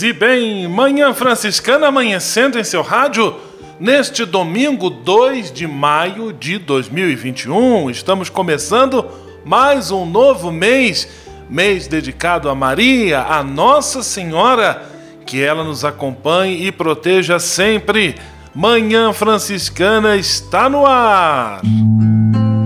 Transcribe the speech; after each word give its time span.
E 0.00 0.12
bem, 0.12 0.66
Manhã 0.68 1.12
Franciscana 1.12 1.88
amanhecendo 1.88 2.58
em 2.58 2.64
seu 2.64 2.80
rádio. 2.82 3.34
Neste 3.78 4.24
domingo 4.24 4.88
2 4.88 5.52
de 5.52 5.66
maio 5.66 6.32
de 6.32 6.56
2021, 6.56 7.90
estamos 7.90 8.30
começando 8.30 9.04
mais 9.44 9.90
um 9.90 10.06
novo 10.06 10.50
mês, 10.50 11.08
mês 11.50 11.88
dedicado 11.88 12.48
a 12.48 12.54
Maria, 12.54 13.22
a 13.22 13.42
Nossa 13.42 14.02
Senhora, 14.02 14.82
que 15.26 15.42
ela 15.42 15.62
nos 15.62 15.84
acompanhe 15.84 16.64
e 16.66 16.72
proteja 16.72 17.38
sempre. 17.38 18.14
Manhã 18.54 19.12
Franciscana 19.12 20.16
está 20.16 20.70
no 20.70 20.86
ar. 20.86 21.60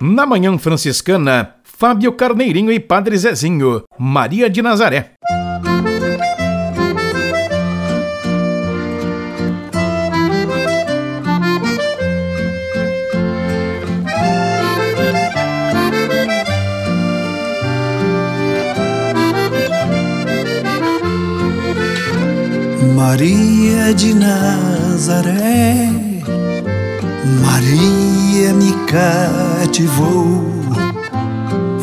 Na 0.00 0.24
Manhã 0.24 0.56
Franciscana, 0.58 1.54
Fábio 1.64 2.12
Carneirinho 2.12 2.70
e 2.70 2.78
Padre 2.78 3.16
Zezinho, 3.16 3.82
Maria 3.98 4.48
de 4.48 4.62
Nazaré. 4.62 5.12
Maria 22.94 23.94
de 23.94 24.14
Nazaré, 24.14 25.88
Maria 27.28 28.52
me 28.54 28.72
cativou, 28.86 30.44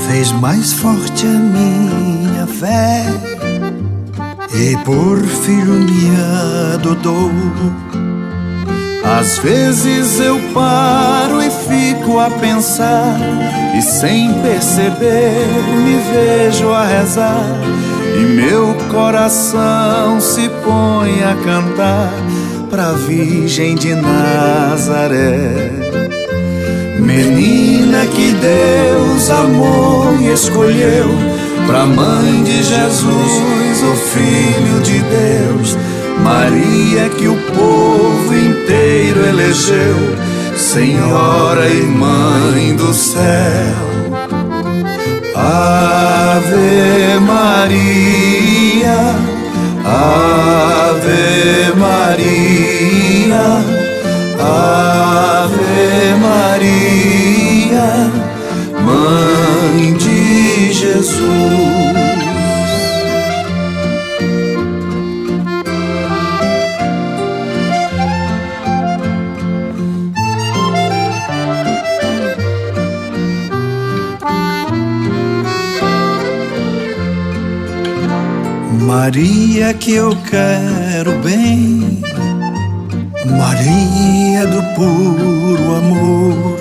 fez 0.07 0.31
mais 0.31 0.73
forte 0.73 1.25
a 1.25 1.29
minha 1.29 2.47
fé 2.47 3.06
e 4.53 4.78
por 4.83 5.19
filho 5.19 5.73
me 5.73 6.11
adotou. 6.73 7.31
Às 9.03 9.38
vezes 9.38 10.19
eu 10.19 10.39
paro 10.53 11.41
e 11.41 11.50
fico 11.50 12.19
a 12.19 12.29
pensar, 12.29 13.19
e 13.77 13.81
sem 13.81 14.33
perceber 14.41 15.45
me 15.83 16.00
vejo 16.12 16.72
a 16.72 16.85
rezar 16.85 17.45
e 18.17 18.25
meu 18.25 18.73
coração 18.91 20.22
se 20.22 20.50
põe 20.63 21.22
a 21.23 21.35
cantar 21.44 22.13
pra 22.75 22.91
Virgem 22.91 23.74
de 23.74 23.96
Nazaré. 23.96 25.72
Menina 27.00 28.06
que 28.08 28.34
Deus 28.34 29.30
amou 29.30 30.13
e 30.19 30.34
escolheu 30.34 31.08
pra 31.68 31.86
mãe 31.86 32.44
de 32.44 32.62
Jesus, 32.62 33.81
o 33.81 33.96
Filho 33.96 34.81
de 34.84 35.00
Deus. 35.00 35.78
Maria 36.22 37.08
que 37.18 37.30
o 37.30 37.38
povo 37.53 38.36
inteiro 38.36 39.25
elegeu, 39.25 39.96
Senhora 40.57 41.69
e 41.69 41.81
Mãe 41.81 42.75
do 42.75 42.94
céu. 42.94 43.86
Ave 45.34 47.19
Maria, 47.22 49.16
Ave 49.95 51.73
Maria, 51.78 53.45
Ave 54.39 56.16
Maria, 56.25 57.88
Mãe 58.83 59.94
de 59.94 60.73
Jesus. 60.73 61.75
Maria 79.06 79.72
que 79.75 79.94
eu 79.94 80.18
quero 80.31 81.12
bem, 81.19 82.02
Maria 83.38 84.48
do 84.48 84.63
puro 84.74 85.75
amor, 85.75 86.60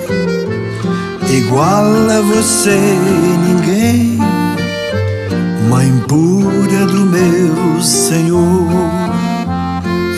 igual 1.27 1.85
a 2.07 2.21
você 2.21 2.77
ninguém, 3.47 4.19
Mãe 5.67 5.91
pura 6.07 6.85
do 6.85 7.07
meu 7.07 7.81
Senhor. 7.81 8.69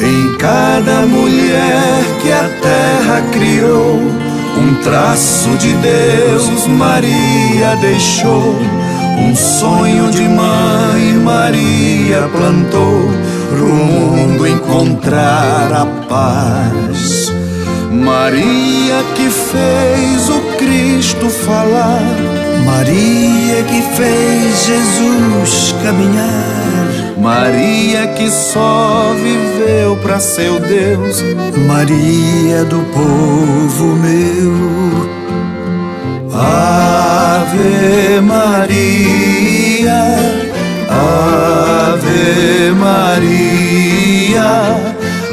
Em 0.04 0.38
cada 0.38 1.06
mulher 1.06 2.04
que 2.22 2.30
a 2.30 2.50
terra 2.62 3.22
criou, 3.32 4.02
um 4.58 4.76
traço 4.84 5.48
de 5.52 5.72
Deus 5.76 6.68
Maria 6.68 7.78
deixou 7.80 8.54
um 9.18 9.36
sonho 9.36 10.12
de 10.12 10.28
mãe 10.30 11.14
Maria 11.24 12.30
plantou 12.32 13.10
pro 13.50 13.66
mundo 13.66 14.48
encontrar 14.48 15.72
a 15.74 15.86
paz. 16.08 17.32
Maria 17.92 19.04
que 19.16 19.30
fez 19.30 20.30
o 20.30 20.40
Cristo 20.58 21.30
falar, 21.30 22.02
Maria 22.66 23.64
que 23.64 23.82
fez 23.96 24.66
Jesus 24.66 25.76
caminhar, 25.84 27.18
Maria 27.18 28.08
que 28.08 28.30
só 28.30 29.14
viveu 29.16 29.96
para 29.98 30.20
seu 30.20 30.60
Deus, 30.60 31.24
Maria 31.68 32.64
do 32.66 32.80
povo 32.94 33.96
meu. 33.96 35.17
Ave 36.40 38.22
Maria, 38.22 40.02
Ave 40.88 42.72
Maria, 42.76 44.52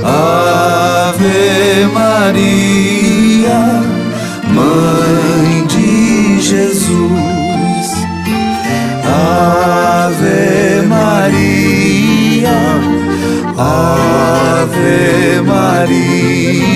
Ave 0.02 1.86
Maria, 1.92 3.60
Mãe 4.48 5.66
de 5.66 6.40
Jesus. 6.40 7.88
Ave 9.04 10.86
Maria, 10.86 12.58
Ave 13.58 15.42
Maria, 15.42 16.73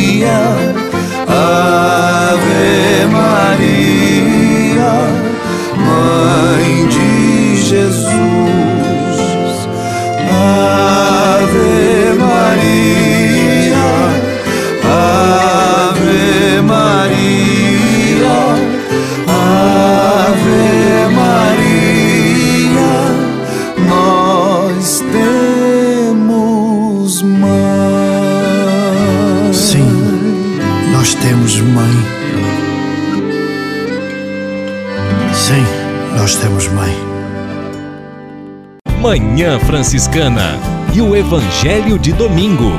Manhã 39.39 39.57
Franciscana 39.61 40.59
e 40.93 41.01
o 41.01 41.15
Evangelho 41.15 41.97
de 41.97 42.13
Domingo. 42.13 42.73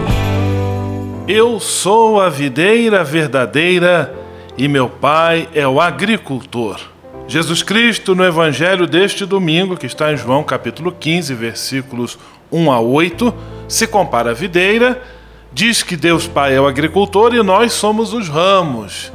Eu 1.25 1.57
sou 1.57 2.19
a 2.19 2.27
videira 2.27 3.01
verdadeira 3.01 4.13
e 4.57 4.67
meu 4.67 4.89
pai 4.89 5.47
é 5.53 5.65
o 5.65 5.79
agricultor. 5.79 6.77
Jesus 7.29 7.63
Cristo, 7.63 8.13
no 8.13 8.25
Evangelho 8.25 8.85
deste 8.85 9.25
domingo, 9.25 9.77
que 9.77 9.85
está 9.85 10.11
em 10.11 10.17
João 10.17 10.43
capítulo 10.43 10.91
15, 10.91 11.33
versículos 11.33 12.19
1 12.51 12.69
a 12.69 12.81
8, 12.81 13.33
se 13.65 13.87
compara 13.87 14.31
à 14.31 14.33
videira, 14.33 15.01
diz 15.53 15.81
que 15.81 15.95
Deus 15.95 16.27
Pai 16.27 16.53
é 16.53 16.59
o 16.59 16.67
agricultor 16.67 17.33
e 17.33 17.41
nós 17.41 17.71
somos 17.71 18.11
os 18.11 18.27
ramos, 18.27 19.13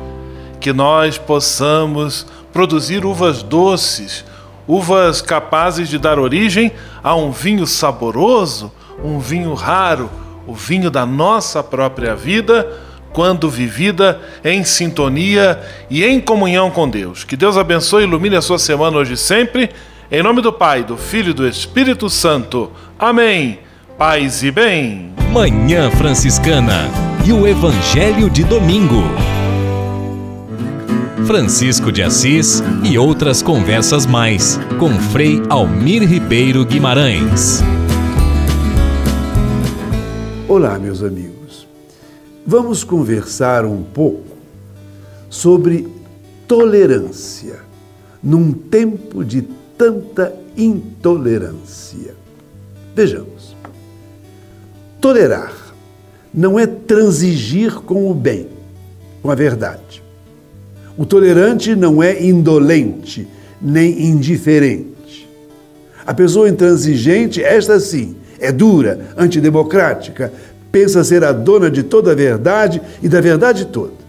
que 0.58 0.72
nós 0.72 1.18
possamos 1.18 2.26
produzir 2.54 3.04
uvas 3.04 3.42
doces, 3.42 4.24
uvas 4.66 5.20
capazes 5.20 5.88
de 5.88 5.98
dar 5.98 6.18
origem 6.18 6.72
a 7.02 7.14
um 7.14 7.30
vinho 7.30 7.66
saboroso, 7.66 8.72
um 9.02 9.18
vinho 9.18 9.54
raro, 9.54 10.10
o 10.46 10.54
vinho 10.54 10.90
da 10.90 11.04
nossa 11.06 11.62
própria 11.62 12.14
vida, 12.14 12.70
quando 13.12 13.48
vivida 13.48 14.20
em 14.44 14.64
sintonia 14.64 15.60
e 15.88 16.04
em 16.04 16.20
comunhão 16.20 16.70
com 16.70 16.88
Deus. 16.88 17.22
Que 17.24 17.36
Deus 17.36 17.56
abençoe 17.56 18.02
e 18.02 18.06
ilumine 18.06 18.36
a 18.36 18.42
sua 18.42 18.58
semana 18.58 18.98
hoje 18.98 19.14
e 19.14 19.16
sempre. 19.16 19.70
Em 20.10 20.22
nome 20.22 20.42
do 20.42 20.52
Pai, 20.52 20.82
do 20.82 20.96
Filho 20.96 21.30
e 21.30 21.34
do 21.34 21.46
Espírito 21.46 22.10
Santo. 22.10 22.70
Amém. 22.98 23.60
Paz 23.96 24.42
e 24.42 24.50
bem. 24.50 25.12
Manhã 25.32 25.90
Franciscana 25.92 26.90
e 27.24 27.32
o 27.32 27.46
Evangelho 27.46 28.28
de 28.28 28.44
Domingo. 28.44 29.02
Francisco 31.26 31.90
de 31.90 32.02
Assis 32.02 32.62
e 32.84 32.98
outras 32.98 33.42
conversas 33.42 34.04
mais 34.04 34.58
com 34.78 34.90
Frei 35.10 35.42
Almir 35.48 36.02
Ribeiro 36.06 36.66
Guimarães. 36.66 37.62
Olá, 40.46 40.78
meus 40.78 41.02
amigos. 41.02 41.66
Vamos 42.46 42.84
conversar 42.84 43.64
um 43.64 43.82
pouco 43.82 44.36
sobre 45.30 45.88
tolerância 46.46 47.60
num 48.22 48.52
tempo 48.52 49.24
de 49.24 49.42
tanta 49.78 50.34
intolerância. 50.54 52.14
Vejamos. 52.94 53.56
Tolerar 55.00 55.54
não 56.34 56.58
é 56.58 56.66
transigir 56.66 57.76
com 57.76 58.10
o 58.10 58.14
bem, 58.14 58.46
com 59.22 59.30
a 59.30 59.34
verdade. 59.34 60.03
O 60.96 61.04
tolerante 61.04 61.74
não 61.74 62.02
é 62.02 62.22
indolente 62.24 63.26
nem 63.60 64.06
indiferente. 64.06 65.28
A 66.06 66.12
pessoa 66.12 66.48
intransigente, 66.48 67.42
esta 67.42 67.80
sim, 67.80 68.16
é 68.38 68.52
dura, 68.52 69.08
antidemocrática, 69.16 70.32
pensa 70.70 71.02
ser 71.02 71.24
a 71.24 71.32
dona 71.32 71.70
de 71.70 71.82
toda 71.82 72.12
a 72.12 72.14
verdade 72.14 72.80
e 73.02 73.08
da 73.08 73.20
verdade 73.20 73.66
toda. 73.66 74.04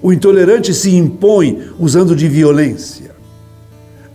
O 0.00 0.12
intolerante 0.12 0.72
se 0.72 0.94
impõe 0.94 1.70
usando 1.78 2.16
de 2.16 2.28
violência. 2.28 3.12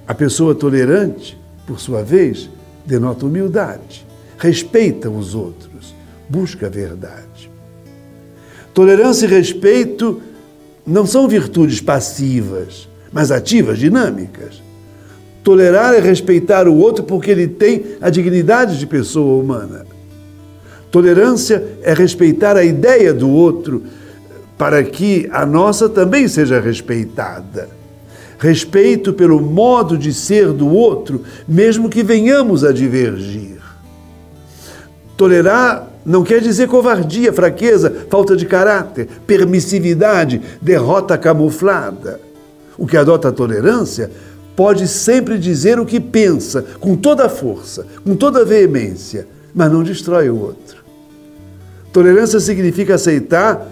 A 0.08 0.14
pessoa 0.14 0.56
tolerante, 0.56 1.40
por 1.68 1.80
sua 1.80 2.04
vez, 2.04 2.50
denota 2.86 3.26
humildade, 3.26 4.06
respeita 4.38 5.10
os 5.10 5.36
outros, 5.36 5.94
busca 6.28 6.68
a 6.68 6.70
verdade. 6.70 7.52
Tolerância 8.74 9.26
e 9.26 9.30
respeito 9.30 10.22
não 10.90 11.06
são 11.06 11.28
virtudes 11.28 11.80
passivas, 11.80 12.90
mas 13.12 13.32
ativas, 13.32 13.78
dinâmicas. 13.78 14.62
Tolerar 15.44 15.94
é 15.94 16.00
respeitar 16.00 16.68
o 16.68 16.76
outro 16.76 17.04
porque 17.04 17.32
ele 17.32 17.48
tem 17.48 17.96
a 18.02 18.10
dignidade 18.10 18.78
de 18.78 18.86
pessoa 18.86 19.42
humana. 19.42 19.86
Tolerância 20.92 21.64
é 21.84 21.94
respeitar 21.94 22.58
a 22.58 22.64
ideia 22.64 23.14
do 23.14 23.30
outro 23.30 23.84
para 24.58 24.84
que 24.84 25.30
a 25.32 25.46
nossa 25.46 25.88
também 25.88 26.28
seja 26.28 26.60
respeitada. 26.60 27.70
Respeito 28.40 29.14
pelo 29.14 29.40
modo 29.40 29.98
de 29.98 30.14
ser 30.14 30.52
do 30.52 30.68
outro, 30.68 31.24
mesmo 31.48 31.90
que 31.90 32.04
venhamos 32.04 32.64
a 32.64 32.72
divergir. 32.72 33.60
Tolerar 35.16 35.89
não 36.06 36.24
quer 36.24 36.42
dizer 36.42 36.68
covardia, 36.68 37.32
fraqueza, 37.34 38.06
falta 38.10 38.36
de 38.36 38.46
caráter, 38.46 39.08
permissividade, 39.28 40.42
derrota 40.62 41.18
camuflada. 41.18 42.20
O 42.78 42.88
que 42.88 42.98
adota 42.98 43.28
a 43.28 43.32
tolerância 43.32 44.10
pode 44.56 44.88
sempre 44.88 45.38
dizer 45.38 45.80
o 45.80 45.86
que 45.86 46.00
pensa, 46.00 46.64
com 46.80 46.96
toda 46.96 47.26
a 47.26 47.30
força, 47.30 47.86
com 48.04 48.16
toda 48.16 48.42
a 48.42 48.46
veemência, 48.46 49.28
mas 49.54 49.72
não 49.72 49.84
destrói 49.84 50.30
o 50.30 50.40
outro. 50.40 50.84
Tolerância 51.92 52.40
significa 52.40 52.96
aceitar 52.96 53.68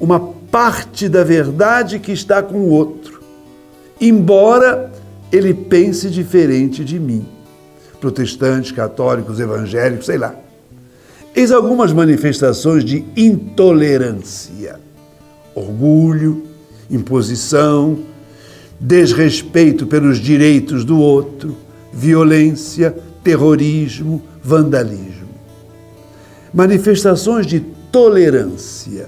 uma 0.00 0.20
parte 0.50 1.08
da 1.08 1.22
verdade 1.22 1.98
que 1.98 2.12
está 2.12 2.42
com 2.42 2.58
o 2.58 2.70
outro, 2.70 3.20
embora 4.00 4.90
ele 5.30 5.52
pense 5.52 6.08
diferente 6.10 6.84
de 6.84 6.98
mim. 6.98 7.26
Protestantes, 8.00 8.72
católicos, 8.72 9.40
evangélicos, 9.40 10.06
sei 10.06 10.16
lá. 10.18 10.34
Eis 11.38 11.52
algumas 11.52 11.92
manifestações 11.92 12.84
de 12.84 13.04
intolerância: 13.16 14.80
orgulho, 15.54 16.42
imposição, 16.90 18.00
desrespeito 18.80 19.86
pelos 19.86 20.18
direitos 20.18 20.84
do 20.84 20.98
outro, 20.98 21.56
violência, 21.92 22.92
terrorismo, 23.22 24.20
vandalismo. 24.42 25.28
Manifestações 26.52 27.46
de 27.46 27.60
tolerância, 27.92 29.06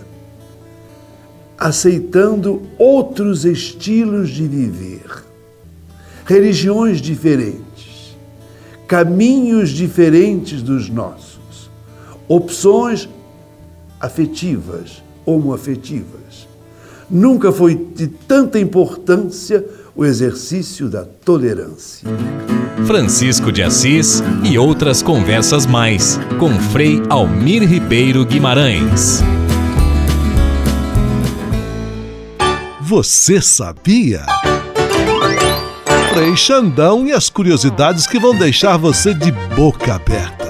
aceitando 1.58 2.62
outros 2.78 3.44
estilos 3.44 4.30
de 4.30 4.46
viver, 4.46 5.24
religiões 6.24 7.00
diferentes, 7.00 8.16
caminhos 8.86 9.70
diferentes 9.70 10.62
dos 10.62 10.88
nossos, 10.88 11.29
opções 12.30 13.08
afetivas, 14.00 15.02
homoafetivas. 15.26 16.48
Nunca 17.10 17.50
foi 17.50 17.74
de 17.74 18.06
tanta 18.06 18.60
importância 18.60 19.66
o 19.96 20.04
exercício 20.04 20.88
da 20.88 21.04
tolerância. 21.04 22.08
Francisco 22.86 23.50
de 23.50 23.64
Assis 23.64 24.22
e 24.44 24.56
outras 24.56 25.02
conversas 25.02 25.66
mais 25.66 26.20
com 26.38 26.50
Frei 26.70 27.02
Almir 27.10 27.68
Ribeiro 27.68 28.24
Guimarães. 28.24 29.24
Você 32.80 33.42
sabia? 33.42 34.24
Frei 36.14 36.36
Xandão 36.36 37.04
e 37.06 37.12
as 37.12 37.28
curiosidades 37.28 38.06
que 38.06 38.20
vão 38.20 38.36
deixar 38.36 38.76
você 38.76 39.12
de 39.12 39.32
boca 39.56 39.94
aberta. 39.94 40.49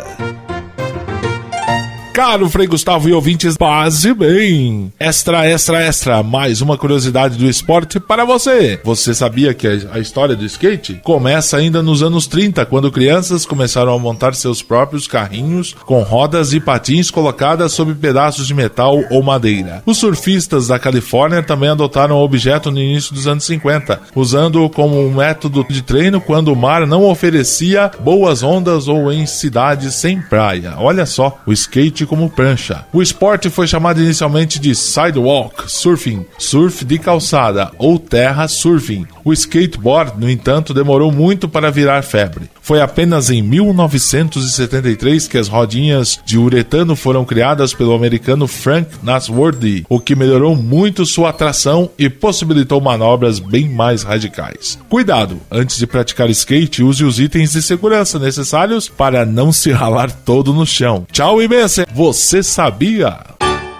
Caro 2.13 2.51
Frei 2.51 2.67
Gustavo 2.67 3.09
e 3.09 3.13
ouvintes, 3.13 3.57
base 3.57 4.13
bem. 4.13 4.93
Extra, 4.99 5.49
extra, 5.49 5.81
extra. 5.81 6.23
Mais 6.25 6.61
uma 6.61 6.77
curiosidade 6.77 7.39
do 7.39 7.49
esporte 7.49 8.01
para 8.01 8.25
você. 8.25 8.81
Você 8.83 9.15
sabia 9.15 9.55
que 9.55 9.67
a 9.67 9.99
história 10.01 10.35
do 10.35 10.45
skate 10.45 11.01
começa 11.05 11.57
ainda 11.57 11.85
nos 11.85 12.03
anos 12.03 12.27
30, 12.27 12.67
quando 12.67 12.91
crianças 12.91 13.47
começaram 13.47 13.95
a 13.95 13.99
montar 13.99 14.35
seus 14.35 14.61
próprios 14.61 15.07
carrinhos 15.07 15.73
com 15.87 16.03
rodas 16.03 16.53
e 16.53 16.59
patins 16.59 17.13
colocadas 17.13 17.73
sobre 17.73 17.95
pedaços 17.95 18.49
de 18.49 18.55
metal 18.55 18.99
ou 19.09 19.23
madeira. 19.23 19.81
Os 19.87 19.99
surfistas 19.99 20.67
da 20.67 20.81
Califórnia 20.81 21.45
também 21.45 21.69
adotaram 21.69 22.17
o 22.17 22.25
objeto 22.25 22.73
no 22.73 22.81
início 22.81 23.15
dos 23.15 23.29
anos 23.29 23.45
50, 23.45 24.01
usando-o 24.17 24.69
como 24.69 25.01
um 25.01 25.15
método 25.15 25.65
de 25.71 25.81
treino 25.81 26.21
quando 26.21 26.53
o 26.53 26.57
mar 26.57 26.89
não 26.89 27.05
oferecia 27.05 27.89
boas 28.01 28.43
ondas 28.43 28.89
ou 28.89 29.13
em 29.13 29.27
cidades 29.27 29.95
sem 29.95 30.21
praia. 30.21 30.75
Olha 30.77 31.07
só, 31.07 31.39
o 31.47 31.53
skate 31.53 32.00
como 32.07 32.31
prancha. 32.31 32.85
O 32.93 33.03
esporte 33.03 33.51
foi 33.51 33.67
chamado 33.67 34.01
inicialmente 34.01 34.59
de 34.59 34.75
sidewalk 34.75 35.71
surfing, 35.71 36.27
surf 36.39 36.85
de 36.85 36.99
calçada 36.99 37.71
ou 37.79 37.99
terra 37.99 38.49
surfing. 38.49 39.07
O 39.25 39.33
skateboard, 39.33 40.19
no 40.19 40.31
entanto, 40.31 40.73
demorou 40.73 41.13
muito 41.13 41.49
para 41.49 41.71
virar 41.71 42.03
febre. 42.03 42.51
Foi 42.63 42.81
apenas 42.81 43.31
em 43.31 43.43
1973 43.43 45.27
que 45.29 45.39
as 45.39 45.49
rodinhas 45.49 46.21
de 46.25 46.39
uretano 46.39 46.95
foram 46.95 47.25
criadas 47.25 47.75
pelo 47.75 47.95
americano 47.95 48.47
Frank 48.47 48.89
Nasworthy, 49.03 49.85
o 49.89 49.99
que 49.99 50.15
melhorou 50.15 50.55
muito 50.57 51.05
sua 51.05 51.31
atração 51.31 51.91
e 51.99 52.09
possibilitou 52.09 52.81
manobras 52.81 53.39
bem 53.39 53.69
mais 53.69 54.03
radicais. 54.03 54.79
Cuidado, 54.89 55.41
antes 55.51 55.79
de 55.79 55.87
praticar 55.87 56.31
skate, 56.31 56.83
use 56.83 57.05
os 57.05 57.19
itens 57.19 57.53
de 57.53 57.63
segurança 57.63 58.19
necessários 58.19 58.89
para 58.89 59.27
não 59.27 59.53
se 59.53 59.73
ralar 59.73 60.11
todo 60.11 60.53
no 60.53 60.67
chão. 60.67 61.07
Tchau 61.11 61.43
e 61.43 61.49
benção! 61.49 61.85
Você 61.93 62.41
sabia? 62.41 63.19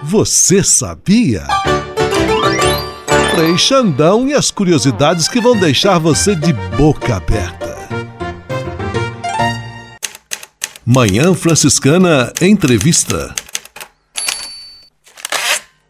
Você 0.03 0.61
sabia? 0.65 1.47
Frei 3.33 3.57
Xandão 3.57 4.27
e 4.27 4.33
as 4.33 4.51
curiosidades 4.51 5.29
que 5.29 5.39
vão 5.39 5.57
deixar 5.57 5.97
você 5.97 6.35
de 6.35 6.51
boca 6.75 7.15
aberta. 7.15 7.71
Manhã 10.85 11.33
Franciscana 11.33 12.33
Entrevista. 12.41 13.33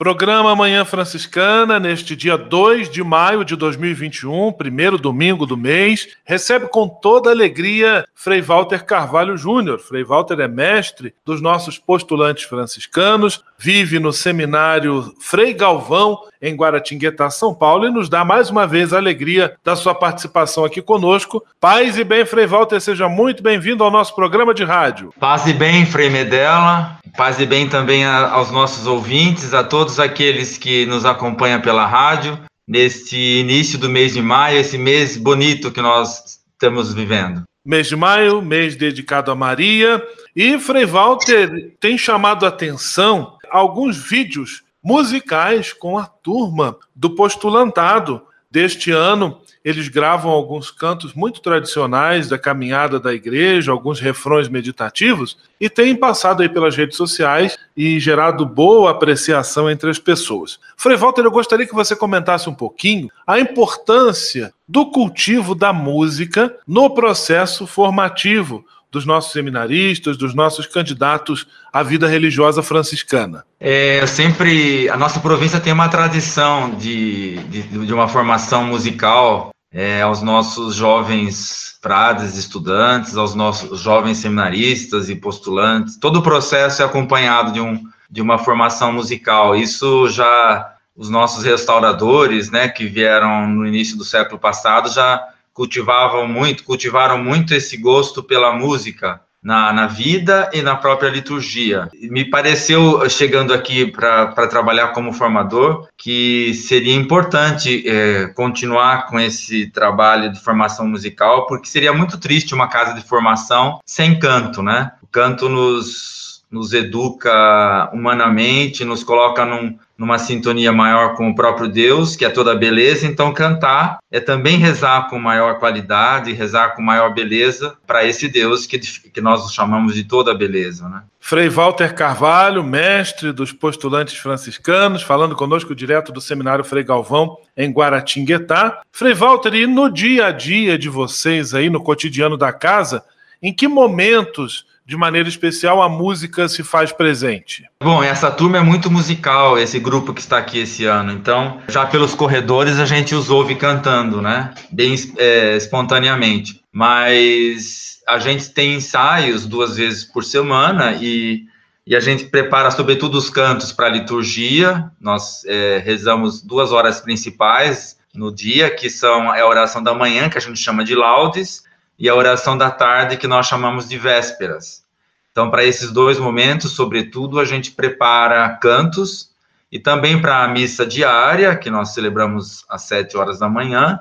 Programa 0.01 0.55
Manhã 0.55 0.83
Franciscana, 0.83 1.79
neste 1.79 2.15
dia 2.15 2.35
2 2.35 2.89
de 2.89 3.03
maio 3.03 3.45
de 3.45 3.55
2021, 3.55 4.51
primeiro 4.51 4.97
domingo 4.97 5.45
do 5.45 5.55
mês, 5.55 6.17
recebe 6.25 6.67
com 6.69 6.89
toda 6.89 7.29
alegria 7.29 8.03
Frei 8.15 8.41
Walter 8.41 8.83
Carvalho 8.83 9.37
Júnior. 9.37 9.77
Frei 9.77 10.03
Walter 10.03 10.39
é 10.39 10.47
mestre 10.47 11.13
dos 11.23 11.39
nossos 11.39 11.77
postulantes 11.77 12.45
franciscanos, 12.45 13.43
vive 13.61 13.99
no 13.99 14.11
seminário 14.11 15.13
Frei 15.19 15.53
Galvão, 15.53 16.17
em 16.41 16.55
Guaratinguetá, 16.55 17.29
São 17.29 17.53
Paulo, 17.53 17.85
e 17.85 17.91
nos 17.91 18.09
dá 18.09 18.25
mais 18.25 18.49
uma 18.49 18.65
vez 18.65 18.91
a 18.91 18.97
alegria 18.97 19.53
da 19.63 19.75
sua 19.75 19.93
participação 19.93 20.65
aqui 20.65 20.81
conosco. 20.81 21.43
Paz 21.59 21.95
e 21.95 22.03
bem, 22.03 22.25
Frei 22.25 22.47
Walter, 22.47 22.81
seja 22.81 23.07
muito 23.07 23.43
bem-vindo 23.43 23.83
ao 23.83 23.91
nosso 23.91 24.15
programa 24.15 24.51
de 24.51 24.63
rádio. 24.63 25.13
Paz 25.19 25.45
e 25.45 25.53
bem, 25.53 25.85
Frei 25.85 26.09
Medella. 26.09 26.97
Paz 27.15 27.39
e 27.39 27.45
bem 27.45 27.69
também 27.69 28.03
aos 28.03 28.49
nossos 28.49 28.87
ouvintes, 28.87 29.53
a 29.53 29.63
todos 29.63 29.99
aqueles 29.99 30.57
que 30.57 30.87
nos 30.87 31.05
acompanham 31.05 31.61
pela 31.61 31.85
rádio, 31.85 32.39
neste 32.67 33.15
início 33.15 33.77
do 33.77 33.87
mês 33.87 34.13
de 34.13 34.23
maio, 34.23 34.57
esse 34.57 34.77
mês 34.77 35.17
bonito 35.17 35.69
que 35.69 35.81
nós 35.81 36.39
estamos 36.51 36.95
vivendo. 36.95 37.43
Mês 37.63 37.85
de 37.85 37.95
maio, 37.95 38.41
mês 38.41 38.75
dedicado 38.75 39.29
a 39.29 39.35
Maria. 39.35 40.01
E 40.35 40.57
Frei 40.57 40.85
Walter 40.85 41.75
tem 41.79 41.95
chamado 41.95 42.43
a 42.43 42.49
atenção 42.49 43.37
alguns 43.51 43.97
vídeos 43.97 44.63
musicais 44.83 45.73
com 45.73 45.97
a 45.97 46.05
turma 46.05 46.77
do 46.95 47.11
postulantado 47.11 48.21
deste 48.49 48.91
ano. 48.91 49.39
Eles 49.63 49.87
gravam 49.87 50.31
alguns 50.31 50.71
cantos 50.71 51.13
muito 51.13 51.39
tradicionais 51.39 52.27
da 52.27 52.37
caminhada 52.37 52.99
da 52.99 53.13
igreja, 53.13 53.71
alguns 53.71 53.99
refrões 53.99 54.49
meditativos, 54.49 55.37
e 55.59 55.69
têm 55.69 55.95
passado 55.95 56.41
aí 56.41 56.49
pelas 56.49 56.75
redes 56.75 56.97
sociais 56.97 57.57
e 57.77 57.99
gerado 57.99 58.45
boa 58.45 58.91
apreciação 58.91 59.69
entre 59.69 59.89
as 59.89 59.99
pessoas. 59.99 60.59
Frei 60.75 60.97
Walter, 60.97 61.21
eu 61.21 61.31
gostaria 61.31 61.67
que 61.67 61.75
você 61.75 61.95
comentasse 61.95 62.49
um 62.49 62.55
pouquinho 62.55 63.09
a 63.25 63.39
importância 63.39 64.51
do 64.67 64.89
cultivo 64.89 65.53
da 65.53 65.71
música 65.71 66.57
no 66.67 66.89
processo 66.89 67.67
formativo 67.67 68.65
dos 68.91 69.05
nossos 69.05 69.31
seminaristas, 69.31 70.17
dos 70.17 70.35
nossos 70.35 70.67
candidatos 70.67 71.47
à 71.71 71.81
vida 71.81 72.07
religiosa 72.07 72.61
franciscana? 72.61 73.45
É, 73.59 74.05
sempre 74.05 74.89
a 74.89 74.97
nossa 74.97 75.19
província 75.19 75.59
tem 75.59 75.71
uma 75.71 75.87
tradição 75.87 76.71
de, 76.71 77.37
de, 77.45 77.61
de 77.63 77.93
uma 77.93 78.07
formação 78.07 78.65
musical 78.65 79.51
é, 79.73 80.01
aos 80.01 80.21
nossos 80.21 80.75
jovens 80.75 81.77
frades, 81.81 82.37
estudantes, 82.37 83.15
aos 83.15 83.33
nossos 83.33 83.79
jovens 83.79 84.17
seminaristas 84.17 85.09
e 85.09 85.15
postulantes. 85.15 85.97
Todo 85.97 86.19
o 86.19 86.21
processo 86.21 86.81
é 86.81 86.85
acompanhado 86.85 87.53
de, 87.53 87.61
um, 87.61 87.81
de 88.09 88.21
uma 88.21 88.37
formação 88.37 88.91
musical. 88.91 89.55
Isso 89.55 90.09
já 90.09 90.75
os 90.95 91.09
nossos 91.09 91.43
restauradores, 91.43 92.51
né, 92.51 92.67
que 92.67 92.85
vieram 92.85 93.47
no 93.47 93.65
início 93.65 93.97
do 93.97 94.03
século 94.03 94.37
passado, 94.37 94.91
já 94.91 95.25
cultivavam 95.53 96.27
muito, 96.27 96.63
cultivaram 96.63 97.17
muito 97.17 97.53
esse 97.53 97.77
gosto 97.77 98.23
pela 98.23 98.53
música 98.53 99.21
na, 99.43 99.73
na 99.73 99.87
vida 99.87 100.49
e 100.53 100.61
na 100.61 100.75
própria 100.75 101.09
liturgia. 101.09 101.89
Me 101.93 102.29
pareceu, 102.29 103.09
chegando 103.09 103.53
aqui 103.53 103.87
para 103.87 104.47
trabalhar 104.47 104.89
como 104.89 105.13
formador, 105.13 105.87
que 105.97 106.53
seria 106.53 106.93
importante 106.93 107.83
é, 107.87 108.27
continuar 108.27 109.07
com 109.07 109.19
esse 109.19 109.67
trabalho 109.71 110.31
de 110.31 110.39
formação 110.39 110.87
musical, 110.87 111.47
porque 111.47 111.67
seria 111.67 111.91
muito 111.91 112.19
triste 112.19 112.53
uma 112.53 112.67
casa 112.67 112.93
de 112.93 113.07
formação 113.07 113.79
sem 113.85 114.19
canto, 114.19 114.61
né? 114.61 114.91
O 115.01 115.07
canto 115.07 115.49
nos, 115.49 116.20
nos 116.51 116.73
educa 116.73 117.89
humanamente, 117.93 118.83
nos 118.83 119.03
coloca 119.03 119.45
num, 119.45 119.77
numa 119.97 120.19
sintonia 120.19 120.73
maior 120.73 121.15
com 121.15 121.29
o 121.29 121.35
próprio 121.35 121.69
Deus, 121.69 122.15
que 122.15 122.25
é 122.25 122.29
toda 122.29 122.53
beleza, 122.53 123.07
então 123.07 123.33
cantar 123.33 123.99
é 124.11 124.19
também 124.19 124.57
rezar 124.57 125.09
com 125.09 125.17
maior 125.17 125.59
qualidade, 125.59 126.33
rezar 126.33 126.75
com 126.75 126.81
maior 126.81 127.13
beleza 127.13 127.75
para 127.87 128.03
esse 128.05 128.27
Deus 128.27 128.65
que, 128.65 128.79
que 128.79 129.21
nós 129.21 129.53
chamamos 129.53 129.95
de 129.95 130.03
toda 130.03 130.35
beleza, 130.35 130.89
né? 130.89 131.03
Frei 131.23 131.47
Walter 131.47 131.93
Carvalho, 131.93 132.63
mestre 132.63 133.31
dos 133.31 133.53
postulantes 133.53 134.17
franciscanos, 134.17 135.03
falando 135.03 135.35
conosco 135.35 135.73
direto 135.73 136.11
do 136.11 136.19
Seminário 136.19 136.65
Frei 136.65 136.83
Galvão, 136.83 137.37
em 137.55 137.71
Guaratinguetá. 137.71 138.81
Frei 138.91 139.13
Walter, 139.13 139.53
e 139.53 139.67
no 139.67 139.89
dia 139.89 140.25
a 140.25 140.31
dia 140.31 140.77
de 140.77 140.89
vocês 140.89 141.53
aí, 141.53 141.69
no 141.69 141.81
cotidiano 141.81 142.35
da 142.35 142.51
casa, 142.51 143.03
em 143.41 143.53
que 143.53 143.67
momentos 143.67 144.65
de 144.85 144.97
maneira 144.97 145.29
especial, 145.29 145.81
a 145.81 145.87
música 145.87 146.47
se 146.49 146.63
faz 146.63 146.91
presente? 146.91 147.63
Bom, 147.81 148.03
essa 148.03 148.31
turma 148.31 148.57
é 148.57 148.61
muito 148.61 148.89
musical, 148.91 149.57
esse 149.57 149.79
grupo 149.79 150.13
que 150.13 150.21
está 150.21 150.37
aqui 150.37 150.59
esse 150.59 150.85
ano. 150.85 151.11
Então, 151.11 151.61
já 151.67 151.85
pelos 151.85 152.13
corredores 152.13 152.79
a 152.79 152.85
gente 152.85 153.15
os 153.15 153.29
ouve 153.29 153.55
cantando, 153.55 154.21
né? 154.21 154.53
Bem 154.71 154.95
é, 155.17 155.55
espontaneamente. 155.55 156.61
Mas 156.71 157.99
a 158.07 158.19
gente 158.19 158.49
tem 158.49 158.75
ensaios 158.75 159.45
duas 159.45 159.77
vezes 159.77 160.03
por 160.03 160.23
semana 160.23 160.97
e, 160.99 161.45
e 161.85 161.95
a 161.95 161.99
gente 161.99 162.25
prepara, 162.25 162.71
sobretudo, 162.71 163.17
os 163.17 163.29
cantos 163.29 163.71
para 163.71 163.87
a 163.87 163.91
liturgia. 163.91 164.91
Nós 164.99 165.43
é, 165.45 165.81
rezamos 165.83 166.41
duas 166.41 166.71
horas 166.71 166.99
principais 166.99 167.97
no 168.13 168.33
dia, 168.33 168.69
que 168.69 168.89
são 168.89 169.33
é 169.33 169.41
a 169.41 169.47
oração 169.47 169.81
da 169.81 169.93
manhã, 169.93 170.29
que 170.29 170.37
a 170.37 170.41
gente 170.41 170.59
chama 170.59 170.83
de 170.83 170.95
laudes, 170.95 171.63
e 172.01 172.09
a 172.09 172.15
oração 172.15 172.57
da 172.57 172.71
tarde, 172.71 173.15
que 173.15 173.27
nós 173.27 173.45
chamamos 173.45 173.87
de 173.87 173.95
vésperas. 173.95 174.83
Então, 175.31 175.51
para 175.51 175.63
esses 175.63 175.91
dois 175.91 176.17
momentos, 176.17 176.71
sobretudo, 176.71 177.39
a 177.39 177.45
gente 177.45 177.69
prepara 177.69 178.49
cantos 178.59 179.29
e 179.71 179.77
também 179.77 180.19
para 180.19 180.43
a 180.43 180.47
missa 180.47 180.83
diária, 180.83 181.55
que 181.55 181.69
nós 181.69 181.93
celebramos 181.93 182.65
às 182.67 182.81
sete 182.81 183.15
horas 183.15 183.37
da 183.37 183.47
manhã, 183.47 183.99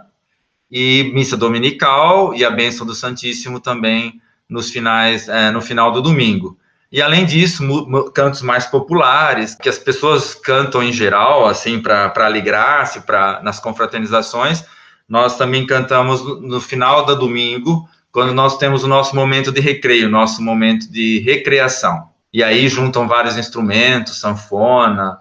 e 0.70 1.12
missa 1.12 1.36
dominical 1.36 2.34
e 2.34 2.42
a 2.42 2.50
bênção 2.50 2.86
do 2.86 2.94
Santíssimo 2.94 3.60
também 3.60 4.18
nos 4.48 4.70
finais, 4.70 5.28
é, 5.28 5.50
no 5.50 5.60
final 5.60 5.92
do 5.92 6.00
domingo. 6.00 6.58
E 6.90 7.02
além 7.02 7.26
disso, 7.26 7.62
cantos 8.14 8.40
mais 8.40 8.64
populares, 8.64 9.54
que 9.54 9.68
as 9.68 9.78
pessoas 9.78 10.34
cantam 10.34 10.82
em 10.82 10.90
geral, 10.90 11.46
assim, 11.46 11.78
para 11.78 12.10
alegrar-se, 12.16 13.02
para 13.02 13.42
nas 13.42 13.60
confraternizações, 13.60 14.64
nós 15.10 15.36
também 15.36 15.66
cantamos 15.66 16.24
no 16.40 16.60
final 16.60 17.04
do 17.04 17.16
domingo, 17.16 17.88
quando 18.12 18.32
nós 18.32 18.56
temos 18.56 18.84
o 18.84 18.88
nosso 18.88 19.16
momento 19.16 19.50
de 19.50 19.60
recreio, 19.60 20.08
nosso 20.08 20.40
momento 20.40 20.90
de 20.90 21.18
recreação. 21.18 22.08
E 22.32 22.44
aí 22.44 22.68
juntam 22.68 23.08
vários 23.08 23.36
instrumentos, 23.36 24.20
sanfona, 24.20 25.18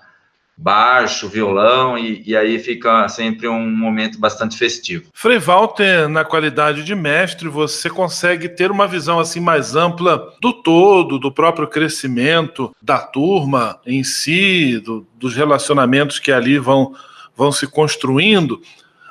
baixo, 0.55 1.27
violão, 1.27 1.98
e, 1.98 2.22
e, 2.25 2.36
aí 2.36 2.60
fica 2.60 3.08
sempre 3.08 3.48
um 3.48 3.67
momento 3.67 4.19
bastante 4.19 4.58
festivo. 4.58 5.05
Frei 5.13 5.39
Walter, 5.39 6.08
na 6.10 6.25
qualidade 6.25 6.84
de 6.84 6.93
mestre, 6.93 7.48
você 7.48 7.89
consegue 7.89 8.50
ter 8.50 8.69
uma 8.69 8.86
visão 8.86 9.19
assim 9.19 9.39
mais 9.39 9.75
ampla 9.75 10.34
do 10.41 10.51
todo, 10.51 11.17
do 11.17 11.31
próprio 11.31 11.65
crescimento 11.65 12.75
da 12.81 13.00
turma 13.00 13.79
em 13.88 14.03
si, 14.03 14.79
do, 14.79 15.08
dos 15.17 15.34
relacionamentos 15.34 16.19
que 16.19 16.31
ali 16.31 16.60
vão, 16.60 16.93
vão 17.36 17.51
se 17.51 17.65
construindo. 17.65 18.62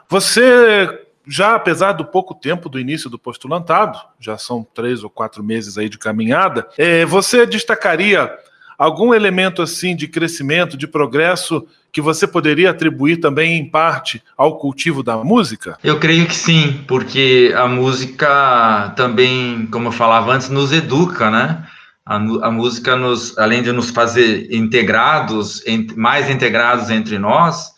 Você 0.08 0.88
já 1.28 1.54
apesar 1.54 1.92
do 1.92 2.04
pouco 2.04 2.34
tempo 2.34 2.68
do 2.68 2.80
início 2.80 3.10
do 3.10 3.18
postulantado, 3.18 3.98
já 4.18 4.38
são 4.38 4.66
três 4.74 5.04
ou 5.04 5.10
quatro 5.10 5.44
meses 5.44 5.76
aí 5.76 5.88
de 5.88 5.98
caminhada, 5.98 6.66
é, 6.78 7.04
você 7.04 7.44
destacaria 7.46 8.32
algum 8.78 9.12
elemento 9.12 9.60
assim 9.60 9.94
de 9.94 10.08
crescimento, 10.08 10.76
de 10.76 10.86
progresso 10.86 11.66
que 11.92 12.00
você 12.00 12.26
poderia 12.26 12.70
atribuir 12.70 13.18
também 13.18 13.58
em 13.58 13.68
parte 13.68 14.22
ao 14.36 14.58
cultivo 14.58 15.02
da 15.02 15.16
música? 15.18 15.76
Eu 15.82 15.98
creio 15.98 16.26
que 16.26 16.34
sim, 16.34 16.84
porque 16.86 17.52
a 17.56 17.66
música 17.66 18.92
também, 18.96 19.66
como 19.66 19.88
eu 19.88 19.92
falava 19.92 20.32
antes, 20.32 20.48
nos 20.48 20.72
educa, 20.72 21.30
né? 21.30 21.66
A, 22.06 22.16
a 22.16 22.50
música 22.50 22.96
nos, 22.96 23.36
além 23.36 23.62
de 23.62 23.72
nos 23.72 23.90
fazer 23.90 24.54
integrados, 24.54 25.62
mais 25.96 26.30
integrados 26.30 26.88
entre 26.88 27.18
nós, 27.18 27.72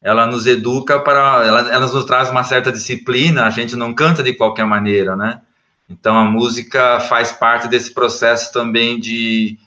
ela 0.00 0.26
nos 0.26 0.46
educa 0.46 1.00
para, 1.00 1.44
ela, 1.44 1.72
ela 1.72 1.86
nos 1.86 2.04
traz 2.04 2.30
uma 2.30 2.44
certa 2.44 2.70
disciplina. 2.70 3.44
A 3.44 3.50
gente 3.50 3.76
não 3.76 3.94
canta 3.94 4.22
de 4.22 4.32
qualquer 4.34 4.64
maneira, 4.64 5.16
né? 5.16 5.40
Então 5.88 6.16
a 6.16 6.24
música 6.24 7.00
faz 7.00 7.32
parte 7.32 7.68
desse 7.68 7.92
processo 7.92 8.52
também 8.52 9.00
de 9.00 9.58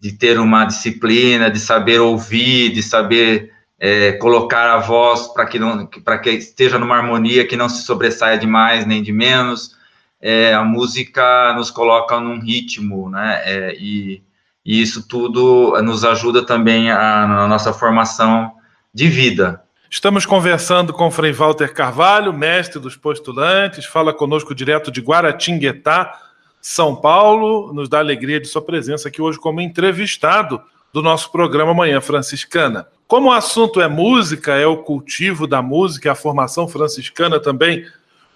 de 0.00 0.12
ter 0.12 0.38
uma 0.38 0.64
disciplina, 0.64 1.50
de 1.50 1.58
saber 1.58 1.98
ouvir, 2.00 2.70
de 2.70 2.82
saber 2.82 3.52
é, 3.80 4.12
colocar 4.12 4.72
a 4.74 4.78
voz 4.78 5.28
para 5.28 5.46
que 5.46 5.58
não 5.58 5.86
para 6.04 6.18
que 6.18 6.30
esteja 6.30 6.78
numa 6.78 6.96
harmonia 6.96 7.46
que 7.46 7.56
não 7.56 7.68
se 7.68 7.82
sobressaia 7.82 8.38
de 8.38 8.46
mais 8.46 8.86
nem 8.86 9.02
de 9.02 9.12
menos. 9.12 9.76
É, 10.20 10.52
a 10.52 10.64
música 10.64 11.54
nos 11.54 11.70
coloca 11.70 12.18
num 12.20 12.40
ritmo, 12.40 13.08
né? 13.08 13.40
É, 13.44 13.76
e, 13.78 14.22
e, 14.64 14.82
isso 14.82 15.06
tudo 15.06 15.80
nos 15.82 16.04
ajuda 16.04 16.44
também 16.44 16.90
a, 16.90 17.26
na 17.26 17.48
nossa 17.48 17.72
formação 17.72 18.52
de 18.92 19.08
vida. 19.08 19.62
Estamos 19.90 20.26
conversando 20.26 20.92
com 20.92 21.10
Frei 21.10 21.32
Walter 21.32 21.72
Carvalho, 21.72 22.30
mestre 22.30 22.78
dos 22.78 22.94
postulantes, 22.94 23.86
fala 23.86 24.12
conosco 24.12 24.54
direto 24.54 24.90
de 24.90 25.00
Guaratinguetá, 25.00 26.14
são 26.60 26.94
Paulo, 26.94 27.72
nos 27.72 27.88
dá 27.88 27.98
alegria 27.98 28.38
de 28.38 28.46
sua 28.46 28.60
presença 28.60 29.08
aqui 29.08 29.22
hoje 29.22 29.38
como 29.38 29.62
entrevistado 29.62 30.60
do 30.92 31.00
nosso 31.00 31.32
programa 31.32 31.72
Manhã 31.72 32.02
Franciscana. 32.02 32.86
Como 33.06 33.30
o 33.30 33.32
assunto 33.32 33.80
é 33.80 33.88
música, 33.88 34.52
é 34.56 34.66
o 34.66 34.76
cultivo 34.76 35.46
da 35.46 35.62
música, 35.62 36.12
a 36.12 36.14
formação 36.14 36.68
franciscana 36.68 37.40
também, 37.40 37.86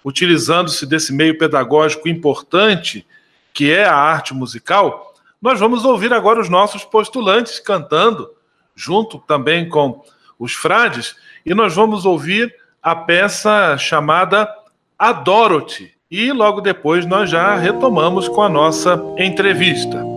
utilizando-se 0.03 0.87
desse 0.87 1.13
meio 1.13 1.37
pedagógico 1.37 2.09
importante 2.09 3.05
que 3.53 3.71
é 3.71 3.85
a 3.85 3.95
arte 3.95 4.33
musical, 4.33 5.13
nós 5.39 5.59
vamos 5.59 5.85
ouvir 5.85 6.13
agora 6.13 6.41
os 6.41 6.49
nossos 6.49 6.83
postulantes 6.83 7.59
cantando, 7.59 8.31
junto 8.75 9.19
também 9.19 9.69
com 9.69 10.03
os 10.39 10.53
frades, 10.53 11.15
e 11.45 11.53
nós 11.53 11.75
vamos 11.75 12.05
ouvir 12.05 12.53
a 12.81 12.95
peça 12.95 13.77
chamada 13.77 14.47
A 14.97 15.11
Dorothy, 15.13 15.91
e 16.09 16.31
logo 16.31 16.61
depois 16.61 17.05
nós 17.05 17.29
já 17.29 17.55
retomamos 17.55 18.27
com 18.27 18.41
a 18.41 18.49
nossa 18.49 19.01
entrevista. 19.17 20.12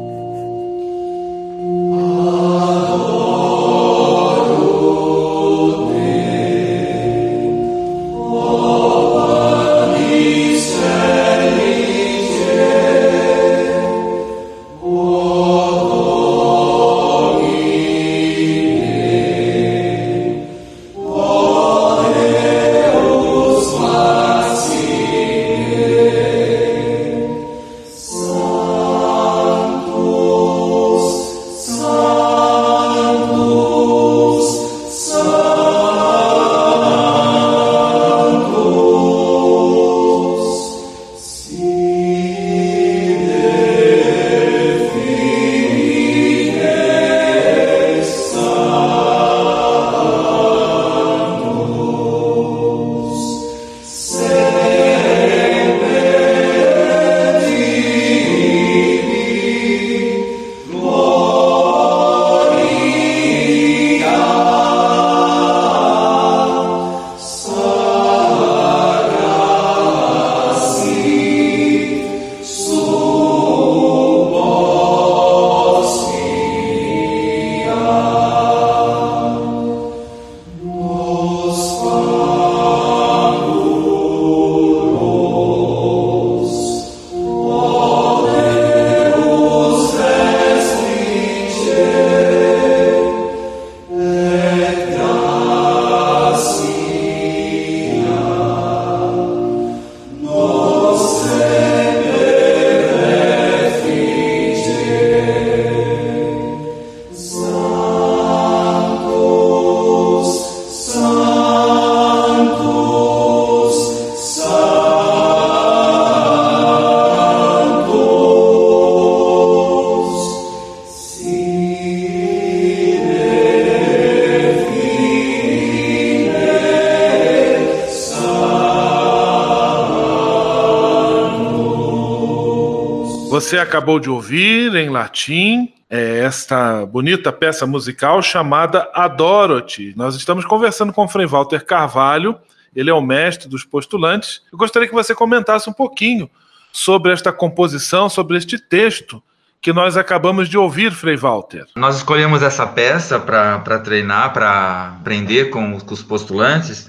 Você 133.47 133.59
acabou 133.59 134.01
de 134.01 134.11
ouvir 134.11 134.75
em 134.75 134.91
latim 134.91 135.73
é, 135.89 136.19
esta 136.19 136.85
bonita 136.85 137.31
peça 137.31 137.65
musical 137.65 138.21
chamada 138.21 138.91
A 138.93 139.07
Dorothy. 139.07 139.95
Nós 139.97 140.17
estamos 140.17 140.45
conversando 140.45 140.93
com 140.93 141.05
o 141.05 141.09
Frei 141.09 141.27
Walter 141.27 141.65
Carvalho, 141.65 142.37
ele 142.75 142.91
é 142.91 142.93
o 142.93 143.01
mestre 143.01 143.49
dos 143.49 143.65
postulantes. 143.65 144.43
Eu 144.53 144.59
gostaria 144.59 144.89
que 144.89 144.93
você 144.95 145.15
comentasse 145.15 145.71
um 145.71 145.73
pouquinho 145.73 146.29
sobre 146.73 147.13
esta 147.13 147.33
composição, 147.33 148.09
sobre 148.09 148.37
este 148.37 148.59
texto 148.59 149.23
que 149.63 149.73
nós 149.73 149.97
acabamos 149.97 150.49
de 150.49 150.59
ouvir, 150.59 150.91
Frei 150.91 151.17
Walter. 151.17 151.67
Nós 151.77 151.99
escolhemos 151.99 152.43
essa 152.43 152.67
peça 152.67 153.21
para 153.21 153.79
treinar, 153.79 154.33
para 154.33 154.97
aprender 154.99 155.51
com, 155.51 155.79
com 155.79 155.95
os 155.95 156.03
postulantes, 156.03 156.89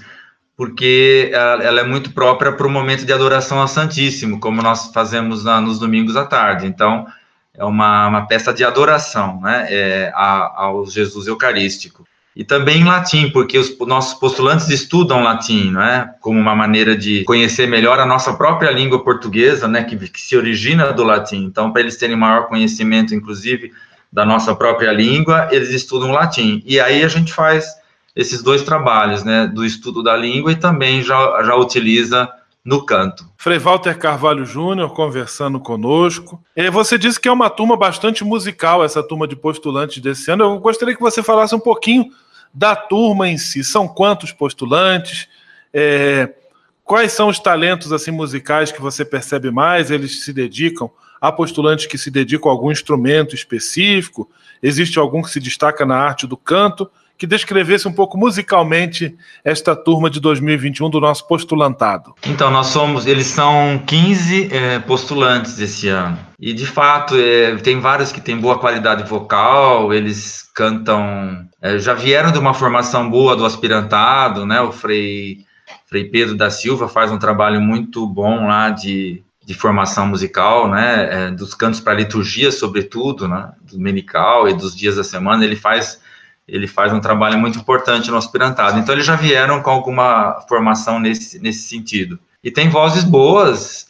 porque 0.58 1.30
ela 1.32 1.80
é 1.80 1.84
muito 1.84 2.10
própria 2.10 2.50
para 2.50 2.66
o 2.66 2.70
momento 2.70 3.06
de 3.06 3.12
adoração 3.12 3.60
ao 3.60 3.68
Santíssimo, 3.68 4.40
como 4.40 4.60
nós 4.60 4.90
fazemos 4.92 5.44
na, 5.44 5.60
nos 5.60 5.78
domingos 5.78 6.16
à 6.16 6.24
tarde. 6.24 6.66
Então, 6.66 7.06
é 7.54 7.64
uma, 7.64 8.08
uma 8.08 8.26
peça 8.26 8.52
de 8.52 8.64
adoração 8.64 9.40
né, 9.40 9.68
é, 9.70 10.12
ao 10.12 10.84
Jesus 10.84 11.28
Eucarístico. 11.28 12.04
E 12.34 12.42
também 12.42 12.80
em 12.80 12.84
latim, 12.84 13.30
porque 13.30 13.56
os 13.56 13.78
nossos 13.86 14.18
postulantes 14.18 14.68
estudam 14.68 15.22
latim, 15.22 15.70
não 15.70 15.82
é? 15.82 16.12
Como 16.20 16.40
uma 16.40 16.56
maneira 16.56 16.96
de 16.96 17.22
conhecer 17.22 17.68
melhor 17.68 18.00
a 18.00 18.06
nossa 18.06 18.32
própria 18.34 18.72
língua 18.72 19.04
portuguesa, 19.04 19.68
né? 19.68 19.84
Que, 19.84 19.96
que 19.96 20.20
se 20.20 20.36
origina 20.36 20.92
do 20.92 21.04
latim. 21.04 21.44
Então, 21.44 21.72
para 21.72 21.82
eles 21.82 21.96
terem 21.96 22.16
maior 22.16 22.48
conhecimento, 22.48 23.14
inclusive, 23.14 23.72
da 24.12 24.24
nossa 24.24 24.56
própria 24.56 24.90
língua, 24.90 25.48
eles 25.52 25.70
estudam 25.70 26.10
latim. 26.10 26.62
E 26.66 26.80
aí 26.80 27.04
a 27.04 27.08
gente 27.08 27.32
faz 27.32 27.78
esses 28.18 28.42
dois 28.42 28.62
trabalhos, 28.62 29.22
né, 29.22 29.46
do 29.46 29.64
estudo 29.64 30.02
da 30.02 30.16
língua 30.16 30.50
e 30.50 30.56
também 30.56 31.04
já, 31.04 31.40
já 31.44 31.54
utiliza 31.54 32.28
no 32.64 32.84
canto. 32.84 33.24
Frei 33.36 33.60
Walter 33.60 33.96
Carvalho 33.96 34.44
Júnior 34.44 34.92
conversando 34.92 35.60
conosco. 35.60 36.42
E 36.56 36.68
você 36.68 36.98
disse 36.98 37.20
que 37.20 37.28
é 37.28 37.32
uma 37.32 37.48
turma 37.48 37.76
bastante 37.76 38.24
musical, 38.24 38.84
essa 38.84 39.04
turma 39.04 39.28
de 39.28 39.36
postulantes 39.36 40.02
desse 40.02 40.32
ano. 40.32 40.42
Eu 40.42 40.58
gostaria 40.58 40.96
que 40.96 41.00
você 41.00 41.22
falasse 41.22 41.54
um 41.54 41.60
pouquinho 41.60 42.10
da 42.52 42.74
turma 42.74 43.28
em 43.28 43.38
si. 43.38 43.62
São 43.62 43.86
quantos 43.86 44.32
postulantes? 44.32 45.28
É, 45.72 46.34
quais 46.82 47.12
são 47.12 47.28
os 47.28 47.38
talentos 47.38 47.92
assim 47.92 48.10
musicais 48.10 48.72
que 48.72 48.82
você 48.82 49.04
percebe 49.04 49.52
mais? 49.52 49.92
Eles 49.92 50.24
se 50.24 50.32
dedicam 50.32 50.90
Há 51.20 51.32
postulantes 51.32 51.86
que 51.86 51.98
se 51.98 52.10
dedicam 52.10 52.48
a 52.48 52.52
algum 52.52 52.70
instrumento 52.70 53.34
específico? 53.34 54.30
Existe 54.62 54.98
algum 54.98 55.22
que 55.22 55.30
se 55.30 55.40
destaca 55.40 55.84
na 55.84 55.96
arte 55.96 56.26
do 56.26 56.36
canto? 56.36 56.88
Que 57.18 57.26
descrevesse 57.26 57.88
um 57.88 57.92
pouco 57.92 58.16
musicalmente 58.16 59.16
esta 59.44 59.74
turma 59.74 60.08
de 60.08 60.20
2021 60.20 60.88
do 60.88 61.00
nosso 61.00 61.26
postulantado. 61.26 62.14
Então, 62.24 62.48
nós 62.48 62.68
somos, 62.68 63.06
eles 63.06 63.26
são 63.26 63.82
15 63.84 64.48
é, 64.52 64.78
postulantes 64.78 65.58
esse 65.58 65.88
ano. 65.88 66.16
E 66.38 66.52
de 66.52 66.64
fato, 66.64 67.16
é, 67.16 67.56
tem 67.56 67.80
vários 67.80 68.12
que 68.12 68.20
têm 68.20 68.38
boa 68.38 68.56
qualidade 68.56 69.02
vocal, 69.02 69.92
eles 69.92 70.48
cantam, 70.54 71.44
é, 71.60 71.78
já 71.78 71.92
vieram 71.92 72.30
de 72.30 72.38
uma 72.38 72.54
formação 72.54 73.10
boa 73.10 73.34
do 73.34 73.44
aspirantado, 73.44 74.46
né? 74.46 74.60
O 74.60 74.70
Frei, 74.70 75.38
Frei 75.86 76.04
Pedro 76.04 76.36
da 76.36 76.50
Silva 76.50 76.86
faz 76.86 77.10
um 77.10 77.18
trabalho 77.18 77.60
muito 77.60 78.06
bom 78.06 78.46
lá 78.46 78.70
de 78.70 79.24
de 79.48 79.54
formação 79.54 80.06
musical, 80.06 80.68
né, 80.68 81.08
é, 81.10 81.30
dos 81.30 81.54
cantos 81.54 81.80
para 81.80 81.94
liturgia, 81.94 82.52
sobretudo, 82.52 83.26
né, 83.26 83.50
do 83.62 83.78
dominical 83.78 84.46
e 84.46 84.52
dos 84.52 84.76
dias 84.76 84.96
da 84.96 85.02
semana, 85.02 85.42
ele 85.42 85.56
faz 85.56 86.02
ele 86.48 86.66
faz 86.66 86.92
um 86.92 87.00
trabalho 87.00 87.38
muito 87.38 87.58
importante 87.58 88.10
no 88.10 88.16
aspirantado. 88.16 88.78
Então, 88.78 88.94
eles 88.94 89.04
já 89.04 89.14
vieram 89.14 89.62
com 89.62 89.70
alguma 89.70 90.40
formação 90.48 90.98
nesse, 90.98 91.38
nesse 91.38 91.68
sentido. 91.68 92.18
E 92.42 92.50
tem 92.50 92.70
vozes 92.70 93.04
boas, 93.04 93.86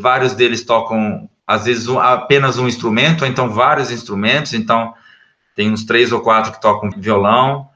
vários 0.00 0.32
deles 0.32 0.64
tocam, 0.64 1.28
às 1.46 1.64
vezes, 1.64 1.86
um, 1.86 2.00
apenas 2.00 2.58
um 2.58 2.66
instrumento, 2.66 3.22
ou 3.22 3.28
então 3.28 3.50
vários 3.50 3.90
instrumentos. 3.90 4.52
Então, 4.52 4.92
tem 5.54 5.70
uns 5.70 5.84
três 5.84 6.10
ou 6.10 6.20
quatro 6.20 6.52
que 6.52 6.60
tocam 6.60 6.90
violão, 6.96 7.68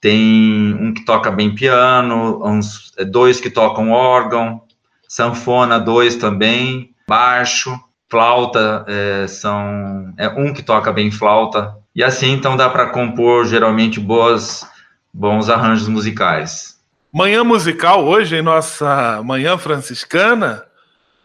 tem 0.00 0.74
um 0.80 0.92
que 0.92 1.04
toca 1.04 1.30
bem 1.30 1.54
piano, 1.54 2.44
uns 2.44 2.92
dois 3.10 3.40
que 3.40 3.50
tocam 3.50 3.90
órgão, 3.90 4.62
sanfona 5.06 5.78
dois 5.78 6.16
também, 6.16 6.94
baixo, 7.06 7.78
flauta 8.08 8.84
é, 8.88 9.26
são 9.28 10.12
é 10.16 10.28
um 10.28 10.52
que 10.52 10.62
toca 10.62 10.92
bem 10.92 11.10
flauta 11.10 11.79
e 11.94 12.02
assim 12.02 12.32
então 12.32 12.56
dá 12.56 12.68
para 12.68 12.90
compor 12.90 13.46
geralmente 13.46 13.98
boas 13.98 14.66
bons 15.12 15.48
arranjos 15.48 15.88
musicais. 15.88 16.78
Manhã 17.12 17.42
musical 17.42 18.04
hoje 18.04 18.36
em 18.36 18.42
nossa 18.42 19.20
manhã 19.24 19.58
franciscana, 19.58 20.64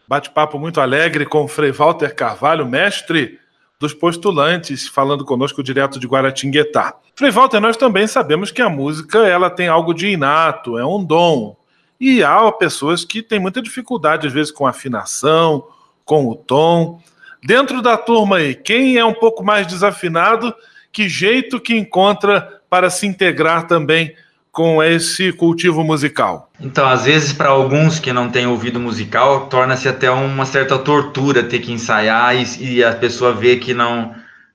bate-papo 0.08 0.58
muito 0.58 0.80
alegre 0.80 1.24
com 1.24 1.44
o 1.44 1.48
Frei 1.48 1.70
Walter 1.70 2.14
Carvalho, 2.14 2.66
mestre 2.66 3.38
dos 3.78 3.92
postulantes, 3.92 4.88
falando 4.88 5.24
conosco 5.24 5.62
direto 5.62 6.00
de 6.00 6.06
Guaratinguetá. 6.06 6.94
Frei 7.14 7.30
Walter, 7.30 7.60
nós 7.60 7.76
também 7.76 8.06
sabemos 8.06 8.50
que 8.50 8.62
a 8.62 8.68
música 8.68 9.18
ela 9.26 9.50
tem 9.50 9.68
algo 9.68 9.92
de 9.92 10.08
inato, 10.08 10.78
é 10.78 10.84
um 10.84 11.04
dom. 11.04 11.56
E 12.00 12.22
há 12.22 12.50
pessoas 12.52 13.04
que 13.04 13.22
têm 13.22 13.38
muita 13.38 13.62
dificuldade, 13.62 14.26
às 14.26 14.32
vezes, 14.32 14.52
com 14.52 14.66
afinação, 14.66 15.66
com 16.04 16.28
o 16.28 16.34
tom. 16.34 17.00
Dentro 17.46 17.80
da 17.80 17.96
turma 17.96 18.38
aí, 18.38 18.56
quem 18.56 18.96
é 18.96 19.04
um 19.04 19.14
pouco 19.14 19.44
mais 19.44 19.68
desafinado, 19.68 20.52
que 20.92 21.08
jeito 21.08 21.60
que 21.60 21.76
encontra 21.76 22.60
para 22.68 22.90
se 22.90 23.06
integrar 23.06 23.68
também 23.68 24.12
com 24.50 24.82
esse 24.82 25.32
cultivo 25.32 25.84
musical? 25.84 26.50
Então, 26.60 26.88
às 26.88 27.04
vezes, 27.04 27.32
para 27.32 27.50
alguns 27.50 28.00
que 28.00 28.12
não 28.12 28.28
têm 28.28 28.48
ouvido 28.48 28.80
musical, 28.80 29.46
torna-se 29.46 29.88
até 29.88 30.10
uma 30.10 30.44
certa 30.44 30.76
tortura 30.76 31.44
ter 31.44 31.60
que 31.60 31.70
ensaiar 31.70 32.34
e, 32.34 32.78
e 32.78 32.82
a 32.82 32.92
pessoa 32.92 33.32
vê 33.32 33.54
que 33.56 33.72
não 33.72 34.12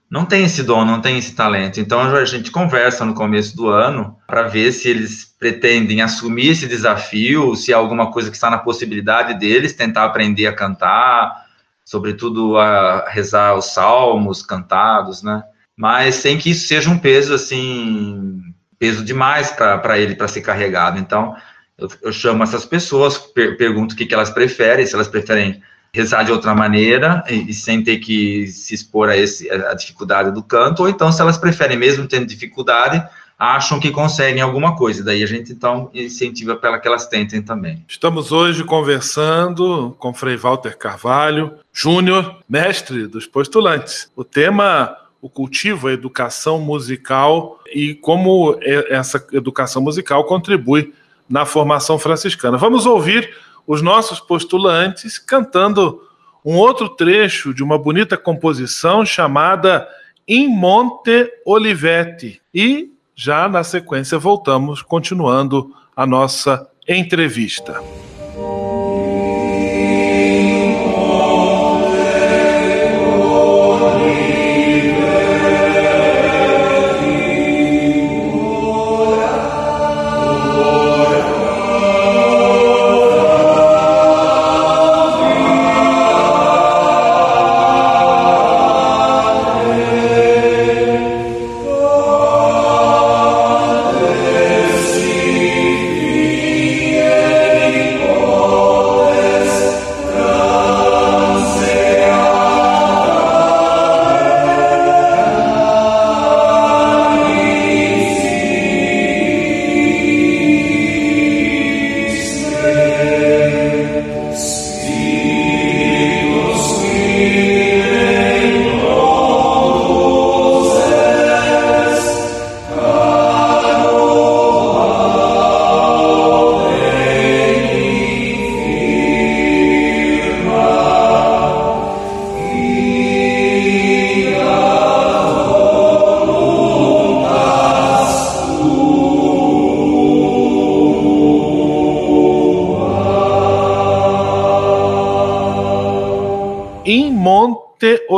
não 0.10 0.25
tem 0.25 0.43
esse 0.43 0.62
dom, 0.62 0.84
não 0.84 0.99
tem 0.99 1.17
esse 1.17 1.34
talento. 1.34 1.80
Então 1.80 2.01
a 2.01 2.25
gente 2.25 2.51
conversa 2.51 3.06
no 3.06 3.13
começo 3.13 3.56
do 3.56 3.69
ano 3.69 4.17
para 4.27 4.43
ver 4.43 4.73
se 4.73 4.89
eles 4.89 5.34
pretendem 5.39 6.01
assumir 6.01 6.49
esse 6.49 6.67
desafio, 6.67 7.56
se 7.56 7.73
há 7.73 7.77
alguma 7.77 8.12
coisa 8.12 8.30
que 8.30 8.36
está 8.36 8.49
na 8.49 8.58
possibilidade 8.58 9.39
deles, 9.39 9.71
tentar 9.71 10.04
aprender 10.04 10.47
a 10.47 10.54
cantar, 10.54 11.45
sobretudo 11.84 12.58
a 12.58 13.10
rezar 13.10 13.56
os 13.56 13.65
salmos 13.74 14.41
cantados, 14.41 15.24
né? 15.24 15.44
Mas 15.76 16.15
sem 16.15 16.38
que 16.38 16.52
isso 16.52 16.67
seja 16.67 16.89
um 16.89 16.98
peso 16.98 17.34
assim, 17.34 18.41
peso 18.78 19.04
demais 19.04 19.52
para 19.52 19.98
ele 19.98 20.15
para 20.15 20.28
ser 20.28 20.41
carregado. 20.41 21.00
Então 21.00 21.36
eu, 21.78 21.89
eu, 22.04 22.13
chamo 22.13 22.44
essas 22.44 22.65
pessoas, 22.65 23.17
per, 23.17 23.58
pergunto 23.58 23.94
o 23.94 23.98
que, 23.98 24.06
que 24.06 24.13
elas 24.13 24.30
preferem, 24.30 24.86
se 24.86 24.94
elas 24.94 25.08
preferem 25.08 25.62
rezar 25.94 26.24
de 26.24 26.32
outra 26.32 26.56
maneira 26.56 27.24
e, 27.30 27.50
e, 27.50 27.54
sem 27.54 27.84
ter 27.84 27.98
que 27.98 28.48
se 28.48 28.74
expor 28.74 29.10
a, 29.10 29.17
esse, 29.17 29.50
a 29.52 29.74
dificuldade 29.74 30.32
do 30.32 30.41
canto, 30.41 30.84
ou 30.84 30.89
então, 30.89 31.12
se 31.12 31.22
elas 31.22 31.38
preferem, 31.38 31.78
mesmo 31.78 32.08
tendo 32.08 32.26
dificuldade, 32.26 33.04
acham 33.41 33.80
que 33.80 33.89
conseguem 33.89 34.39
alguma 34.39 34.75
coisa. 34.75 35.04
Daí 35.04 35.23
a 35.23 35.25
gente, 35.25 35.51
então, 35.51 35.89
incentiva 35.95 36.56
para 36.56 36.77
que 36.80 36.88
elas 36.88 37.08
tentem 37.08 37.41
também. 37.41 37.84
Estamos 37.88 38.32
hoje 38.32 38.63
conversando 38.63 39.95
com 39.97 40.13
Frei 40.13 40.38
Walter 40.38 40.77
Carvalho, 40.77 41.56
Júnior, 41.73 42.38
mestre 42.47 43.08
dos 43.08 43.25
postulantes. 43.25 44.12
O 44.15 44.23
tema 44.23 44.95
o 45.19 45.27
cultivo, 45.27 45.88
a 45.88 45.93
educação 45.93 46.60
musical 46.60 47.60
e 47.73 47.95
como 47.95 48.58
essa 48.62 49.23
educação 49.34 49.82
musical 49.82 50.23
contribui 50.25 50.93
na 51.27 51.43
formação 51.43 51.97
franciscana. 51.97 52.58
Vamos 52.58 52.86
ouvir 52.86 53.36
os 53.65 53.82
nossos 53.82 54.19
postulantes 54.19 55.17
cantando 55.17 56.01
um 56.45 56.58
outro 56.58 56.89
trecho 56.89 57.54
de 57.54 57.63
uma 57.63 57.77
bonita 57.77 58.17
composição 58.17 59.04
chamada 59.04 59.88
In 60.27 60.47
Monte 60.47 61.32
Olivetti. 61.45 62.39
E 62.54 62.90
já 63.15 63.47
na 63.47 63.63
sequência 63.63 64.17
voltamos 64.17 64.82
continuando 64.82 65.74
a 65.95 66.06
nossa 66.06 66.67
entrevista. 66.88 67.82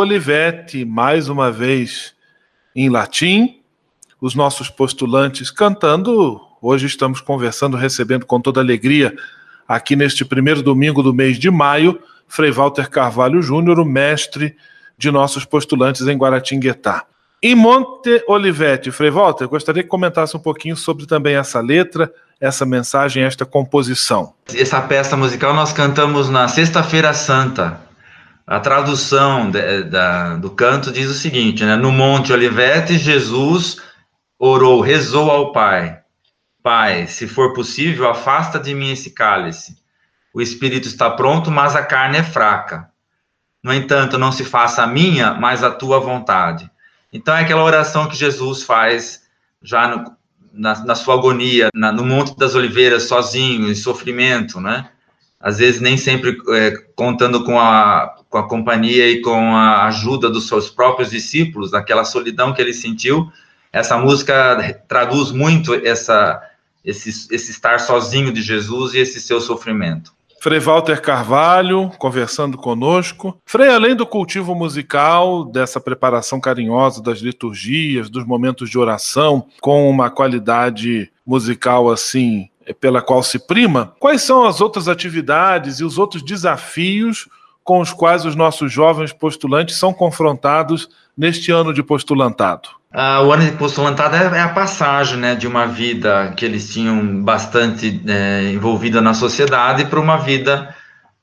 Olivetti, 0.04 0.84
mais 0.84 1.30
uma 1.30 1.50
vez 1.50 2.14
em 2.76 2.90
latim, 2.90 3.62
os 4.20 4.36
nossos 4.36 4.70
postulantes 4.70 5.50
cantando. 5.50 6.42
Hoje 6.62 6.88
estamos 6.88 7.22
conversando, 7.22 7.78
recebendo 7.78 8.26
com 8.26 8.42
toda 8.42 8.60
alegria, 8.60 9.16
aqui 9.66 9.96
neste 9.96 10.26
primeiro 10.26 10.62
domingo 10.62 11.02
do 11.02 11.14
mês 11.14 11.40
de 11.40 11.50
maio, 11.50 12.00
Frei 12.28 12.52
Walter 12.52 12.90
Carvalho 12.90 13.42
Júnior, 13.42 13.80
o 13.80 13.86
mestre 13.86 14.58
de 14.98 15.10
nossos 15.10 15.46
postulantes 15.46 16.06
em 16.06 16.18
Guaratinguetá. 16.18 17.06
Em 17.42 17.56
Monte 17.56 18.24
Olivete, 18.28 18.92
Frei 18.92 19.10
Walter, 19.10 19.48
gostaria 19.48 19.84
que 19.84 19.90
comentasse 19.90 20.36
um 20.36 20.40
pouquinho 20.40 20.76
sobre 20.76 21.06
também 21.06 21.36
essa 21.36 21.62
letra, 21.62 22.12
essa 22.42 22.66
mensagem, 22.66 23.24
esta 23.24 23.46
composição. 23.46 24.34
Essa 24.54 24.82
peça 24.82 25.16
musical 25.16 25.54
nós 25.54 25.72
cantamos 25.72 26.30
na 26.30 26.50
Sexta-feira 26.50 27.14
Santa. 27.14 27.83
A 28.46 28.60
tradução 28.60 29.50
de, 29.50 29.84
da, 29.84 30.36
do 30.36 30.52
canto 30.52 30.92
diz 30.92 31.10
o 31.10 31.14
seguinte, 31.14 31.64
né? 31.64 31.76
No 31.78 31.92
Monte 31.92 32.34
Olivete, 32.34 32.98
Jesus 32.98 33.78
orou, 34.38 34.82
rezou 34.82 35.32
ao 35.32 35.54
Pai. 35.54 36.02
Pai, 36.62 37.08
se 37.08 37.28
for 37.28 37.54
possível, 37.54 38.10
afasta 38.10 38.60
de 38.60 38.74
mim 38.74 38.92
esse 38.92 39.12
cálice. 39.12 39.78
O 40.34 40.42
espírito 40.42 40.88
está 40.88 41.10
pronto, 41.10 41.50
mas 41.50 41.76
a 41.76 41.84
carne 41.84 42.18
é 42.18 42.24
fraca. 42.24 42.90
No 43.64 43.74
entanto, 43.74 44.18
não 44.18 44.32
se 44.32 44.44
faça 44.44 44.84
a 44.84 44.88
minha, 44.88 45.34
mas 45.34 45.64
a 45.64 45.72
tua 45.72 46.00
vontade. 46.00 46.70
Então, 47.14 47.36
é 47.36 47.42
aquela 47.42 47.64
oração 47.64 48.08
que 48.08 48.16
Jesus 48.16 48.64
faz 48.64 49.24
já 49.62 49.88
no, 49.88 50.18
na, 50.52 50.84
na, 50.84 50.96
sua 50.96 51.14
agonia, 51.14 51.70
na, 51.74 51.92
no 51.92 52.04
Monte 52.04 52.36
das 52.38 52.56
Oliveiras, 52.56 53.04
sozinho, 53.04 53.70
em 53.70 53.76
sofrimento, 53.76 54.60
né? 54.60 54.90
Às 55.40 55.60
vezes, 55.60 55.80
nem 55.80 55.98
sempre 55.98 56.38
é, 56.50 56.72
contando 56.96 57.44
com 57.46 57.60
a, 57.60 58.16
com 58.34 58.40
a 58.40 58.48
companhia 58.48 59.12
e 59.12 59.22
com 59.22 59.56
a 59.56 59.86
ajuda 59.86 60.28
dos 60.28 60.48
seus 60.48 60.68
próprios 60.68 61.12
discípulos, 61.12 61.72
naquela 61.72 62.04
solidão 62.04 62.52
que 62.52 62.60
ele 62.60 62.74
sentiu. 62.74 63.32
Essa 63.72 63.96
música 63.96 64.82
traduz 64.88 65.32
muito 65.32 65.72
essa, 65.76 66.42
esse, 66.84 67.10
esse 67.10 67.52
estar 67.52 67.80
sozinho 67.80 68.34
de 68.34 68.42
Jesus 68.42 68.96
e 68.96 68.98
esse 68.98 69.22
seu 69.22 69.40
sofrimento. 69.40 70.12
Frei 70.42 70.60
Walter 70.60 71.00
Carvalho 71.00 71.92
conversando 72.00 72.58
conosco. 72.58 73.40
Frei, 73.46 73.70
além 73.70 73.96
do 73.96 74.06
cultivo 74.06 74.56
musical, 74.56 75.46
dessa 75.46 75.80
preparação 75.80 76.42
carinhosa 76.42 77.04
das 77.04 77.20
liturgias, 77.20 78.10
dos 78.10 78.26
momentos 78.26 78.68
de 78.68 78.80
oração, 78.80 79.46
com 79.62 79.88
uma 79.88 80.10
qualidade 80.10 81.12
musical 81.24 81.92
assim 81.92 82.50
pela 82.82 83.00
qual 83.00 83.22
se 83.22 83.38
prima, 83.38 83.94
quais 84.00 84.24
são 84.24 84.46
as 84.46 84.60
outras 84.60 84.88
atividades 84.88 85.80
e 85.80 85.84
os 85.84 86.00
outros 86.00 86.24
desafios 86.24 87.28
com 87.64 87.80
os 87.80 87.92
quais 87.92 88.26
os 88.26 88.36
nossos 88.36 88.72
jovens 88.72 89.14
postulantes 89.14 89.78
são 89.78 89.94
confrontados 89.94 90.90
neste 91.18 91.52
ano 91.52 91.74
de 91.74 91.82
postulantado? 91.82 92.70
Ah, 92.92 93.22
o 93.22 93.32
ano 93.32 93.44
de 93.44 93.54
postulantado 93.54 94.16
é, 94.16 94.38
é, 94.38 94.42
a 94.42 94.50
passagem 94.50 95.18
né, 95.18 95.34
de 95.34 95.48
uma 95.48 95.66
vida 95.66 96.32
que 96.38 96.46
eles 96.46 96.72
tinham 96.72 97.24
bastante 97.24 98.02
é, 98.08 98.52
envolvida 98.52 99.02
na 99.02 99.14
sociedade 99.14 99.86
para 99.86 100.00
uma 100.00 100.18
vida 100.18 100.76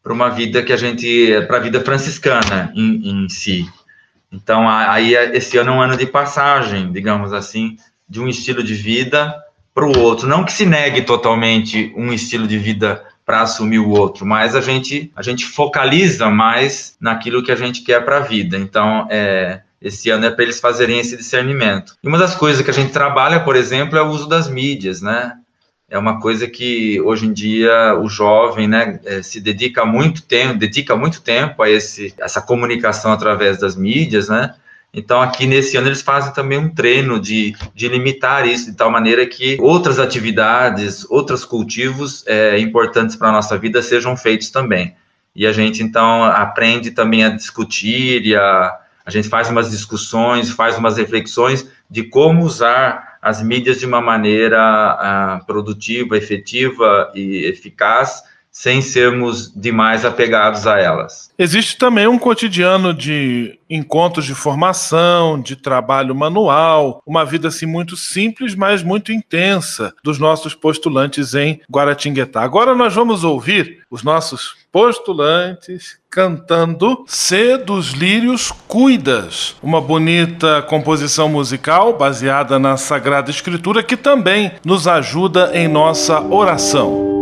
para 0.03 0.13
uma 0.15 0.31
vida 0.31 0.63
que 0.63 0.73
a 0.73 0.77
gente 0.77 1.45
para 1.47 1.59
a 1.59 1.61
vida 1.61 1.81
franciscana 1.81 2.73
em, 2.75 3.09
em 3.09 3.29
si. 3.29 3.69
Então 4.33 4.69
aí 4.69 5.15
esse 5.15 5.59
ano 5.59 5.73
é 5.73 5.75
um 5.75 5.81
ano 5.81 5.97
de 5.97 6.07
passagem, 6.07 6.91
digamos 6.91 7.33
assim, 7.33 7.77
de 8.09 8.21
um 8.21 8.27
estilo 8.27 8.65
de 8.65 8.75
vida 8.75 9.37
para 9.75 9.87
o 9.87 9.99
outro. 9.99 10.27
Não 10.27 10.45
que 10.45 10.53
se 10.53 10.67
negue 10.67 11.03
totalmente 11.03 11.93
um 11.97 12.13
estilo 12.13 12.49
de 12.49 12.59
vida 12.59 13.05
para 13.31 13.43
assumir 13.43 13.79
o 13.79 13.91
outro, 13.91 14.27
mas 14.27 14.57
a 14.57 14.61
gente 14.61 15.13
a 15.15 15.23
gente 15.23 15.45
focaliza 15.45 16.29
mais 16.29 16.97
naquilo 17.01 17.45
que 17.45 17.53
a 17.53 17.55
gente 17.55 17.83
quer 17.83 18.05
para 18.05 18.17
a 18.17 18.21
vida. 18.21 18.59
Então 18.59 19.07
é 19.09 19.61
esse 19.81 20.11
ano 20.11 20.27
é 20.27 20.31
para 20.31 20.43
eles 20.43 20.59
fazerem 20.59 20.99
esse 20.99 21.17
discernimento. 21.17 21.95
E 22.03 22.09
uma 22.09 22.19
das 22.19 22.35
coisas 22.35 22.61
que 22.61 22.71
a 22.71 22.75
gente 22.75 22.93
trabalha, 22.93 23.39
por 23.39 23.55
exemplo, 23.55 23.97
é 23.97 24.03
o 24.03 24.09
uso 24.09 24.29
das 24.29 24.49
mídias, 24.49 25.01
né? 25.01 25.35
É 25.89 25.97
uma 25.97 26.19
coisa 26.21 26.49
que 26.49 27.01
hoje 27.03 27.27
em 27.27 27.33
dia 27.33 27.97
o 28.03 28.09
jovem, 28.09 28.67
né, 28.67 28.99
é, 29.05 29.23
se 29.23 29.41
dedica 29.41 29.85
muito 29.85 30.23
tempo, 30.23 30.59
dedica 30.59 30.97
muito 30.97 31.23
tempo 31.23 31.63
a 31.63 31.71
esse, 31.71 32.13
essa 32.19 32.43
comunicação 32.43 33.13
através 33.13 33.61
das 33.61 33.77
mídias, 33.77 34.29
né? 34.29 34.55
Então, 34.93 35.23
aqui 35.23 35.47
nesse 35.47 35.77
ano, 35.77 35.87
eles 35.87 36.03
fazem 36.03 36.33
também 36.33 36.59
um 36.59 36.69
treino 36.69 37.21
de, 37.21 37.55
de 37.75 37.89
limitar 37.89 38.47
isso 38.47 38.71
de 38.71 38.77
tal 38.77 38.91
maneira 38.91 39.25
que 39.25 39.57
outras 39.61 40.01
atividades, 40.01 41.09
outros 41.09 41.45
cultivos 41.45 42.25
é, 42.27 42.59
importantes 42.59 43.15
para 43.15 43.29
a 43.29 43.33
nossa 43.33 43.57
vida 43.57 43.81
sejam 43.83 44.17
feitos 44.17 44.51
também. 44.51 44.97
E 45.35 45.47
a 45.47 45.53
gente, 45.53 45.81
então, 45.83 46.25
aprende 46.25 46.91
também 46.91 47.25
a 47.25 47.29
discutir 47.29 48.27
e 48.27 48.35
a, 48.35 48.81
a 49.07 49.11
gente 49.11 49.29
faz 49.29 49.49
umas 49.49 49.71
discussões, 49.71 50.51
faz 50.51 50.77
umas 50.77 50.97
reflexões 50.97 51.69
de 51.89 52.03
como 52.03 52.43
usar 52.43 53.19
as 53.23 53.43
mídias 53.43 53.79
de 53.79 53.87
uma 53.87 54.01
maneira 54.01 54.59
uh, 55.41 55.47
produtiva, 55.47 56.17
efetiva 56.17 57.13
e 57.15 57.45
eficaz, 57.45 58.23
sem 58.51 58.83
sermos 58.83 59.53
demais 59.55 60.05
apegados 60.05 60.67
a 60.67 60.79
elas. 60.79 61.31
Existe 61.39 61.79
também 61.79 62.07
um 62.07 62.19
cotidiano 62.19 62.93
de 62.93 63.59
encontros 63.69 64.27
de 64.27 64.35
formação, 64.35 65.41
de 65.41 65.55
trabalho 65.55 66.15
manual, 66.15 67.01
uma 67.07 67.25
vida 67.25 67.49
assim 67.49 67.67
muito 67.67 67.97
simples, 67.97 68.55
mas 68.55 68.83
muito 68.83 69.13
intensa 69.13 69.95
dos 70.03 70.19
nossos 70.19 70.55
postulantes 70.55 71.35
em 71.35 71.61
Guaratinguetá. 71.71 72.43
Agora 72.43 72.75
nós 72.75 72.93
vamos 72.93 73.23
ouvir 73.23 73.79
os 73.91 74.03
nossos 74.03 74.57
postulantes 74.73 75.99
cantando 76.09 77.05
Se 77.07 77.57
dos 77.57 77.91
Lírios 77.91 78.51
Cuidas, 78.67 79.57
uma 79.63 79.81
bonita 79.81 80.63
composição 80.63 81.29
musical 81.29 81.97
baseada 81.97 82.59
na 82.59 82.77
Sagrada 82.77 83.31
Escritura 83.31 83.83
que 83.83 83.97
também 83.97 84.53
nos 84.65 84.89
ajuda 84.89 85.53
em 85.55 85.69
nossa 85.69 86.21
oração. 86.21 87.20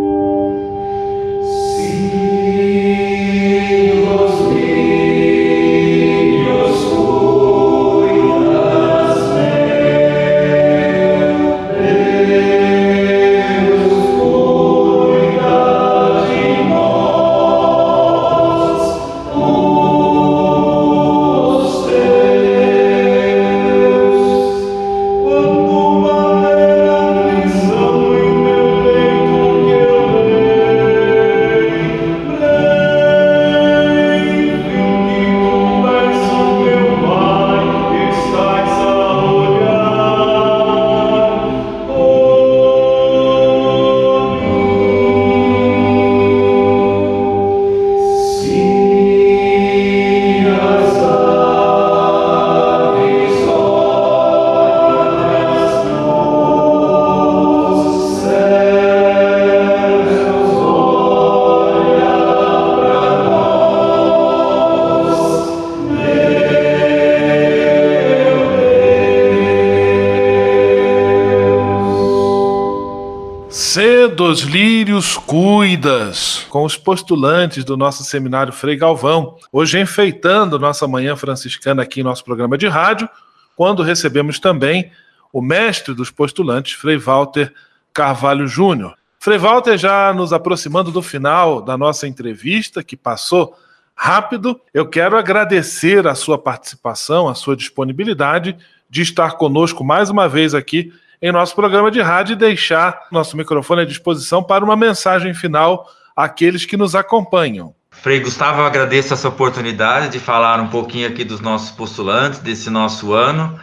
Com 76.48 76.64
os 76.64 76.76
postulantes 76.76 77.64
do 77.64 77.76
nosso 77.76 78.02
seminário 78.02 78.52
Frei 78.52 78.76
Galvão, 78.76 79.36
hoje 79.52 79.78
enfeitando 79.78 80.58
nossa 80.58 80.88
manhã 80.88 81.14
franciscana 81.14 81.82
aqui 81.82 82.00
em 82.00 82.04
nosso 82.04 82.24
programa 82.24 82.56
de 82.58 82.66
rádio, 82.66 83.08
quando 83.54 83.82
recebemos 83.82 84.38
também 84.38 84.90
o 85.32 85.42
mestre 85.42 85.94
dos 85.94 86.10
postulantes, 86.10 86.72
Frei 86.72 86.96
Walter 86.96 87.52
Carvalho 87.92 88.46
Júnior. 88.46 88.94
Frei 89.20 89.36
Walter, 89.36 89.76
já 89.76 90.12
nos 90.14 90.32
aproximando 90.32 90.90
do 90.90 91.02
final 91.02 91.60
da 91.60 91.76
nossa 91.76 92.06
entrevista, 92.06 92.82
que 92.82 92.96
passou 92.96 93.54
rápido, 93.94 94.60
eu 94.72 94.86
quero 94.86 95.16
agradecer 95.16 96.06
a 96.06 96.14
sua 96.14 96.38
participação, 96.38 97.28
a 97.28 97.34
sua 97.34 97.56
disponibilidade 97.56 98.56
de 98.88 99.02
estar 99.02 99.32
conosco 99.32 99.82
mais 99.84 100.08
uma 100.08 100.28
vez 100.28 100.54
aqui 100.54 100.92
em 101.20 101.32
nosso 101.32 101.54
programa 101.54 101.90
de 101.90 102.00
rádio 102.00 102.34
e 102.34 102.36
deixar 102.36 103.08
nosso 103.10 103.36
microfone 103.36 103.82
à 103.82 103.84
disposição 103.84 104.42
para 104.42 104.64
uma 104.64 104.76
mensagem 104.76 105.34
final 105.34 105.88
àqueles 106.18 106.66
que 106.66 106.76
nos 106.76 106.96
acompanham. 106.96 107.72
Frei 107.92 108.18
Gustavo, 108.18 108.60
eu 108.60 108.66
agradeço 108.66 109.14
essa 109.14 109.28
oportunidade 109.28 110.10
de 110.10 110.18
falar 110.18 110.60
um 110.60 110.66
pouquinho 110.66 111.06
aqui 111.06 111.22
dos 111.22 111.40
nossos 111.40 111.70
postulantes, 111.70 112.40
desse 112.40 112.68
nosso 112.68 113.12
ano. 113.12 113.56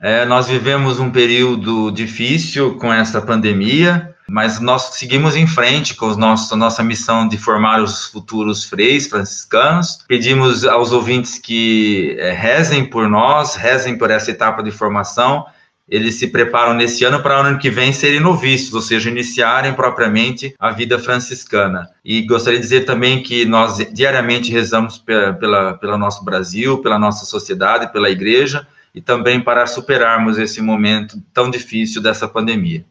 É, 0.00 0.24
nós 0.24 0.48
vivemos 0.48 0.98
um 0.98 1.10
período 1.10 1.90
difícil 1.90 2.76
com 2.76 2.90
essa 2.90 3.20
pandemia, 3.20 4.14
mas 4.30 4.58
nós 4.60 4.94
seguimos 4.94 5.36
em 5.36 5.46
frente 5.46 5.94
com 5.94 6.06
os 6.06 6.16
nossos, 6.16 6.50
a 6.50 6.56
nossa 6.56 6.82
missão 6.82 7.28
de 7.28 7.36
formar 7.36 7.82
os 7.82 8.06
futuros 8.06 8.64
freis 8.64 9.06
franciscanos. 9.06 9.98
Pedimos 10.08 10.64
aos 10.64 10.92
ouvintes 10.92 11.38
que 11.38 12.16
é, 12.18 12.32
rezem 12.32 12.86
por 12.86 13.10
nós, 13.10 13.56
rezem 13.56 13.98
por 13.98 14.10
essa 14.10 14.30
etapa 14.30 14.62
de 14.62 14.70
formação. 14.70 15.44
Eles 15.90 16.14
se 16.14 16.28
preparam 16.28 16.72
nesse 16.72 17.04
ano 17.04 17.20
para 17.20 17.36
o 17.36 17.46
ano 17.46 17.58
que 17.58 17.68
vem 17.68 17.92
serem 17.92 18.20
noviços, 18.20 18.72
ou 18.72 18.80
seja, 18.80 19.10
iniciarem 19.10 19.74
propriamente 19.74 20.54
a 20.56 20.70
vida 20.70 21.00
franciscana. 21.00 21.90
E 22.04 22.22
gostaria 22.22 22.60
de 22.60 22.64
dizer 22.64 22.84
também 22.84 23.22
que 23.24 23.44
nós 23.44 23.78
diariamente 23.92 24.52
rezamos 24.52 24.98
pela, 24.98 25.32
pela, 25.32 25.74
pelo 25.74 25.98
nosso 25.98 26.24
Brasil, 26.24 26.78
pela 26.78 26.96
nossa 26.96 27.24
sociedade, 27.24 27.92
pela 27.92 28.08
igreja 28.08 28.64
e 28.94 29.00
também 29.00 29.40
para 29.40 29.66
superarmos 29.66 30.38
esse 30.38 30.62
momento 30.62 31.20
tão 31.34 31.50
difícil 31.50 32.00
dessa 32.00 32.28
pandemia. 32.28 32.84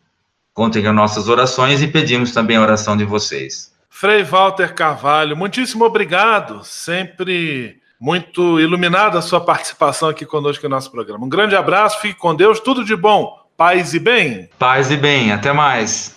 Contem 0.54 0.84
com 0.84 0.92
nossas 0.92 1.30
orações 1.30 1.82
e 1.82 1.88
pedimos 1.88 2.34
também 2.34 2.58
a 2.58 2.62
oração 2.62 2.98
de 2.98 3.06
vocês. 3.06 3.74
Frei 3.90 4.24
Walter 4.24 4.74
Carvalho, 4.74 5.38
muitíssimo 5.38 5.86
obrigado. 5.86 6.66
Sempre 6.66 7.79
muito 8.00 8.60
iluminada 8.60 9.20
a 9.20 9.22
sua 9.22 9.42
participação 9.42 10.10
aqui 10.10 10.26
conosco 10.26 10.64
no 10.64 10.70
nosso 10.70 10.90
programa. 10.90 11.26
Um 11.26 11.30
grande 11.30 11.56
abraço, 11.56 12.00
fique 12.00 12.18
com 12.18 12.34
Deus, 12.34 12.60
tudo 12.60 12.86
de 12.86 12.96
bom. 12.96 13.38
Paz 13.58 13.94
e 13.94 14.00
bem. 14.00 14.50
Paz 14.58 14.90
e 14.90 14.96
bem, 14.96 15.34
até 15.34 15.52
mais. 15.52 16.14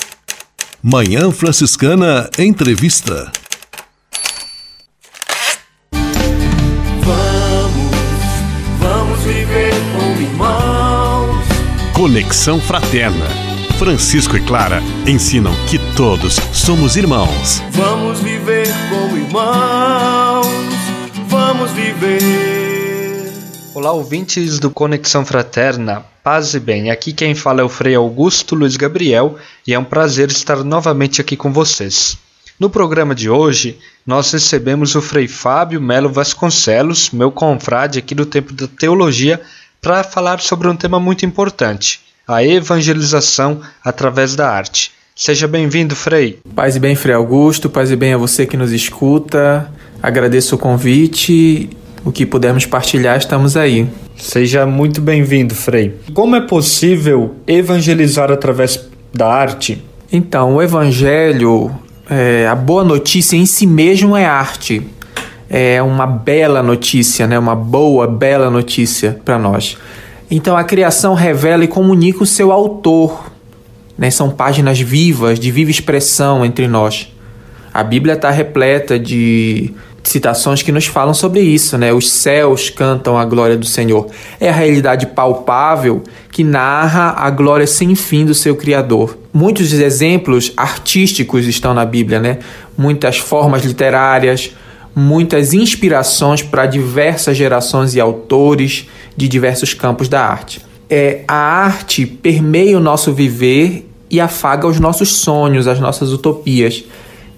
Manhã 0.82 1.32
Franciscana 1.32 2.30
Entrevista. 2.38 3.32
Conexão 11.94 12.60
Fraterna. 12.60 13.26
Francisco 13.78 14.36
e 14.36 14.40
Clara 14.44 14.80
ensinam 15.06 15.52
que 15.68 15.78
todos 15.96 16.34
somos 16.52 16.96
irmãos. 16.96 17.62
Vamos 17.70 18.20
viver 18.20 18.66
como 18.90 19.16
irmãos. 19.16 20.71
Vamos 21.54 21.72
viver. 21.72 22.18
Olá, 23.74 23.92
ouvintes 23.92 24.58
do 24.58 24.70
Conexão 24.70 25.22
Fraterna. 25.22 26.02
Paz 26.24 26.54
e 26.54 26.58
bem. 26.58 26.90
Aqui 26.90 27.12
quem 27.12 27.34
fala 27.34 27.60
é 27.60 27.62
o 27.62 27.68
Frei 27.68 27.94
Augusto 27.94 28.54
Luiz 28.54 28.74
Gabriel 28.74 29.36
e 29.66 29.74
é 29.74 29.78
um 29.78 29.84
prazer 29.84 30.30
estar 30.30 30.64
novamente 30.64 31.20
aqui 31.20 31.36
com 31.36 31.52
vocês. 31.52 32.16
No 32.58 32.70
programa 32.70 33.14
de 33.14 33.28
hoje, 33.28 33.78
nós 34.06 34.32
recebemos 34.32 34.94
o 34.94 35.02
Frei 35.02 35.28
Fábio 35.28 35.78
Melo 35.78 36.08
Vasconcelos, 36.08 37.10
meu 37.10 37.30
confrade 37.30 37.98
aqui 37.98 38.14
do 38.14 38.24
Tempo 38.24 38.54
da 38.54 38.66
Teologia, 38.66 39.38
para 39.78 40.02
falar 40.02 40.40
sobre 40.40 40.68
um 40.68 40.74
tema 40.74 40.98
muito 40.98 41.26
importante: 41.26 42.00
a 42.26 42.42
evangelização 42.42 43.60
através 43.84 44.34
da 44.34 44.48
arte. 44.48 44.90
Seja 45.14 45.46
bem-vindo, 45.46 45.94
Frei. 45.94 46.40
Paz 46.56 46.76
e 46.76 46.80
bem, 46.80 46.96
Frei 46.96 47.14
Augusto, 47.14 47.68
paz 47.68 47.90
e 47.90 47.96
bem 47.96 48.14
a 48.14 48.16
você 48.16 48.46
que 48.46 48.56
nos 48.56 48.72
escuta. 48.72 49.70
Agradeço 50.02 50.56
o 50.56 50.58
convite. 50.58 51.70
O 52.04 52.10
que 52.10 52.26
pudermos 52.26 52.66
partilhar, 52.66 53.16
estamos 53.16 53.56
aí. 53.56 53.86
Seja 54.16 54.66
muito 54.66 55.00
bem-vindo, 55.00 55.54
Frei. 55.54 55.94
Como 56.12 56.34
é 56.34 56.40
possível 56.40 57.36
evangelizar 57.46 58.30
através 58.30 58.88
da 59.14 59.28
arte? 59.28 59.82
Então, 60.10 60.56
o 60.56 60.62
evangelho, 60.62 61.70
é, 62.10 62.46
a 62.48 62.54
boa 62.54 62.82
notícia 62.82 63.36
em 63.36 63.46
si 63.46 63.66
mesmo 63.66 64.16
é 64.16 64.24
arte 64.24 64.82
é 65.54 65.82
uma 65.82 66.06
bela 66.06 66.62
notícia, 66.62 67.26
né? 67.26 67.38
uma 67.38 67.54
boa, 67.54 68.06
bela 68.06 68.48
notícia 68.48 69.20
para 69.22 69.38
nós. 69.38 69.76
Então 70.30 70.56
a 70.56 70.64
criação 70.64 71.12
revela 71.12 71.62
e 71.62 71.68
comunica 71.68 72.22
o 72.22 72.26
seu 72.26 72.50
autor. 72.50 73.30
Né? 73.98 74.10
São 74.10 74.30
páginas 74.30 74.80
vivas, 74.80 75.38
de 75.38 75.50
viva 75.50 75.70
expressão 75.70 76.42
entre 76.42 76.66
nós. 76.66 77.12
A 77.72 77.82
Bíblia 77.84 78.14
está 78.14 78.30
repleta 78.30 78.98
de 78.98 79.74
citações 80.04 80.62
que 80.62 80.72
nos 80.72 80.86
falam 80.86 81.14
sobre 81.14 81.40
isso, 81.40 81.78
né? 81.78 81.92
Os 81.92 82.10
céus 82.10 82.70
cantam 82.70 83.16
a 83.16 83.24
glória 83.24 83.56
do 83.56 83.66
Senhor. 83.66 84.08
É 84.40 84.48
a 84.48 84.52
realidade 84.52 85.06
palpável 85.06 86.02
que 86.30 86.42
narra 86.42 87.14
a 87.16 87.30
glória 87.30 87.66
sem 87.66 87.94
fim 87.94 88.24
do 88.24 88.34
seu 88.34 88.56
Criador. 88.56 89.16
Muitos 89.32 89.72
exemplos 89.72 90.52
artísticos 90.56 91.46
estão 91.46 91.72
na 91.72 91.84
Bíblia, 91.84 92.20
né? 92.20 92.38
Muitas 92.76 93.18
formas 93.18 93.64
literárias, 93.64 94.52
muitas 94.94 95.52
inspirações 95.52 96.42
para 96.42 96.66
diversas 96.66 97.36
gerações 97.36 97.94
e 97.94 98.00
autores 98.00 98.88
de 99.16 99.28
diversos 99.28 99.74
campos 99.74 100.08
da 100.08 100.24
arte. 100.24 100.60
É, 100.88 101.22
a 101.26 101.34
arte 101.34 102.04
permeia 102.04 102.76
o 102.76 102.80
nosso 102.80 103.12
viver 103.12 103.88
e 104.10 104.20
afaga 104.20 104.66
os 104.66 104.78
nossos 104.78 105.08
sonhos, 105.16 105.66
as 105.66 105.80
nossas 105.80 106.12
utopias. 106.12 106.84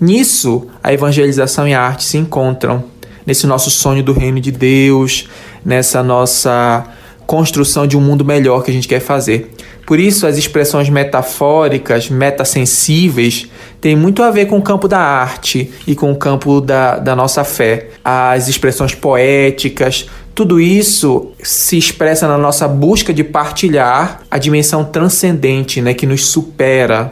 Nisso, 0.00 0.66
a 0.82 0.92
evangelização 0.92 1.66
e 1.66 1.74
a 1.74 1.80
arte 1.80 2.04
se 2.04 2.18
encontram. 2.18 2.84
Nesse 3.26 3.46
nosso 3.46 3.70
sonho 3.70 4.02
do 4.02 4.12
reino 4.12 4.40
de 4.40 4.50
Deus, 4.50 5.28
nessa 5.64 6.02
nossa 6.02 6.84
construção 7.26 7.86
de 7.86 7.96
um 7.96 8.00
mundo 8.00 8.24
melhor 8.24 8.62
que 8.62 8.70
a 8.70 8.74
gente 8.74 8.88
quer 8.88 9.00
fazer. 9.00 9.50
Por 9.86 9.98
isso, 9.98 10.26
as 10.26 10.38
expressões 10.38 10.88
metafóricas, 10.88 12.08
metasensíveis, 12.08 13.48
têm 13.80 13.94
muito 13.94 14.22
a 14.22 14.30
ver 14.30 14.46
com 14.46 14.58
o 14.58 14.62
campo 14.62 14.88
da 14.88 14.98
arte 14.98 15.70
e 15.86 15.94
com 15.94 16.10
o 16.10 16.16
campo 16.16 16.60
da, 16.60 16.98
da 16.98 17.14
nossa 17.14 17.44
fé. 17.44 17.88
As 18.02 18.48
expressões 18.48 18.94
poéticas, 18.94 20.08
tudo 20.34 20.58
isso 20.60 21.32
se 21.42 21.76
expressa 21.76 22.26
na 22.26 22.38
nossa 22.38 22.66
busca 22.66 23.12
de 23.12 23.22
partilhar 23.22 24.22
a 24.30 24.38
dimensão 24.38 24.84
transcendente, 24.84 25.80
né, 25.80 25.94
que 25.94 26.06
nos 26.06 26.26
supera, 26.26 27.10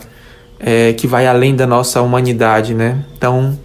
é, 0.62 0.92
que 0.92 1.06
vai 1.06 1.26
além 1.26 1.54
da 1.54 1.66
nossa 1.66 2.00
humanidade, 2.00 2.72
né? 2.72 3.04
Então, 3.18 3.58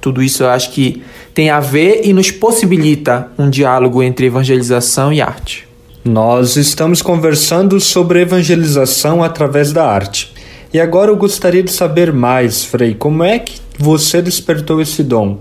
tudo 0.00 0.22
isso 0.22 0.42
eu 0.42 0.50
acho 0.50 0.70
que 0.70 1.02
tem 1.32 1.48
a 1.48 1.58
ver 1.58 2.02
e 2.04 2.12
nos 2.12 2.30
possibilita 2.30 3.28
um 3.38 3.48
diálogo 3.48 4.02
entre 4.02 4.26
evangelização 4.26 5.12
e 5.12 5.22
arte. 5.22 5.66
Nós 6.04 6.56
estamos 6.56 7.00
conversando 7.00 7.80
sobre 7.80 8.20
evangelização 8.20 9.24
através 9.24 9.72
da 9.72 9.88
arte. 9.88 10.34
E 10.72 10.78
agora 10.78 11.10
eu 11.10 11.16
gostaria 11.16 11.62
de 11.62 11.72
saber 11.72 12.12
mais, 12.12 12.64
Frei, 12.64 12.94
como 12.94 13.24
é 13.24 13.38
que 13.38 13.58
você 13.78 14.20
despertou 14.20 14.82
esse 14.82 15.02
dom? 15.02 15.38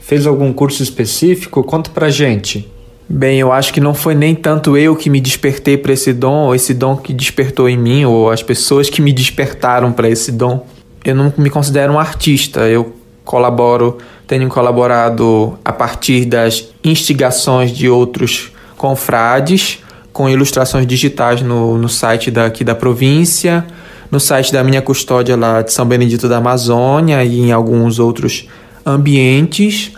Fez 0.00 0.26
algum 0.26 0.52
curso 0.52 0.82
específico? 0.82 1.62
Conta 1.62 1.90
pra 1.90 2.10
gente. 2.10 2.68
Bem, 3.12 3.40
eu 3.40 3.50
acho 3.50 3.72
que 3.72 3.80
não 3.80 3.92
foi 3.92 4.14
nem 4.14 4.36
tanto 4.36 4.76
eu 4.76 4.94
que 4.94 5.10
me 5.10 5.20
despertei 5.20 5.76
para 5.76 5.92
esse 5.92 6.12
dom, 6.12 6.46
ou 6.46 6.54
esse 6.54 6.72
dom 6.72 6.96
que 6.96 7.12
despertou 7.12 7.68
em 7.68 7.76
mim, 7.76 8.04
ou 8.04 8.30
as 8.30 8.40
pessoas 8.40 8.88
que 8.88 9.02
me 9.02 9.12
despertaram 9.12 9.90
para 9.90 10.08
esse 10.08 10.30
dom. 10.30 10.64
Eu 11.04 11.16
não 11.16 11.32
me 11.36 11.50
considero 11.50 11.94
um 11.94 11.98
artista, 11.98 12.68
eu 12.68 12.94
colaboro, 13.24 13.98
tenho 14.28 14.48
colaborado 14.48 15.58
a 15.64 15.72
partir 15.72 16.24
das 16.24 16.68
instigações 16.84 17.72
de 17.72 17.88
outros 17.88 18.52
confrades 18.76 19.80
com 20.12 20.30
ilustrações 20.30 20.86
digitais 20.86 21.42
no, 21.42 21.76
no 21.76 21.88
site 21.88 22.30
daqui 22.30 22.62
da 22.62 22.76
província, 22.76 23.66
no 24.08 24.20
site 24.20 24.52
da 24.52 24.62
minha 24.62 24.80
custódia 24.80 25.36
lá 25.36 25.62
de 25.62 25.72
São 25.72 25.84
Benedito 25.84 26.28
da 26.28 26.36
Amazônia 26.36 27.24
e 27.24 27.40
em 27.40 27.50
alguns 27.50 27.98
outros 27.98 28.46
ambientes. 28.86 29.90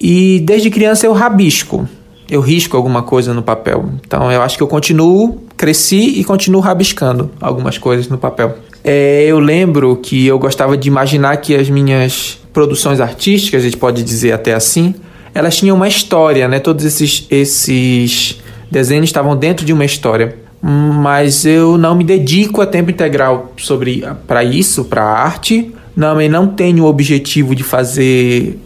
E 0.00 0.38
desde 0.38 0.70
criança 0.70 1.04
eu 1.04 1.12
rabisco, 1.12 1.88
eu 2.30 2.40
risco 2.40 2.76
alguma 2.76 3.02
coisa 3.02 3.34
no 3.34 3.42
papel. 3.42 3.90
Então 4.06 4.30
eu 4.30 4.40
acho 4.40 4.56
que 4.56 4.62
eu 4.62 4.68
continuo, 4.68 5.42
cresci 5.56 6.20
e 6.20 6.24
continuo 6.24 6.60
rabiscando 6.60 7.30
algumas 7.40 7.76
coisas 7.76 8.08
no 8.08 8.16
papel. 8.16 8.56
É, 8.84 9.24
eu 9.26 9.40
lembro 9.40 9.96
que 9.96 10.26
eu 10.26 10.38
gostava 10.38 10.76
de 10.76 10.88
imaginar 10.88 11.36
que 11.38 11.54
as 11.54 11.68
minhas 11.68 12.38
produções 12.52 13.00
artísticas, 13.00 13.62
a 13.62 13.64
gente 13.64 13.76
pode 13.76 14.02
dizer 14.02 14.32
até 14.32 14.54
assim, 14.54 14.94
elas 15.34 15.56
tinham 15.56 15.76
uma 15.76 15.88
história, 15.88 16.48
né? 16.48 16.58
Todos 16.60 16.84
esses, 16.84 17.26
esses 17.30 18.40
desenhos 18.70 19.06
estavam 19.06 19.36
dentro 19.36 19.66
de 19.66 19.72
uma 19.72 19.84
história. 19.84 20.36
Mas 20.62 21.44
eu 21.44 21.78
não 21.78 21.94
me 21.94 22.04
dedico 22.04 22.60
a 22.60 22.66
tempo 22.66 22.90
integral 22.90 23.52
sobre 23.56 24.04
para 24.26 24.44
isso, 24.44 24.84
para 24.84 25.02
arte. 25.02 25.72
Não, 25.96 26.20
eu 26.20 26.30
não 26.30 26.46
tenho 26.46 26.84
o 26.84 26.86
objetivo 26.86 27.54
de 27.54 27.62
fazer 27.62 28.58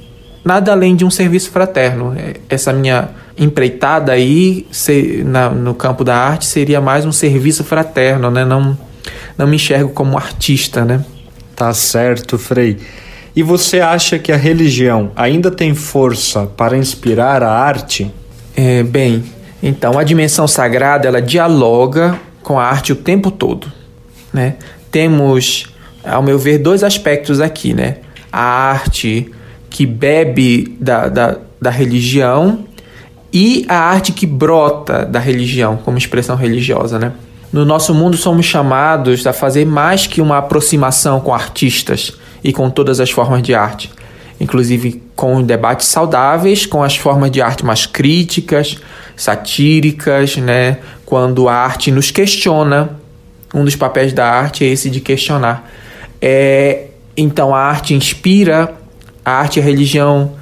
nada 0.45 0.73
além 0.73 0.95
de 0.95 1.05
um 1.05 1.11
serviço 1.11 1.51
fraterno. 1.51 2.15
É, 2.17 2.35
essa 2.49 2.73
minha 2.73 3.09
empreitada 3.37 4.13
aí 4.13 4.67
se, 4.71 5.23
na, 5.25 5.49
no 5.49 5.75
campo 5.75 6.05
da 6.05 6.17
arte 6.17 6.45
seria 6.45 6.81
mais 6.81 7.05
um 7.07 7.13
serviço 7.13 7.65
fraterno, 7.65 8.31
né? 8.31 8.45
Não, 8.45 8.77
não 9.37 9.47
me 9.47 9.57
enxergo 9.57 9.91
como 9.91 10.17
artista, 10.17 10.85
né? 10.85 11.05
Tá 11.57 11.73
certo, 11.73 12.37
Frei. 12.37 12.79
E 13.35 13.43
você 13.43 13.81
acha 13.81 14.19
que 14.19 14.31
a 14.31 14.37
religião 14.37 15.11
ainda 15.17 15.51
tem 15.51 15.75
força 15.75 16.47
para 16.47 16.77
inspirar 16.77 17.43
a 17.43 17.51
arte? 17.51 18.13
É, 18.57 18.85
bem, 18.85 19.25
então, 19.61 19.99
a 19.99 20.05
dimensão 20.05 20.47
sagrada 20.47 21.09
ela 21.09 21.21
dialoga 21.21 22.21
com 22.43 22.61
a 22.61 22.65
arte 22.65 22.93
o 22.93 22.97
tempo 22.97 23.31
todo. 23.31 23.73
Né? 24.33 24.57
Temos, 24.91 25.67
ao 26.05 26.23
meu 26.23 26.39
ver, 26.39 26.59
dois 26.59 26.85
aspectos 26.85 27.41
aqui. 27.41 27.75
Né? 27.75 27.97
A 28.31 28.41
arte 28.41 29.33
que 29.75 29.85
bebe 29.87 30.77
da, 30.79 31.09
da, 31.09 31.37
da 31.61 31.69
religião 31.69 32.61
e 33.33 33.67
a 33.69 33.77
arte 33.77 34.13
que 34.13 34.25
brota 34.25 35.05
da 35.05 35.19
religião, 35.19 35.77
como 35.77 35.99
expressão 35.99 36.37
religiosa. 36.37 36.97
Né? 36.97 37.11
No 37.53 37.65
nosso 37.65 37.93
mundo 37.93 38.17
somos 38.17 38.47
chamados 38.47 39.27
a 39.27 39.33
fazer 39.33 39.67
mais 39.67 40.07
que 40.07 40.21
uma 40.21 40.39
aproximação 40.39 41.19
com 41.19 41.35
artistas 41.35 42.13
e 42.45 42.53
com 42.53 42.71
todas 42.71 43.01
as 43.01 43.11
formas 43.11 43.43
de 43.43 43.53
arte, 43.53 43.91
inclusive 44.41 45.03
com 45.17 45.43
debates 45.43 45.89
saudáveis, 45.89 46.67
com 46.67 46.81
as 46.81 46.97
formas 46.97 47.33
de 47.33 47.43
arte 47.43 47.65
mais 47.65 47.85
críticas, 47.85 48.79
satíricas, 49.17 50.37
né? 50.37 50.79
Quando 51.05 51.49
a 51.49 51.55
arte 51.55 51.91
nos 51.91 52.13
questiona, 52.13 52.91
um 53.53 53.65
dos 53.65 53.75
papéis 53.75 54.13
da 54.13 54.31
arte 54.31 54.65
é 54.65 54.69
esse 54.69 54.89
de 54.89 55.01
questionar. 55.01 55.69
É, 56.23 56.91
então 57.17 57.53
a 57.53 57.59
arte 57.59 57.93
inspira, 57.93 58.84
a 59.25 59.33
arte 59.33 59.59
e 59.59 59.63
a 59.63 59.65
religião 59.65 60.33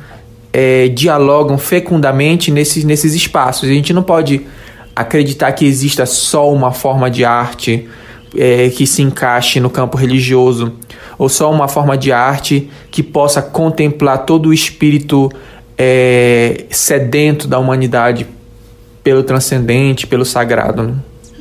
é, 0.52 0.88
dialogam 0.88 1.56
fecundamente 1.56 2.50
nesses, 2.50 2.84
nesses 2.84 3.14
espaços. 3.14 3.68
A 3.68 3.72
gente 3.72 3.92
não 3.92 4.02
pode 4.02 4.46
acreditar 4.94 5.52
que 5.52 5.64
exista 5.64 6.04
só 6.04 6.52
uma 6.52 6.72
forma 6.72 7.10
de 7.10 7.24
arte 7.24 7.88
é, 8.36 8.68
que 8.70 8.86
se 8.86 9.02
encaixe 9.02 9.60
no 9.60 9.70
campo 9.70 9.96
religioso, 9.96 10.72
ou 11.18 11.28
só 11.28 11.50
uma 11.50 11.68
forma 11.68 11.96
de 11.96 12.12
arte 12.12 12.70
que 12.90 13.02
possa 13.02 13.40
contemplar 13.40 14.24
todo 14.24 14.48
o 14.48 14.54
espírito 14.54 15.30
é, 15.76 16.64
sedento 16.70 17.46
da 17.46 17.58
humanidade 17.58 18.26
pelo 19.02 19.22
transcendente, 19.22 20.06
pelo 20.06 20.24
sagrado. 20.24 20.82
Né? 20.84 20.94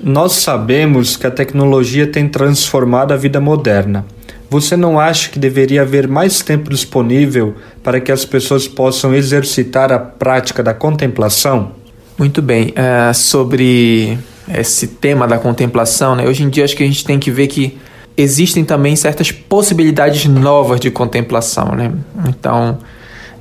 Nós 0.03 0.33
sabemos 0.33 1.15
que 1.15 1.27
a 1.27 1.31
tecnologia 1.31 2.07
tem 2.07 2.27
transformado 2.27 3.11
a 3.11 3.17
vida 3.17 3.39
moderna. 3.39 4.05
Você 4.51 4.75
não 4.75 4.99
acha 4.99 5.29
que 5.29 5.39
deveria 5.39 5.81
haver 5.81 6.09
mais 6.09 6.41
tempo 6.41 6.69
disponível 6.69 7.55
para 7.81 8.01
que 8.01 8.11
as 8.11 8.25
pessoas 8.25 8.67
possam 8.67 9.15
exercitar 9.15 9.93
a 9.93 9.97
prática 9.97 10.61
da 10.61 10.73
contemplação? 10.73 11.71
Muito 12.17 12.41
bem. 12.41 12.73
Uh, 12.75 13.13
sobre 13.13 14.19
esse 14.53 14.87
tema 14.87 15.25
da 15.25 15.37
contemplação, 15.37 16.17
né? 16.17 16.27
hoje 16.27 16.43
em 16.43 16.49
dia 16.49 16.65
acho 16.65 16.75
que 16.75 16.83
a 16.83 16.85
gente 16.85 17.05
tem 17.05 17.17
que 17.17 17.31
ver 17.31 17.47
que 17.47 17.79
existem 18.17 18.65
também 18.65 18.93
certas 18.93 19.31
possibilidades 19.31 20.25
novas 20.25 20.81
de 20.81 20.91
contemplação. 20.91 21.73
Né? 21.73 21.89
Então, 22.27 22.77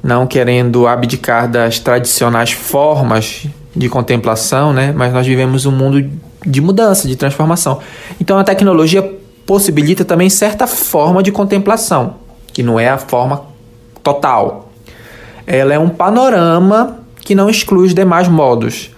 não 0.05 0.29
querendo 0.29 0.87
abdicar 0.87 1.51
das 1.51 1.81
tradicionais 1.81 2.53
formas 2.53 3.49
de 3.75 3.89
contemplação, 3.89 4.73
né? 4.73 4.95
mas 4.97 5.13
nós 5.13 5.27
vivemos 5.27 5.67
um 5.67 5.73
mundo 5.73 6.09
de 6.47 6.61
mudança, 6.61 7.09
de 7.09 7.17
transformação. 7.17 7.81
Então, 8.21 8.39
a 8.39 8.45
tecnologia 8.45 9.19
possibilita 9.51 10.05
também 10.05 10.31
certa 10.31 10.65
forma 10.65 11.25
de 11.25 11.33
contemplação, 11.33 12.15
que 12.53 12.63
não 12.63 12.79
é 12.79 12.89
a 12.89 12.97
forma 12.97 13.47
total. 14.01 14.71
Ela 15.45 15.75
é 15.75 15.79
um 15.79 15.89
panorama 15.89 17.01
que 17.19 17.35
não 17.35 17.51
exclui 17.51 17.89
os 17.89 17.93
demais 17.93 18.29
modos. 18.29 18.93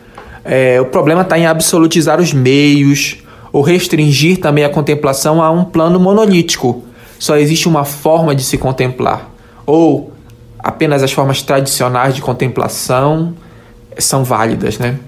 É, 0.45 0.79
o 0.79 0.85
problema 0.85 1.23
está 1.23 1.39
em 1.39 1.47
absolutizar 1.47 2.21
os 2.21 2.35
meios 2.35 3.17
ou 3.51 3.63
restringir 3.63 4.41
também 4.41 4.63
a 4.63 4.69
contemplação 4.69 5.43
a 5.43 5.51
um 5.51 5.65
plano 5.65 5.99
monolítico. 5.99 6.83
Só 7.19 7.39
existe 7.39 7.67
uma 7.67 7.87
forma 7.87 8.35
de 8.35 8.45
se 8.45 8.59
contemplar. 8.59 9.31
Ou 9.65 10.13
apenas 10.59 11.03
as 11.03 11.13
formas 11.13 11.41
tradicionais 11.41 12.15
de 12.15 12.21
contemplação 12.21 13.33
são 13.97 14.23
válidas, 14.23 14.79
né? 14.79 14.99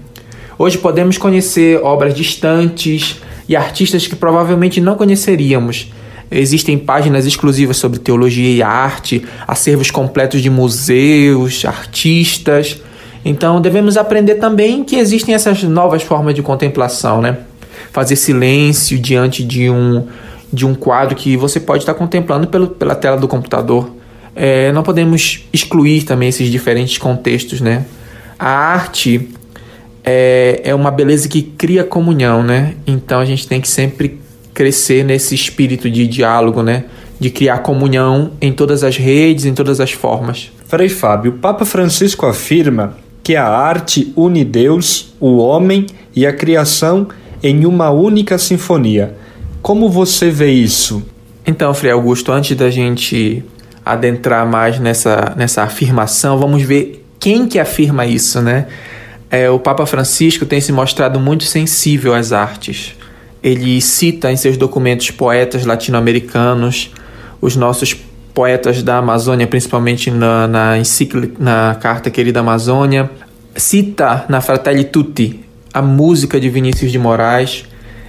Hoje 0.57 0.79
podemos 0.79 1.19
conhecer 1.19 1.79
obras 1.83 2.15
distantes, 2.15 3.21
e 3.47 3.55
artistas 3.55 4.07
que 4.07 4.15
provavelmente 4.15 4.81
não 4.81 4.95
conheceríamos. 4.95 5.91
Existem 6.29 6.77
páginas 6.77 7.25
exclusivas 7.25 7.77
sobre 7.77 7.99
teologia 7.99 8.49
e 8.49 8.63
arte, 8.63 9.23
acervos 9.47 9.91
completos 9.91 10.41
de 10.41 10.49
museus, 10.49 11.63
artistas. 11.65 12.81
Então 13.23 13.61
devemos 13.61 13.95
aprender 13.97 14.35
também 14.35 14.83
que 14.83 14.95
existem 14.95 15.35
essas 15.35 15.63
novas 15.63 16.01
formas 16.03 16.33
de 16.33 16.41
contemplação, 16.41 17.21
né? 17.21 17.37
Fazer 17.91 18.15
silêncio 18.15 18.97
diante 18.97 19.43
de 19.43 19.69
um, 19.69 20.07
de 20.51 20.65
um 20.65 20.73
quadro 20.73 21.15
que 21.15 21.37
você 21.37 21.59
pode 21.59 21.83
estar 21.83 21.93
contemplando 21.93 22.47
pelo, 22.47 22.67
pela 22.67 22.95
tela 22.95 23.17
do 23.17 23.27
computador. 23.27 23.91
É, 24.35 24.71
não 24.71 24.83
podemos 24.83 25.47
excluir 25.53 26.03
também 26.03 26.29
esses 26.29 26.49
diferentes 26.51 26.97
contextos, 26.97 27.61
né? 27.61 27.85
A 28.37 28.49
arte 28.49 29.29
é, 30.05 30.61
é 30.63 30.75
uma 30.75 30.91
beleza 30.91 31.27
que 31.27 31.41
cria 31.41 31.83
comunhão, 31.83 32.43
né? 32.43 32.75
Então 32.85 33.19
a 33.19 33.25
gente 33.25 33.47
tem 33.47 33.59
que 33.59 33.67
sempre 33.67 34.19
crescer 34.53 35.03
nesse 35.03 35.33
espírito 35.33 35.89
de 35.89 36.07
diálogo, 36.07 36.61
né? 36.61 36.85
De 37.19 37.29
criar 37.29 37.59
comunhão 37.59 38.31
em 38.39 38.53
todas 38.53 38.83
as 38.83 38.97
redes, 38.97 39.45
em 39.45 39.53
todas 39.53 39.79
as 39.79 39.91
formas. 39.91 40.51
Frei 40.67 40.89
Fábio, 40.89 41.31
o 41.31 41.37
Papa 41.39 41.65
Francisco 41.65 42.25
afirma 42.25 42.97
que 43.23 43.35
a 43.35 43.47
arte 43.47 44.13
une 44.15 44.45
Deus, 44.45 45.13
o 45.19 45.37
homem 45.37 45.87
e 46.15 46.27
a 46.27 46.31
criação 46.31 47.07
em 47.41 47.65
uma 47.65 47.89
única 47.89 48.37
sinfonia. 48.37 49.15
Como 49.61 49.89
você 49.89 50.29
vê 50.29 50.51
isso? 50.51 51.03
Então, 51.47 51.73
Frei 51.73 51.91
Augusto, 51.91 52.31
antes 52.31 52.55
da 52.55 52.69
gente 52.69 53.43
adentrar 53.83 54.47
mais 54.47 54.79
nessa, 54.79 55.33
nessa 55.35 55.63
afirmação, 55.63 56.37
vamos 56.37 56.61
ver 56.61 57.03
quem 57.19 57.47
que 57.47 57.59
afirma 57.59 58.05
isso, 58.05 58.41
né? 58.41 58.67
É, 59.29 59.49
o 59.49 59.59
Papa 59.59 59.85
Francisco 59.85 60.45
tem 60.45 60.61
se 60.61 60.71
mostrado 60.71 61.19
muito 61.19 61.43
sensível 61.43 62.13
às 62.13 62.31
artes. 62.31 62.95
Ele 63.43 63.79
cita 63.81 64.31
em 64.31 64.35
seus 64.35 64.57
documentos 64.57 65.11
poetas 65.11 65.65
latino-americanos, 65.65 66.91
os 67.41 67.55
nossos 67.55 67.95
poetas 68.33 68.81
da 68.81 68.97
Amazônia, 68.97 69.47
principalmente 69.47 70.09
na, 70.11 70.47
na, 70.47 70.73
na 71.39 71.75
Carta 71.75 72.09
Querida 72.09 72.39
Amazônia. 72.39 73.09
Cita 73.55 74.25
na 74.27 74.41
Fratelli 74.41 74.83
Tutti 74.83 75.45
a 75.75 75.81
música 75.81 76.39
de 76.39 76.49
Vinícius 76.49 76.89
de 76.89 76.97
Moraes. 76.97 77.65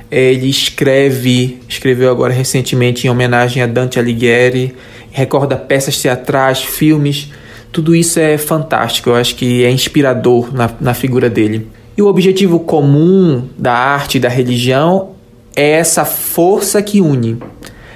Ele 0.08 0.48
escreve, 0.48 1.58
escreveu 1.68 2.12
agora 2.12 2.32
recentemente 2.32 3.08
em 3.08 3.10
homenagem 3.10 3.60
a 3.60 3.66
Dante 3.66 3.98
Alighieri, 3.98 4.76
recorda 5.10 5.56
peças 5.56 6.00
teatrais, 6.00 6.62
filmes 6.62 7.32
tudo 7.76 7.94
isso 7.94 8.18
é 8.18 8.38
fantástico, 8.38 9.10
eu 9.10 9.16
acho 9.16 9.34
que 9.34 9.62
é 9.62 9.70
inspirador 9.70 10.50
na, 10.50 10.70
na 10.80 10.94
figura 10.94 11.28
dele. 11.28 11.68
E 11.94 12.00
o 12.00 12.06
objetivo 12.06 12.58
comum 12.58 13.50
da 13.58 13.74
arte 13.74 14.16
e 14.16 14.20
da 14.20 14.30
religião 14.30 15.10
é 15.54 15.72
essa 15.72 16.02
força 16.02 16.80
que 16.80 17.02
une. 17.02 17.36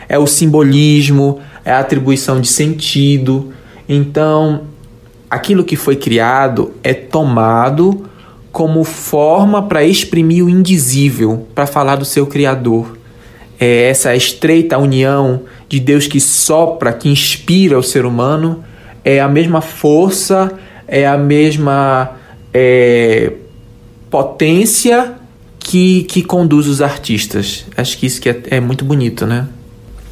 É 0.07 0.19
o 0.19 0.27
simbolismo, 0.27 1.41
é 1.65 1.73
a 1.73 1.79
atribuição 1.79 2.43
de 2.43 2.49
sentido. 2.49 3.55
Então, 3.89 4.65
aquilo 5.31 5.65
que 5.65 5.77
foi 5.77 5.97
criado 5.97 6.73
é 6.85 6.93
tomado 6.93 8.05
como 8.53 8.85
forma 8.85 9.63
para 9.63 9.83
exprimir 9.83 10.45
o 10.45 10.51
indizível, 10.51 11.49
para 11.55 11.67
falar 11.67 11.97
do 11.97 12.05
seu 12.05 12.27
Criador. 12.27 12.99
É 13.59 13.89
essa 13.89 14.15
estreita 14.15 14.77
união 14.77 15.41
de 15.71 15.81
Deus 15.81 16.07
que 16.07 16.21
sopra, 16.21 16.93
que 16.93 17.09
inspira 17.09 17.79
o 17.79 17.83
ser 17.83 18.05
humano 18.05 18.63
é 19.05 19.21
a 19.21 19.29
mesma 19.29 19.61
força, 19.61 20.53
é 20.87 21.07
a 21.07 21.17
mesma 21.17 22.13
é, 22.53 23.33
potência 24.11 25.15
que, 25.59 26.05
que 26.05 26.23
conduz 26.23 26.67
os 26.67 26.83
artistas. 26.83 27.67
Acho 27.77 27.97
que 27.99 28.07
isso 28.07 28.21
que 28.21 28.29
é, 28.29 28.43
é 28.51 28.61
muito 28.61 28.85
bonito, 28.85 29.27
né? 29.27 29.49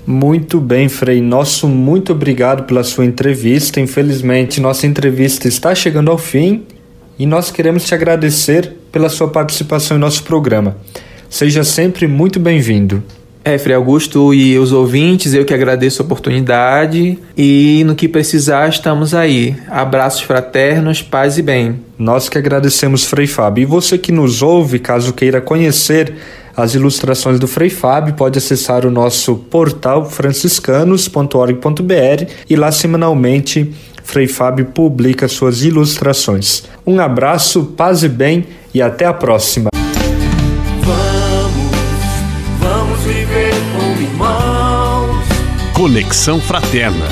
Muito 0.07 0.59
bem, 0.61 0.89
Frei. 0.89 1.21
Nosso 1.21 1.69
muito 1.69 2.13
obrigado 2.13 2.65
pela 2.65 2.83
sua 2.83 3.05
entrevista. 3.05 3.81
Infelizmente, 3.81 4.61
nossa 4.61 4.87
entrevista 4.87 5.49
está 5.49 5.75
chegando 5.75 6.11
ao 6.11 6.17
fim 6.17 6.65
e 7.19 7.27
nós 7.27 7.51
queremos 7.51 7.85
te 7.85 7.95
agradecer 7.95 8.73
pela 8.91 9.11
sua 9.11 9.29
participação 9.29 9.97
em 9.97 10.01
nosso 10.01 10.23
programa. 10.23 10.79
Seja 11.29 11.63
sempre 11.63 12.07
muito 12.07 12.41
bem-vindo. 12.41 13.03
É, 13.49 13.57
Frei 13.57 13.75
Augusto 13.75 14.35
e 14.35 14.59
os 14.59 14.73
ouvintes, 14.73 15.33
eu 15.33 15.43
que 15.43 15.55
agradeço 15.55 16.03
a 16.03 16.05
oportunidade 16.05 17.19
e 17.35 17.83
no 17.87 17.95
que 17.95 18.07
precisar 18.07 18.69
estamos 18.69 19.15
aí. 19.15 19.57
Abraços 19.71 20.21
fraternos, 20.21 21.01
paz 21.01 21.39
e 21.39 21.43
bem. 21.43 21.81
Nós 21.99 22.29
que 22.29 22.37
agradecemos, 22.37 23.05
Frei 23.05 23.27
Fábio. 23.27 23.63
E 23.63 23.65
você 23.65 23.97
que 23.97 24.13
nos 24.13 24.43
ouve, 24.43 24.79
caso 24.79 25.15
queira 25.15 25.41
conhecer 25.41 26.13
as 26.55 26.75
ilustrações 26.75 27.41
do 27.41 27.49
Frei 27.49 27.71
Fábio, 27.71 28.13
pode 28.13 28.37
acessar 28.37 28.85
o 28.85 28.91
nosso 28.91 29.37
portal 29.37 30.05
franciscanos.org.br 30.05 32.31
e 32.51 32.55
lá 32.55 32.71
semanalmente 32.71 33.73
Frei 34.05 34.27
Fábio 34.27 34.67
publica 34.67 35.27
suas 35.27 35.63
ilustrações. 35.63 36.65
Um 36.87 37.01
abraço, 37.01 37.65
paz 37.79 38.03
e 38.03 38.11
bem 38.11 38.45
e 38.75 38.83
até 38.83 39.07
a 39.07 39.15
próxima. 39.15 39.71
Conexão 45.99 46.41
Fraterna. 46.41 47.07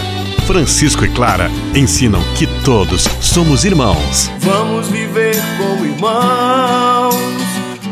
Francisco 0.47 1.05
e 1.05 1.09
Clara 1.09 1.51
ensinam 1.75 2.23
que 2.37 2.47
todos 2.65 3.03
somos 3.21 3.65
irmãos. 3.65 4.31
Vamos 4.39 4.87
viver 4.87 5.35
como 5.59 5.85
irmãos, 5.85 7.17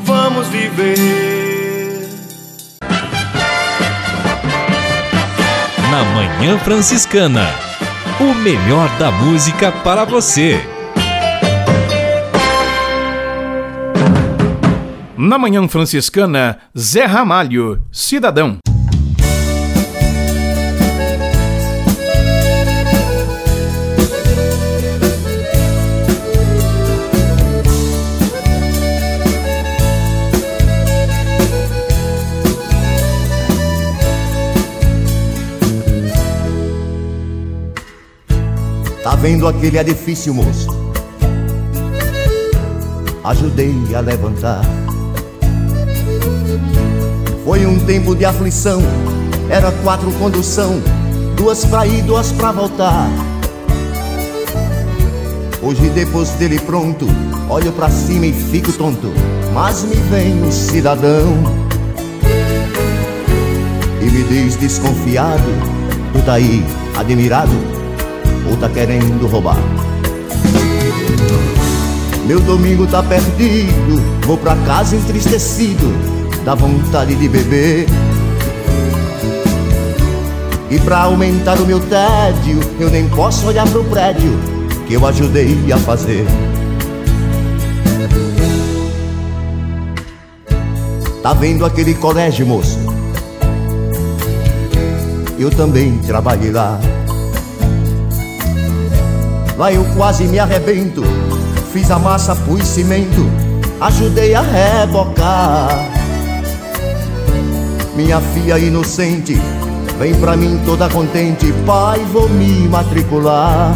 vamos 0.05 0.47
viver. 0.47 2.09
Na 5.91 6.05
Manhã 6.15 6.57
Franciscana, 6.61 7.45
o 8.21 8.33
melhor 8.33 8.89
da 8.97 9.11
música 9.11 9.73
para 9.73 10.05
você. 10.05 10.65
Na 15.19 15.39
Manhã 15.39 15.67
Franciscana, 15.67 16.59
Zé 16.79 17.05
Ramalho, 17.05 17.83
cidadão. 17.91 18.59
Vendo 39.25 39.49
aquele 39.49 39.79
edifício, 39.79 40.35
moço? 40.35 40.69
Ajudei 43.25 43.75
a 43.97 44.01
levantar. 44.01 44.61
Foi 47.43 47.65
um 47.65 47.79
tempo 47.87 48.15
de 48.15 48.27
aflição, 48.27 48.83
era 49.49 49.73
quatro 49.83 50.13
condução, 50.21 50.75
duas 51.37 51.65
pra 51.65 51.87
ir, 51.87 52.03
duas 52.03 52.33
pra 52.33 52.53
voltar. 52.53 53.09
Hoje 55.63 55.89
depois 55.89 56.29
dele 56.33 56.59
pronto, 56.59 57.07
olho 57.49 57.73
pra 57.73 57.89
cima 57.89 58.27
e 58.27 58.33
fico 58.35 58.73
tonto, 58.75 59.11
mas 59.55 59.85
me 59.85 59.97
vem 59.97 60.43
um 60.43 60.53
cidadão 60.53 61.33
e 64.03 64.05
me 64.05 64.23
diz 64.25 64.57
desconfiado, 64.57 65.51
tu 66.13 66.23
tá 66.27 66.35
aí 66.35 66.63
admirado 66.95 67.84
ou 68.49 68.57
tá 68.57 68.69
querendo 68.69 69.27
roubar? 69.27 69.59
Meu 72.27 72.41
domingo 72.41 72.87
tá 72.87 73.03
perdido, 73.03 74.03
vou 74.27 74.39
pra 74.39 74.57
casa 74.65 74.97
entristecido, 74.97 75.93
dá 76.45 76.55
vontade 76.55 77.15
de 77.15 77.29
beber. 77.29 77.87
E 80.71 80.79
pra 80.81 81.03
aumentar 81.03 81.61
o 81.61 81.67
meu 81.67 81.79
tédio, 81.81 82.59
eu 82.81 82.91
nem 82.91 83.09
posso 83.11 83.47
olhar 83.47 83.69
pro 83.69 83.85
prédio 83.85 84.33
que 84.87 84.95
eu 84.95 85.07
ajudei 85.07 85.71
a 85.73 85.79
fazer. 85.79 86.27
Tá 91.23 91.33
vendo 91.33 91.65
aquele 91.65 91.95
colégio, 91.95 92.47
moço? 92.47 92.79
Eu 95.39 95.51
também 95.51 95.99
trabalhei 95.99 96.51
lá. 96.51 96.79
Lá 99.57 99.73
eu 99.73 99.85
quase 99.97 100.25
me 100.25 100.39
arrebento. 100.39 101.03
Fiz 101.73 101.91
a 101.91 101.99
massa, 101.99 102.35
pus 102.35 102.67
cimento. 102.67 103.31
Ajudei 103.81 104.35
a 104.35 104.41
rebocar. 104.41 105.69
Minha 107.97 108.21
filha 108.21 108.59
inocente 108.59 109.41
Vem 109.99 110.15
pra 110.17 110.37
mim 110.37 110.61
toda 110.65 110.89
contente. 110.89 111.53
Pai, 111.65 112.01
vou 112.13 112.29
me 112.29 112.69
matricular. 112.69 113.75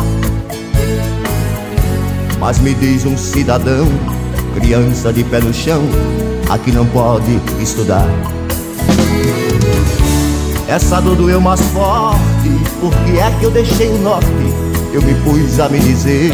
Mas 2.40 2.58
me 2.58 2.74
diz 2.74 3.04
um 3.04 3.16
cidadão 3.16 3.86
Criança 4.54 5.12
de 5.12 5.24
pé 5.24 5.40
no 5.40 5.52
chão 5.52 5.82
Aqui 6.48 6.70
não 6.70 6.86
pode 6.86 7.40
estudar. 7.60 8.06
Essa 10.68 11.00
dor 11.00 11.16
doeu 11.16 11.40
mais 11.40 11.60
forte 11.60 12.50
Porque 12.80 13.18
é 13.18 13.30
que 13.40 13.44
eu 13.44 13.50
deixei 13.50 13.88
o 13.88 13.98
norte 13.98 14.67
eu 14.92 15.02
me 15.02 15.14
pus 15.16 15.60
a 15.60 15.68
me 15.68 15.78
dizer. 15.78 16.32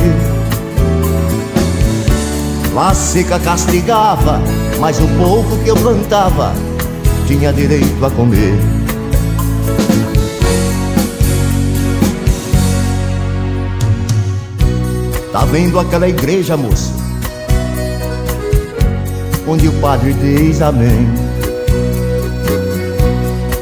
La 2.75 2.95
seca 2.95 3.39
castigava, 3.39 4.41
mas 4.81 4.99
o 5.01 5.09
pouco 5.19 5.57
que 5.59 5.69
eu 5.69 5.77
plantava 5.77 6.53
tinha 7.27 7.53
direito 7.53 8.05
a 8.05 8.11
comer. 8.11 8.55
Tá 15.33 15.45
vendo 15.47 15.81
aquela 15.81 16.09
igreja, 16.09 16.57
moça? 16.57 16.93
Onde 19.47 19.69
o 19.69 19.73
padre 19.75 20.13
diz 20.15 20.63
amém. 20.63 21.09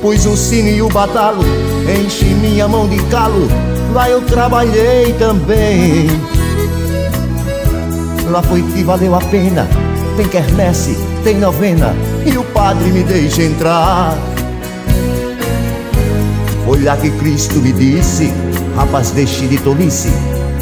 Pus 0.01 0.27
o 0.27 0.37
sino 0.37 0.69
e 0.69 0.83
o 0.83 0.89
batalo, 0.89 1.43
enche 2.05 2.25
minha 2.25 2.67
mão 2.67 2.89
de 2.89 3.01
calo 3.05 3.49
Lá 3.93 4.09
eu 4.09 4.23
trabalhei 4.23 5.13
também. 5.19 6.09
Lá 8.31 8.43
foi 8.43 8.63
que 8.63 8.83
valeu 8.83 9.15
a 9.15 9.21
pena 9.21 9.69
Tem 10.17 10.27
quermesse, 10.27 10.97
tem 11.23 11.37
novena 11.37 11.95
E 12.25 12.39
o 12.39 12.45
padre 12.45 12.91
me 12.91 13.03
deixa 13.03 13.43
entrar. 13.43 14.17
Foi 16.65 16.83
lá 16.83 16.97
que 16.97 17.11
Cristo 17.11 17.57
me 17.57 17.73
disse 17.73 18.33
Rapaz, 18.75 19.11
deixe 19.11 19.47
de 19.47 19.59
tolice 19.59 20.11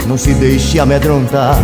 Não 0.08 0.18
se 0.18 0.34
deixe 0.34 0.80
amedrontar. 0.80 1.56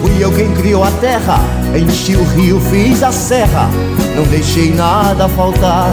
Fui 0.00 0.22
eu 0.22 0.30
quem 0.30 0.52
criou 0.54 0.84
a 0.84 0.90
terra 0.92 1.40
Enchi 1.74 2.14
o 2.14 2.22
rio, 2.22 2.60
fiz 2.60 3.02
a 3.02 3.10
serra 3.10 3.68
Não 4.14 4.22
deixei 4.24 4.72
nada 4.72 5.28
faltar 5.30 5.92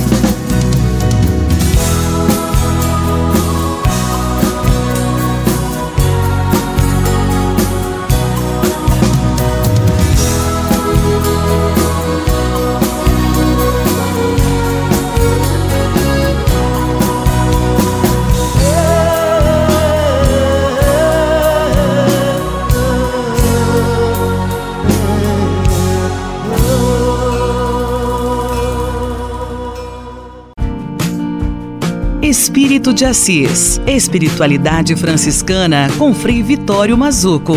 Espírito 32.81 32.93
de 32.97 33.05
Assis. 33.05 33.81
Espiritualidade 33.85 34.95
franciscana 34.95 35.87
com 35.99 36.15
Frei 36.15 36.41
Vitório 36.41 36.97
Mazuco. 36.97 37.53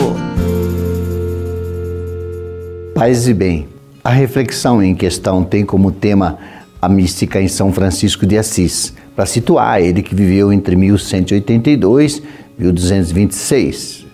Paz 2.95 3.27
e 3.27 3.33
bem. 3.33 3.67
A 4.05 4.11
reflexão 4.11 4.83
em 4.83 4.95
questão 4.95 5.43
tem 5.43 5.65
como 5.65 5.91
tema 5.91 6.39
a 6.81 6.91
mística 6.91 7.41
em 7.41 7.49
São 7.49 7.73
Francisco 7.73 8.27
de 8.27 8.37
Assis, 8.37 8.93
para 9.17 9.25
situar 9.25 9.81
ele 9.81 10.03
que 10.03 10.15
viveu 10.15 10.53
entre 10.53 10.77
1182 10.77 12.19
e 12.59 12.63
1226. 12.63 14.05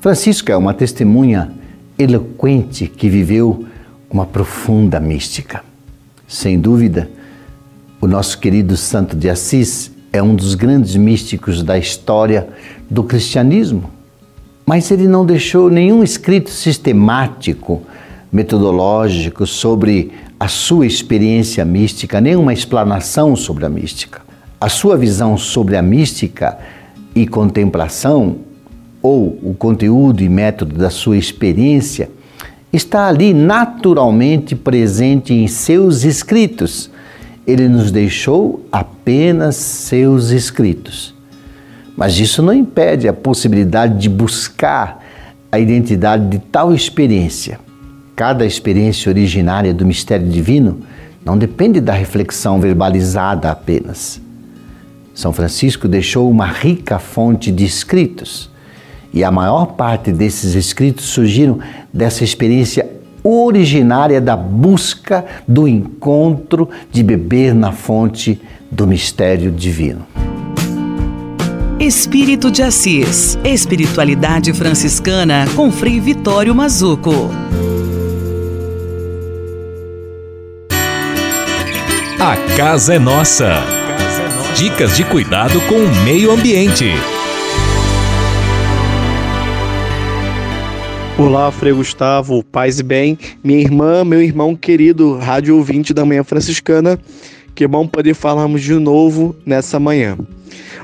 Francisco 0.00 0.50
é 0.50 0.56
uma 0.56 0.72
testemunha 0.72 1.52
eloquente 1.98 2.86
que 2.86 3.10
viveu 3.10 3.66
uma 4.08 4.24
profunda 4.24 4.98
mística. 4.98 5.62
Sem 6.26 6.58
dúvida, 6.58 7.10
o 8.00 8.06
nosso 8.06 8.38
querido 8.38 8.74
Santo 8.74 9.14
de 9.14 9.28
Assis 9.28 9.94
é 10.16 10.22
um 10.22 10.34
dos 10.34 10.54
grandes 10.54 10.96
místicos 10.96 11.62
da 11.62 11.78
história 11.78 12.48
do 12.88 13.04
cristianismo. 13.04 13.90
Mas 14.64 14.90
ele 14.90 15.06
não 15.06 15.24
deixou 15.24 15.70
nenhum 15.70 16.02
escrito 16.02 16.50
sistemático, 16.50 17.82
metodológico 18.32 19.46
sobre 19.46 20.10
a 20.38 20.48
sua 20.48 20.86
experiência 20.86 21.64
mística, 21.64 22.20
nenhuma 22.20 22.52
explanação 22.52 23.36
sobre 23.36 23.64
a 23.64 23.68
mística. 23.68 24.20
A 24.60 24.68
sua 24.68 24.96
visão 24.96 25.36
sobre 25.38 25.76
a 25.76 25.82
mística 25.82 26.58
e 27.14 27.26
contemplação, 27.26 28.38
ou 29.00 29.38
o 29.42 29.54
conteúdo 29.54 30.22
e 30.22 30.28
método 30.28 30.76
da 30.76 30.90
sua 30.90 31.16
experiência, 31.16 32.10
está 32.72 33.06
ali 33.06 33.32
naturalmente 33.32 34.56
presente 34.56 35.32
em 35.32 35.46
seus 35.46 36.04
escritos 36.04 36.90
ele 37.46 37.68
nos 37.68 37.90
deixou 37.90 38.66
apenas 38.72 39.56
seus 39.56 40.30
escritos. 40.30 41.14
Mas 41.96 42.18
isso 42.18 42.42
não 42.42 42.52
impede 42.52 43.08
a 43.08 43.12
possibilidade 43.12 43.98
de 43.98 44.08
buscar 44.08 45.02
a 45.50 45.58
identidade 45.58 46.28
de 46.28 46.38
tal 46.38 46.74
experiência. 46.74 47.60
Cada 48.14 48.44
experiência 48.44 49.10
originária 49.10 49.72
do 49.72 49.86
mistério 49.86 50.28
divino 50.28 50.80
não 51.24 51.38
depende 51.38 51.80
da 51.80 51.92
reflexão 51.92 52.60
verbalizada 52.60 53.50
apenas. 53.50 54.20
São 55.14 55.32
Francisco 55.32 55.88
deixou 55.88 56.30
uma 56.30 56.46
rica 56.46 56.98
fonte 56.98 57.50
de 57.50 57.64
escritos, 57.64 58.50
e 59.12 59.24
a 59.24 59.30
maior 59.30 59.66
parte 59.66 60.12
desses 60.12 60.54
escritos 60.54 61.06
surgiram 61.06 61.58
dessa 61.92 62.22
experiência 62.22 62.95
originária 63.26 64.20
da 64.20 64.36
busca 64.36 65.24
do 65.46 65.66
encontro 65.66 66.68
de 66.92 67.02
beber 67.02 67.54
na 67.54 67.72
fonte 67.72 68.40
do 68.70 68.86
mistério 68.86 69.50
divino. 69.50 70.06
Espírito 71.78 72.50
de 72.50 72.62
Assis. 72.62 73.38
Espiritualidade 73.44 74.52
franciscana 74.52 75.46
com 75.54 75.70
Frei 75.70 76.00
Vitório 76.00 76.54
Mazuco. 76.54 77.30
A 82.18 82.36
casa 82.56 82.94
é 82.94 82.98
nossa. 82.98 83.62
Dicas 84.56 84.96
de 84.96 85.04
cuidado 85.04 85.60
com 85.62 85.74
o 85.74 86.04
meio 86.04 86.32
ambiente. 86.32 86.86
Olá, 91.18 91.50
Frei 91.50 91.72
Gustavo, 91.72 92.44
paz 92.44 92.78
e 92.78 92.82
bem. 92.82 93.18
Minha 93.42 93.60
irmã, 93.60 94.04
meu 94.04 94.20
irmão 94.20 94.54
querido, 94.54 95.16
rádio 95.16 95.56
ouvinte 95.56 95.94
da 95.94 96.04
Manhã 96.04 96.22
Franciscana, 96.22 97.00
que 97.54 97.66
bom 97.66 97.86
poder 97.86 98.12
falarmos 98.12 98.60
de 98.60 98.74
novo 98.74 99.34
nessa 99.46 99.80
manhã. 99.80 100.18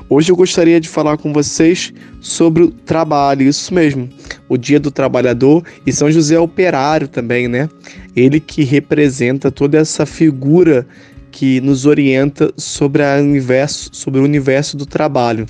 Hoje 0.09 0.31
eu 0.31 0.35
gostaria 0.35 0.81
de 0.81 0.89
falar 0.89 1.17
com 1.17 1.31
vocês 1.31 1.93
sobre 2.19 2.63
o 2.63 2.71
trabalho, 2.71 3.47
isso 3.47 3.71
mesmo, 3.71 4.09
o 4.49 4.57
Dia 4.57 4.79
do 4.79 4.89
Trabalhador 4.89 5.63
e 5.85 5.93
São 5.93 6.11
José 6.11 6.39
Operário 6.39 7.07
também, 7.07 7.47
né? 7.47 7.69
Ele 8.15 8.39
que 8.39 8.63
representa 8.63 9.51
toda 9.51 9.77
essa 9.77 10.03
figura 10.03 10.87
que 11.29 11.61
nos 11.61 11.85
orienta 11.85 12.51
sobre, 12.57 13.03
a 13.03 13.17
universo, 13.17 13.91
sobre 13.93 14.19
o 14.19 14.23
universo 14.23 14.75
do 14.75 14.87
trabalho. 14.87 15.45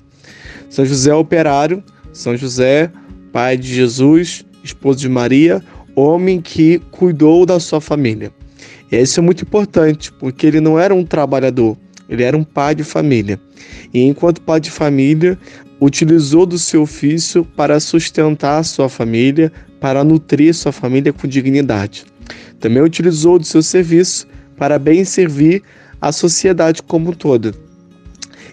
São 0.70 0.86
José 0.86 1.14
Operário, 1.16 1.82
São 2.12 2.36
José, 2.36 2.92
pai 3.32 3.56
de 3.56 3.74
Jesus, 3.74 4.46
esposo 4.64 4.99
de 4.99 5.09
Maria, 5.09 5.64
homem 5.95 6.41
que 6.41 6.80
cuidou 6.91 7.45
da 7.45 7.59
sua 7.59 7.82
família. 7.82 8.32
E 8.91 8.97
isso 8.97 9.20
é 9.20 9.24
muito 9.24 9.43
importante, 9.43 10.11
porque 10.11 10.47
ele 10.47 10.59
não 10.59 10.80
era 10.80 10.93
um 10.93 11.05
trabalhador, 11.05 11.78
ele 12.07 12.24
era 12.24 12.38
um 12.38 12.43
pai 12.43 12.76
de 12.76 12.84
família. 12.84 13.39
E 13.93 14.03
enquanto 14.03 14.41
pai 14.41 14.59
de 14.59 14.72
família, 14.72 15.38
utilizou 15.80 16.45
do 16.45 16.57
seu 16.57 16.84
ofício 16.84 17.43
para 17.43 17.80
sustentar 17.80 18.64
sua 18.64 18.88
família, 18.88 19.51
para 19.80 20.03
nutrir 20.03 20.53
sua 20.53 20.72
família 20.72 21.11
com 21.11 21.28
dignidade. 21.28 22.05
Também 22.59 22.82
utilizou 22.82 23.38
do 23.38 23.45
seu 23.45 23.61
serviço 23.61 24.28
para 24.55 24.80
bem 24.80 25.03
servir 25.03 25.61
a 25.99 26.11
sociedade 26.11 26.82
como 26.82 27.09
um 27.09 27.14
todo. 27.14 27.53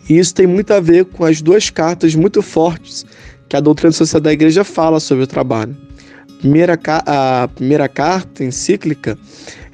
E 0.09 0.19
isso 0.19 0.35
tem 0.35 0.47
muito 0.47 0.73
a 0.73 0.81
ver 0.81 1.05
com 1.05 1.25
as 1.25 1.41
duas 1.41 1.71
cartas 1.71 2.15
muito 2.15 2.43
fortes 2.43 3.07
que 3.49 3.57
a 3.57 3.61
doutrina 3.61 3.93
social 3.93 4.21
da 4.21 4.33
igreja 4.33 4.65
fala 4.65 4.99
sobre 4.99 5.25
o 5.25 5.27
trabalho. 5.27 5.77
Primeira, 6.39 6.79
a 7.07 7.49
primeira 7.55 7.89
carta 7.89 8.45
encíclica, 8.45 9.19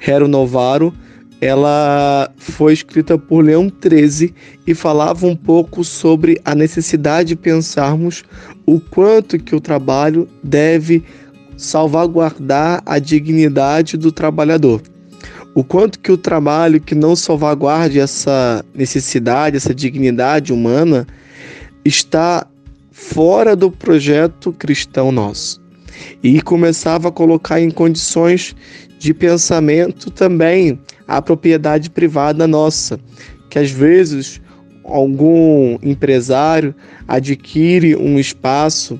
Hero 0.05 0.27
Novaro, 0.27 0.93
ela 1.39 2.31
foi 2.37 2.73
escrita 2.73 3.17
por 3.17 3.45
Leão 3.45 3.71
XIII 3.71 4.33
e 4.65 4.73
falava 4.73 5.27
um 5.27 5.35
pouco 5.35 5.83
sobre 5.83 6.41
a 6.43 6.55
necessidade 6.55 7.29
de 7.29 7.35
pensarmos 7.35 8.23
o 8.65 8.79
quanto 8.79 9.37
que 9.37 9.55
o 9.55 9.61
trabalho 9.61 10.27
deve 10.43 11.03
salvaguardar 11.55 12.81
a 12.85 12.97
dignidade 12.99 13.97
do 13.97 14.11
trabalhador. 14.11 14.81
O 15.53 15.63
quanto 15.63 15.99
que 15.99 16.11
o 16.11 16.17
trabalho 16.17 16.81
que 16.81 16.93
não 16.93 17.15
salvaguarde 17.15 17.99
essa 17.99 18.63
necessidade, 18.75 19.57
essa 19.57 19.73
dignidade 19.73 20.53
humana, 20.53 21.07
está 21.83 22.45
fora 22.91 23.55
do 23.55 23.71
projeto 23.71 24.51
cristão 24.53 25.11
nosso. 25.11 25.66
E 26.23 26.41
começava 26.41 27.09
a 27.09 27.11
colocar 27.11 27.59
em 27.59 27.69
condições 27.69 28.55
de 28.99 29.13
pensamento 29.13 30.09
também 30.09 30.79
a 31.07 31.21
propriedade 31.21 31.89
privada 31.89 32.47
nossa, 32.47 32.99
que 33.49 33.59
às 33.59 33.71
vezes 33.71 34.41
algum 34.83 35.77
empresário 35.81 36.73
adquire 37.07 37.95
um 37.95 38.17
espaço 38.17 38.99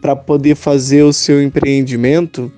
para 0.00 0.14
poder 0.14 0.54
fazer 0.54 1.02
o 1.02 1.12
seu 1.12 1.42
empreendimento 1.42 2.52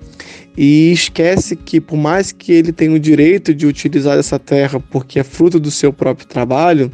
e 0.57 0.91
esquece 0.91 1.55
que 1.55 1.79
por 1.79 1.95
mais 1.95 2.31
que 2.31 2.51
ele 2.51 2.73
tenha 2.73 2.91
o 2.91 2.99
direito 2.99 3.53
de 3.53 3.67
utilizar 3.67 4.17
essa 4.17 4.39
terra 4.39 4.79
porque 4.79 5.19
é 5.19 5.23
fruto 5.23 5.59
do 5.59 5.69
seu 5.69 5.93
próprio 5.93 6.27
trabalho, 6.27 6.91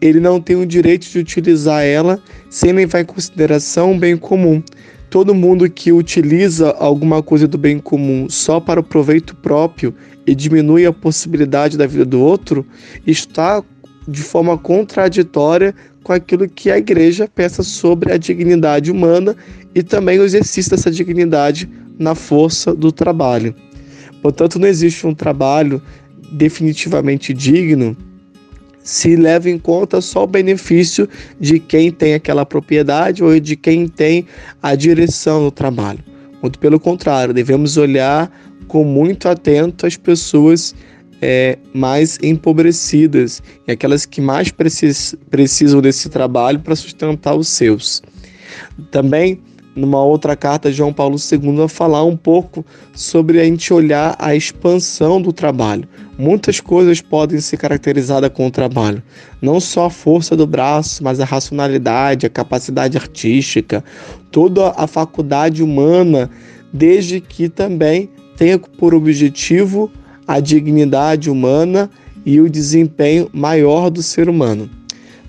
ele 0.00 0.18
não 0.18 0.40
tem 0.40 0.56
o 0.56 0.64
direito 0.64 1.06
de 1.08 1.18
utilizar 1.18 1.84
ela 1.84 2.20
sem 2.48 2.72
levar 2.72 3.00
em 3.00 3.04
consideração 3.04 3.92
o 3.92 3.98
bem 3.98 4.16
comum. 4.16 4.62
Todo 5.10 5.34
mundo 5.34 5.68
que 5.68 5.90
utiliza 5.90 6.70
alguma 6.78 7.20
coisa 7.20 7.48
do 7.48 7.58
bem 7.58 7.80
comum 7.80 8.28
só 8.30 8.60
para 8.60 8.78
o 8.78 8.82
proveito 8.82 9.34
próprio 9.34 9.92
e 10.24 10.36
diminui 10.36 10.86
a 10.86 10.92
possibilidade 10.92 11.76
da 11.76 11.84
vida 11.84 12.04
do 12.04 12.20
outro 12.20 12.64
está 13.04 13.60
de 14.06 14.22
forma 14.22 14.56
contraditória 14.56 15.74
com 16.04 16.12
aquilo 16.12 16.48
que 16.48 16.70
a 16.70 16.78
igreja 16.78 17.28
pensa 17.34 17.64
sobre 17.64 18.12
a 18.12 18.16
dignidade 18.16 18.90
humana 18.92 19.36
e 19.74 19.82
também 19.82 20.20
o 20.20 20.24
exercício 20.24 20.70
dessa 20.70 20.92
dignidade 20.92 21.68
na 21.98 22.14
força 22.14 22.72
do 22.72 22.92
trabalho. 22.92 23.52
Portanto, 24.22 24.60
não 24.60 24.68
existe 24.68 25.06
um 25.08 25.14
trabalho 25.14 25.82
definitivamente 26.32 27.34
digno 27.34 27.96
se 28.90 29.14
leva 29.14 29.48
em 29.48 29.56
conta 29.56 30.00
só 30.00 30.24
o 30.24 30.26
benefício 30.26 31.08
de 31.38 31.60
quem 31.60 31.92
tem 31.92 32.14
aquela 32.14 32.44
propriedade 32.44 33.22
ou 33.22 33.38
de 33.38 33.54
quem 33.54 33.86
tem 33.86 34.26
a 34.60 34.74
direção 34.74 35.44
do 35.44 35.50
trabalho. 35.52 36.00
Muito 36.42 36.58
pelo 36.58 36.80
contrário, 36.80 37.32
devemos 37.32 37.76
olhar 37.76 38.28
com 38.66 38.82
muito 38.82 39.28
atento 39.28 39.86
as 39.86 39.96
pessoas 39.96 40.74
é, 41.22 41.56
mais 41.72 42.18
empobrecidas 42.20 43.40
e 43.68 43.70
aquelas 43.70 44.04
que 44.04 44.20
mais 44.20 44.50
precis, 44.50 45.14
precisam 45.30 45.80
desse 45.80 46.08
trabalho 46.08 46.58
para 46.58 46.74
sustentar 46.74 47.36
os 47.36 47.46
seus. 47.46 48.02
Também, 48.90 49.40
numa 49.80 50.04
outra 50.04 50.36
carta, 50.36 50.70
João 50.70 50.92
Paulo 50.92 51.16
II 51.16 51.56
vai 51.56 51.68
falar 51.68 52.04
um 52.04 52.16
pouco 52.16 52.64
sobre 52.94 53.40
a 53.40 53.44
gente 53.44 53.72
olhar 53.72 54.14
a 54.18 54.34
expansão 54.34 55.20
do 55.20 55.32
trabalho. 55.32 55.88
Muitas 56.18 56.60
coisas 56.60 57.00
podem 57.00 57.40
ser 57.40 57.56
caracterizadas 57.56 58.30
com 58.30 58.46
o 58.46 58.50
trabalho, 58.50 59.02
não 59.40 59.58
só 59.58 59.86
a 59.86 59.90
força 59.90 60.36
do 60.36 60.46
braço, 60.46 61.02
mas 61.02 61.18
a 61.18 61.24
racionalidade, 61.24 62.26
a 62.26 62.30
capacidade 62.30 62.98
artística, 62.98 63.82
toda 64.30 64.70
a 64.76 64.86
faculdade 64.86 65.62
humana, 65.62 66.30
desde 66.70 67.20
que 67.20 67.48
também 67.48 68.10
tenha 68.36 68.58
por 68.58 68.94
objetivo 68.94 69.90
a 70.28 70.40
dignidade 70.40 71.30
humana 71.30 71.90
e 72.24 72.38
o 72.38 72.50
desempenho 72.50 73.30
maior 73.32 73.88
do 73.88 74.02
ser 74.02 74.28
humano. 74.28 74.68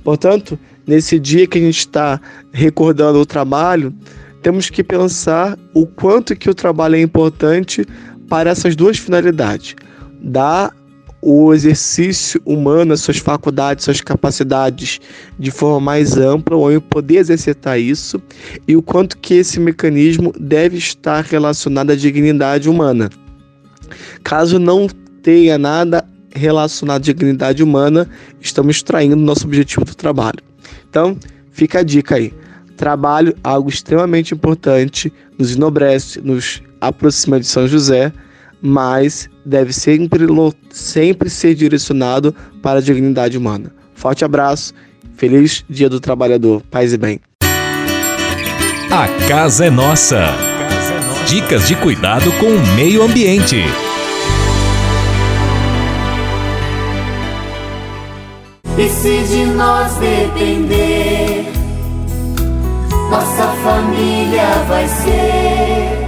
Portanto, 0.03 0.59
nesse 0.85 1.19
dia 1.19 1.47
que 1.47 1.57
a 1.57 1.61
gente 1.61 1.79
está 1.79 2.19
recordando 2.51 3.19
o 3.19 3.25
trabalho, 3.25 3.93
temos 4.41 4.69
que 4.69 4.83
pensar 4.83 5.57
o 5.73 5.85
quanto 5.85 6.35
que 6.35 6.49
o 6.49 6.55
trabalho 6.55 6.95
é 6.95 7.01
importante 7.01 7.85
para 8.27 8.49
essas 8.49 8.75
duas 8.75 8.97
finalidades: 8.97 9.75
dar 10.21 10.73
o 11.21 11.53
exercício 11.53 12.41
humano, 12.45 12.93
as 12.93 13.01
suas 13.01 13.17
faculdades, 13.17 13.85
suas 13.85 14.01
capacidades 14.01 14.99
de 15.37 15.51
forma 15.51 15.79
mais 15.79 16.17
ampla, 16.17 16.57
o 16.57 16.61
homem 16.61 16.79
poder 16.79 17.17
exercitar 17.17 17.79
isso, 17.79 18.21
e 18.67 18.75
o 18.75 18.81
quanto 18.81 19.17
que 19.17 19.35
esse 19.35 19.59
mecanismo 19.59 20.33
deve 20.39 20.77
estar 20.77 21.23
relacionado 21.23 21.91
à 21.91 21.95
dignidade 21.95 22.67
humana. 22.67 23.09
Caso 24.23 24.57
não 24.57 24.87
tenha 25.21 25.57
nada 25.57 26.03
relacionado 26.33 27.01
à 27.01 27.03
dignidade 27.03 27.61
humana, 27.61 28.09
estamos 28.39 28.81
traindo 28.81 29.15
nosso 29.15 29.45
objetivo 29.45 29.85
do 29.85 29.93
trabalho. 29.93 30.39
Então, 30.89 31.15
fica 31.51 31.79
a 31.79 31.83
dica 31.83 32.15
aí. 32.15 32.33
Trabalho, 32.81 33.35
algo 33.43 33.69
extremamente 33.69 34.33
importante, 34.33 35.13
nos 35.37 35.55
enobrece, 35.55 36.19
nos 36.19 36.63
aproxima 36.81 37.39
de 37.39 37.45
São 37.45 37.67
José, 37.67 38.11
mas 38.59 39.29
deve 39.45 39.71
sempre, 39.71 40.25
sempre 40.71 41.29
ser 41.29 41.53
direcionado 41.53 42.33
para 42.59 42.79
a 42.79 42.81
dignidade 42.81 43.37
humana. 43.37 43.71
Forte 43.93 44.25
abraço, 44.25 44.73
feliz 45.15 45.63
Dia 45.69 45.87
do 45.87 45.99
Trabalhador, 45.99 46.63
paz 46.71 46.91
e 46.91 46.97
bem. 46.97 47.19
A 48.89 49.07
casa 49.27 49.65
é 49.65 49.69
nossa. 49.69 50.29
Dicas 51.27 51.67
de 51.67 51.75
cuidado 51.75 52.31
com 52.39 52.47
o 52.47 52.75
meio 52.75 53.03
ambiente. 53.03 53.57
E 58.75 58.89
se 58.89 59.23
de 59.27 59.45
nós 59.45 59.93
depender, 59.97 61.60
nossa 63.11 63.45
família 63.61 64.47
vai 64.69 64.87
ser 64.87 66.07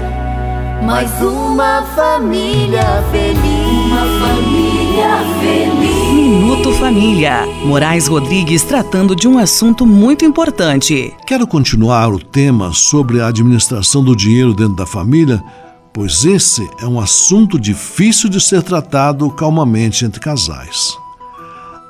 mais 0.85 1.11
uma 1.21 1.83
família 1.93 3.03
feliz. 3.11 3.91
Uma 3.91 4.05
família 4.25 5.09
feliz. 5.41 6.13
Minuto 6.13 6.71
Família. 6.75 7.45
Moraes 7.65 8.07
Rodrigues 8.07 8.63
tratando 8.63 9.17
de 9.17 9.27
um 9.27 9.37
assunto 9.37 9.85
muito 9.85 10.23
importante. 10.23 11.13
Quero 11.27 11.45
continuar 11.45 12.13
o 12.13 12.19
tema 12.19 12.71
sobre 12.71 13.19
a 13.19 13.27
administração 13.27 14.01
do 14.01 14.15
dinheiro 14.15 14.53
dentro 14.53 14.75
da 14.75 14.85
família, 14.85 15.43
pois 15.91 16.23
esse 16.23 16.69
é 16.79 16.85
um 16.85 17.01
assunto 17.01 17.59
difícil 17.59 18.29
de 18.29 18.39
ser 18.39 18.63
tratado 18.63 19.29
calmamente 19.29 20.05
entre 20.05 20.21
casais. 20.21 20.97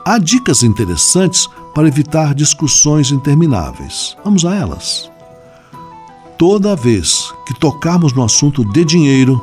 Há 0.03 0.18
dicas 0.18 0.64
interessantes 0.64 1.47
para 1.74 1.88
evitar 1.88 2.34
discussões 2.34 3.12
intermináveis. 3.12 4.16
Vamos 4.24 4.46
a 4.46 4.56
elas. 4.56 5.12
Toda 6.38 6.76
vez 6.76 7.34
que 7.46 7.54
tocarmos 7.54 8.14
no 8.14 8.24
assunto 8.24 8.64
de 8.66 8.84
dinheiro, 8.84 9.42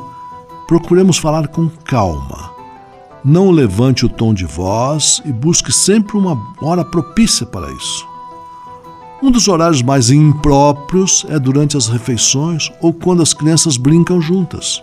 procuremos 0.67 1.17
falar 1.17 1.47
com 1.47 1.69
calma. 1.69 2.51
Não 3.23 3.51
levante 3.51 4.05
o 4.05 4.09
tom 4.09 4.33
de 4.33 4.45
voz 4.45 5.21
e 5.25 5.31
busque 5.31 5.71
sempre 5.71 6.17
uma 6.17 6.39
hora 6.61 6.83
propícia 6.83 7.45
para 7.45 7.71
isso. 7.71 8.07
Um 9.21 9.29
dos 9.29 9.47
horários 9.47 9.83
mais 9.83 10.09
impróprios 10.09 11.25
é 11.29 11.37
durante 11.37 11.77
as 11.77 11.87
refeições 11.87 12.71
ou 12.81 12.91
quando 12.91 13.21
as 13.21 13.33
crianças 13.33 13.77
brincam 13.77 14.19
juntas. 14.19 14.81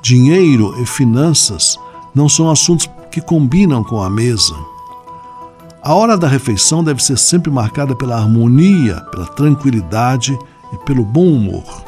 Dinheiro 0.00 0.74
e 0.80 0.86
finanças 0.86 1.78
não 2.14 2.28
são 2.28 2.50
assuntos 2.50 2.88
que 3.10 3.20
combinam 3.20 3.84
com 3.84 4.02
a 4.02 4.08
mesa. 4.08 4.54
A 5.84 5.92
hora 5.92 6.16
da 6.16 6.26
refeição 6.26 6.82
deve 6.82 7.04
ser 7.04 7.18
sempre 7.18 7.50
marcada 7.50 7.94
pela 7.94 8.16
harmonia, 8.16 9.02
pela 9.10 9.26
tranquilidade 9.26 10.32
e 10.72 10.78
pelo 10.78 11.04
bom 11.04 11.26
humor. 11.26 11.84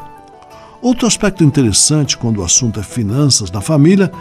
Outro 0.79 1.07
aspecto 1.07 1.43
interessante 1.43 2.15
quando 2.15 2.37
o 2.37 2.43
assunto 2.43 2.79
é 2.79 2.83
finanças 2.83 3.49
na 3.49 3.59
família 3.59 4.11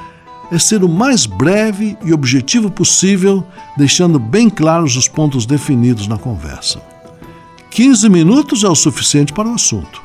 é 0.51 0.59
ser 0.59 0.83
o 0.83 0.89
mais 0.89 1.27
breve 1.27 1.95
e 2.03 2.15
objetivo 2.15 2.71
possível, 2.71 3.45
deixando 3.77 4.19
bem 4.19 4.49
claros 4.49 4.97
os 4.97 5.09
pontos 5.09 5.45
definidos 5.45 6.09
na 6.09 6.17
conversa. 6.17 6.81
15 7.69 8.09
minutos 8.09 8.65
é 8.65 8.69
o 8.69 8.75
suficiente 8.75 9.31
para 9.31 9.47
o 9.47 9.55
assunto. 9.55 10.01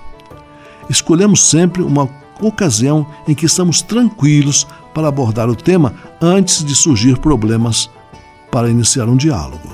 Escolhemos 0.90 1.50
sempre 1.50 1.82
uma 1.82 2.10
ocasião 2.42 3.08
em 3.26 3.34
que 3.34 3.46
estamos 3.46 3.82
tranquilos 3.82 4.68
para 4.94 5.08
abordar 5.08 5.50
o 5.50 5.56
tema 5.56 5.94
antes 6.22 6.62
de 6.62 6.76
surgir 6.76 7.18
problemas 7.20 7.90
para 8.52 8.70
iniciar 8.70 9.08
um 9.08 9.16
diálogo. 9.16 9.70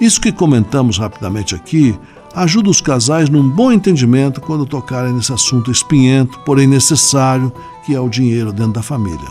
Isso 0.00 0.20
que 0.20 0.32
comentamos 0.32 0.98
rapidamente 0.98 1.54
aqui 1.54 1.96
ajuda 2.34 2.70
os 2.70 2.80
casais 2.80 3.28
num 3.28 3.48
bom 3.48 3.70
entendimento 3.70 4.40
quando 4.40 4.66
tocarem 4.66 5.12
nesse 5.12 5.32
assunto 5.32 5.70
espinhento, 5.70 6.38
porém 6.40 6.66
necessário, 6.66 7.52
que 7.84 7.94
é 7.94 8.00
o 8.00 8.08
dinheiro 8.08 8.52
dentro 8.52 8.72
da 8.72 8.82
família. 8.82 9.30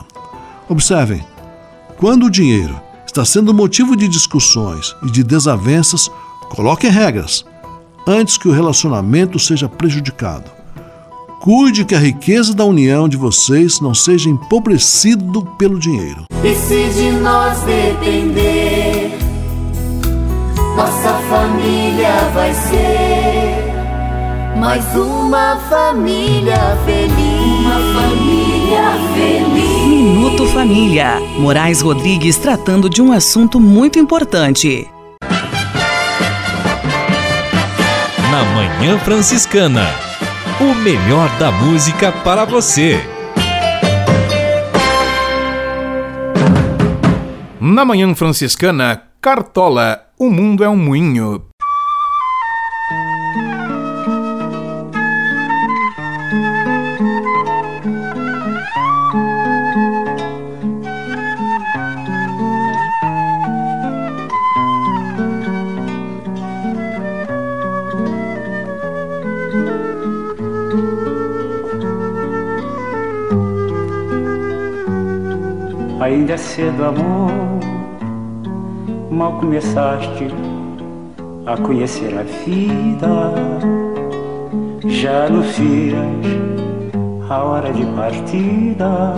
Observem, 0.70 1.24
quando 1.98 2.28
o 2.28 2.30
dinheiro 2.30 2.80
está 3.06 3.26
sendo 3.26 3.54
motivo 3.54 3.96
de 3.96 4.08
discussões 4.08 4.96
e 5.04 5.12
de 5.12 5.24
desavenças, 5.24 6.10
coloquem 6.50 6.90
regras 6.90 7.46
antes 8.08 8.38
que 8.38 8.48
o 8.48 8.54
relacionamento 8.54 9.38
seja 9.38 9.68
prejudicado. 9.68 10.61
Cuide 11.42 11.84
que 11.86 11.96
a 11.96 11.98
riqueza 11.98 12.54
da 12.54 12.64
união 12.64 13.10
de 13.10 13.18
vocês 13.18 13.80
não 13.82 13.96
seja 13.96 14.30
empobrecido 14.30 15.44
pelo 15.58 15.80
dinheiro. 15.80 16.26
E 16.44 16.54
se 16.54 16.88
de 16.94 17.10
nós 17.14 17.60
depender, 17.64 19.18
nossa 20.76 21.14
família 21.28 22.30
vai 22.36 22.54
ser 22.54 23.74
mais 24.56 24.86
uma 24.96 25.60
família 25.68 26.78
feliz. 26.86 27.60
Uma 27.60 28.02
família 28.02 28.84
feliz. 29.16 29.88
Minuto 29.88 30.46
Família. 30.46 31.20
Moraes 31.40 31.82
Rodrigues 31.82 32.38
tratando 32.38 32.88
de 32.88 33.02
um 33.02 33.12
assunto 33.12 33.60
muito 33.60 33.98
importante. 33.98 34.88
Na 38.30 38.44
Manhã 38.54 39.00
Franciscana. 39.00 40.11
O 40.62 40.76
melhor 40.76 41.28
da 41.40 41.52
música 41.52 42.12
para 42.12 42.46
você. 42.46 43.00
Na 47.60 47.84
Manhã 47.84 48.14
Franciscana, 48.14 49.02
Cartola, 49.20 50.06
o 50.20 50.30
mundo 50.30 50.64
é 50.64 50.70
um 50.70 50.78
moinho. 50.78 51.51
Ainda 76.12 76.34
é 76.34 76.38
cedo, 76.38 76.84
amor, 76.84 77.32
mal 79.10 79.40
começaste 79.40 80.28
a 81.46 81.56
conhecer 81.56 82.14
a 82.20 82.24
vida, 82.24 83.08
já 84.90 85.28
anuncias 85.28 85.96
a 87.30 87.44
hora 87.44 87.72
de 87.72 87.86
partida, 87.96 89.16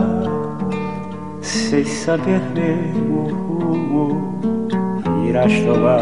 sem 1.41 1.83
saber 1.83 2.39
mesmo 2.53 3.21
o 3.21 3.73
rumo 3.73 4.47
irás 5.27 5.51
tomar. 5.61 5.99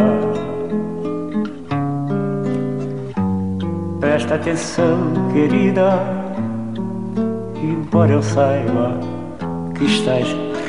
Presta 4.02 4.36
atenção, 4.36 4.98
querida, 5.32 5.98
embora 7.64 8.12
eu 8.12 8.22
saiba 8.22 9.00
que 9.74 9.86
estás 9.86 10.51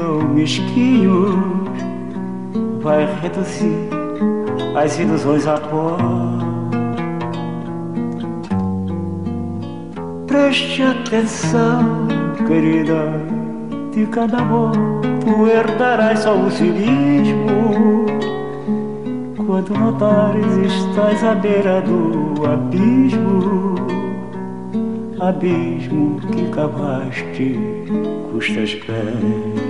tão 0.00 0.20
mesquinhos, 0.28 1.34
vai 2.80 3.06
reduzir 3.20 3.88
as 4.74 4.98
ilusões 4.98 5.46
a 5.46 5.58
pó. 5.58 5.96
Preste 10.26 10.82
atenção, 10.82 12.08
querida, 12.46 13.12
de 13.92 14.06
cada 14.06 14.38
amor 14.38 14.72
tu 15.20 15.46
herdarás 15.46 16.20
só 16.20 16.34
o 16.34 16.50
cinismo. 16.50 18.06
Quando 19.46 19.74
notares 19.74 20.56
estás 20.58 21.22
à 21.24 21.34
beira 21.34 21.82
do 21.82 22.46
abismo, 22.46 23.74
abismo 25.20 26.20
que 26.20 26.48
cavaste 26.50 27.58
custas 28.32 28.74
pés. 28.74 29.69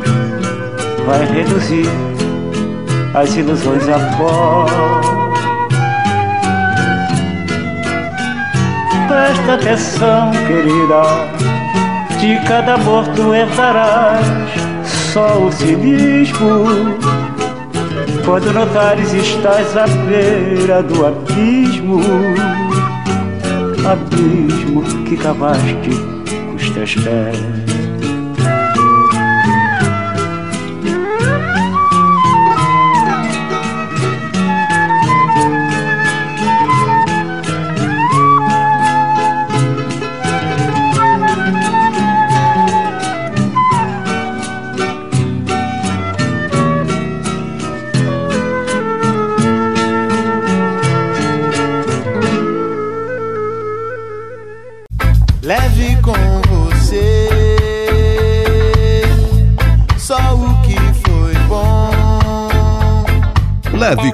vai 1.05 1.25
reduzir 1.25 1.89
as 3.13 3.35
ilusões 3.35 3.87
a 3.89 3.99
pó. 4.17 4.65
Presta 9.07 9.53
atenção, 9.53 10.31
querida, 10.47 11.01
de 12.19 12.47
cada 12.47 12.75
amor 12.75 13.07
tu 13.15 13.33
herdarás 13.33 14.25
só 15.13 15.45
o 15.45 15.51
cinismo. 15.51 16.97
Quando 18.25 18.53
notares 18.53 19.13
estás 19.13 19.75
à 19.75 19.85
beira 19.87 20.83
do 20.83 21.05
abismo, 21.05 22.01
abismo 23.85 24.83
que 25.05 25.17
cavaste 25.17 25.89
com 26.29 26.55
os 26.55 26.69
teus 26.69 26.95
pés. 26.95 27.70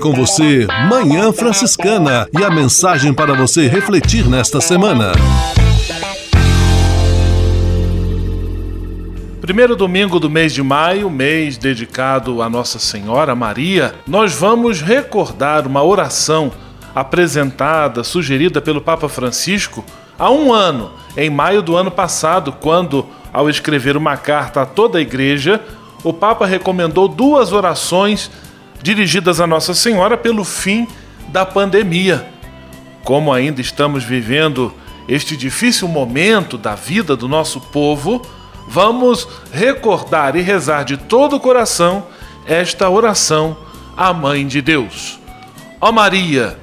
Com 0.08 0.14
você 0.14 0.66
Manhã 0.90 1.34
Franciscana 1.34 2.30
e 2.32 2.42
a 2.42 2.50
mensagem 2.50 3.14
para 3.14 3.34
você 3.34 3.68
refletir 3.68 4.26
nesta 4.26 4.62
semana. 4.62 5.12
Primeiro 9.42 9.76
domingo 9.76 10.18
do 10.18 10.30
mês 10.30 10.54
de 10.54 10.64
maio, 10.64 11.10
mês 11.10 11.58
dedicado 11.58 12.42
a 12.42 12.50
Nossa 12.50 12.80
Senhora 12.80 13.36
Maria, 13.36 13.96
nós 14.08 14.34
vamos 14.34 14.82
recordar 14.82 15.68
uma 15.68 15.84
oração 15.84 16.54
apresentada, 16.96 18.02
sugerida 18.02 18.62
pelo 18.62 18.80
Papa 18.80 19.10
Francisco 19.10 19.84
há 20.18 20.32
um 20.32 20.54
ano, 20.54 20.92
em 21.18 21.30
maio 21.30 21.62
do 21.62 21.76
ano 21.76 21.92
passado, 21.92 22.54
quando, 22.54 23.06
ao 23.34 23.50
escrever 23.50 23.98
uma 23.98 24.16
carta 24.16 24.62
a 24.62 24.66
toda 24.66 25.00
a 25.00 25.02
igreja, 25.02 25.62
o 26.02 26.14
Papa 26.14 26.46
recomendou 26.46 27.10
duas 27.10 27.52
orações 27.52 28.32
dirigidas 28.82 29.40
a 29.40 29.48
Nossa 29.48 29.74
Senhora 29.74 30.18
pelo 30.18 30.44
fim 30.44 30.88
da 31.30 31.46
pandemia. 31.46 32.28
Como 33.04 33.32
ainda 33.32 33.62
estamos 33.62 34.04
vivendo 34.04 34.74
este 35.08 35.38
difícil 35.38 35.88
momento 35.88 36.58
da 36.58 36.76
vida 36.76 37.16
do 37.16 37.28
nosso 37.28 37.60
povo, 37.60 38.22
vamos 38.68 39.28
recordar 39.52 40.36
e 40.36 40.42
rezar 40.42 40.84
de 40.84 40.98
todo 40.98 41.38
o 41.38 41.40
coração 41.40 42.08
esta 42.46 42.90
oração 42.90 43.58
à 43.96 44.14
Mãe 44.14 44.46
de 44.46 44.62
Deus. 44.62 45.20
Ó 45.80 45.92
Maria, 45.92 46.58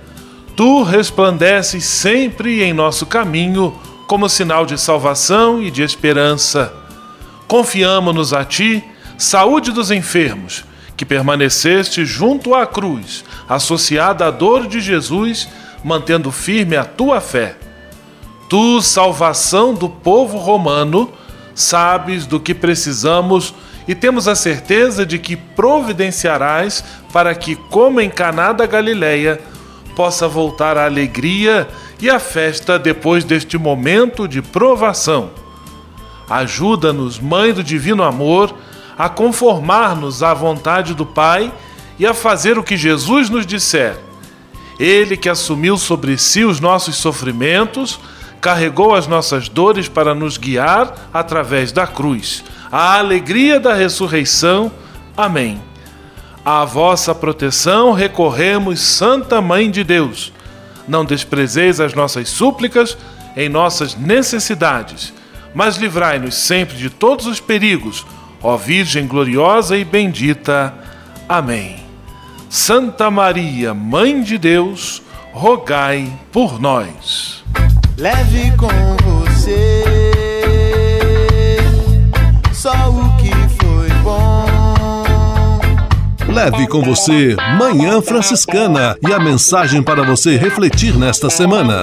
Tu 0.57 0.83
resplandeces 0.85 1.85
sempre 1.85 2.63
em 2.63 2.73
nosso 2.73 3.07
caminho 3.07 3.77
como 4.07 4.29
sinal 4.29 4.65
de 4.65 4.79
salvação 4.79 5.61
e 5.61 5.69
de 5.69 5.83
esperança. 5.83 6.73
Confiamo-nos 7.49 8.33
a 8.33 8.45
Ti, 8.45 8.83
saúde 9.19 9.73
dos 9.73 9.91
enfermos, 9.91 10.65
que 10.97 11.05
permaneceste 11.05 12.05
junto 12.05 12.55
à 12.55 12.67
cruz, 12.67 13.25
associada 13.49 14.27
à 14.27 14.31
dor 14.31 14.67
de 14.67 14.81
Jesus, 14.81 15.49
mantendo 15.83 16.31
firme 16.31 16.77
a 16.77 16.85
tua 16.85 17.21
fé. 17.21 17.57
Tu, 18.49 18.81
salvação 18.81 19.75
do 19.75 19.89
povo 19.89 20.39
romano, 20.39 21.13
sabes 21.55 22.27
do 22.27 22.39
que 22.39 22.55
precisamos 22.55 23.55
e 23.87 23.95
temos 23.95 24.29
a 24.29 24.35
certeza 24.35 25.05
de 25.05 25.19
que 25.19 25.37
providenciarás 25.37 26.85
para 27.13 27.35
que, 27.35 27.55
como 27.55 28.01
em 28.01 28.09
Caná 28.09 28.53
da 28.53 28.67
Galileia, 28.67 29.41
possa 29.95 30.27
voltar 30.27 30.77
a 30.77 30.87
alegria 30.87 31.69
e 32.01 32.09
a 32.11 32.19
festa 32.19 32.79
depois 32.79 33.25
deste 33.25 33.57
momento 33.59 34.27
de 34.27 34.43
provação. 34.43 35.31
Ajuda-nos, 36.29 37.19
Mãe 37.19 37.53
do 37.53 37.63
Divino 37.63 38.03
Amor, 38.03 38.55
a 38.97 39.09
conformar-nos 39.09 40.23
à 40.23 40.33
vontade 40.33 40.95
do 40.95 41.05
Pai 41.05 41.53
e 41.99 42.07
a 42.07 42.15
fazer 42.15 42.59
o 42.59 42.63
que 42.63 42.77
Jesus 42.77 43.29
nos 43.31 43.47
disser. 43.47 43.99
Ele 44.79 45.17
que 45.17 45.29
assumiu 45.29 45.77
sobre 45.77 46.19
si 46.19 46.45
os 46.45 46.61
nossos 46.61 46.97
sofrimentos, 46.97 48.01
carregou 48.41 48.95
as 48.95 49.07
nossas 49.07 49.49
dores 49.49 49.89
para 49.89 50.15
nos 50.15 50.37
guiar 50.37 51.09
através 51.13 51.73
da 51.73 51.87
cruz. 51.87 52.45
A 52.71 52.99
alegria 52.99 53.61
da 53.61 53.73
ressurreição. 53.73 54.71
Amém. 55.17 55.63
À 56.45 56.65
vossa 56.65 57.15
proteção 57.15 57.93
recorremos, 57.93 58.81
Santa 58.81 59.41
Mãe 59.41 59.71
de 59.71 59.83
Deus. 59.83 60.33
Não 60.87 61.05
desprezeis 61.05 61.81
as 61.81 61.95
nossas 61.95 62.29
súplicas 62.29 62.99
em 63.35 63.49
nossas 63.49 63.95
necessidades, 63.97 65.13
mas 65.55 65.77
livrai-nos 65.77 66.35
sempre 66.35 66.77
de 66.77 66.91
todos 66.91 67.27
os 67.27 67.41
perigos, 67.41 68.05
ó 68.45 68.57
Virgem 68.59 69.09
gloriosa 69.09 69.77
e 69.77 69.85
bendita. 69.85 70.73
Amém. 71.29 71.77
Santa 72.51 73.11
Maria, 73.11 73.75
Mãe 73.75 74.23
de 74.23 74.39
Deus, 74.39 75.03
rogai 75.33 76.13
por 76.31 76.61
nós. 76.61 77.43
Leve 77.97 78.53
com 78.57 78.69
você 79.03 79.85
só 82.53 82.73
o 82.91 83.17
que 83.17 83.31
foi 83.63 83.89
bom. 84.03 84.45
Leve 86.33 86.67
com 86.69 86.83
você 86.83 87.37
Manhã 87.59 88.01
Franciscana 88.03 88.97
e 89.07 89.13
a 89.13 89.19
mensagem 89.19 89.83
para 89.83 90.03
você 90.03 90.37
refletir 90.37 90.97
nesta 90.97 91.31
semana. 91.31 91.83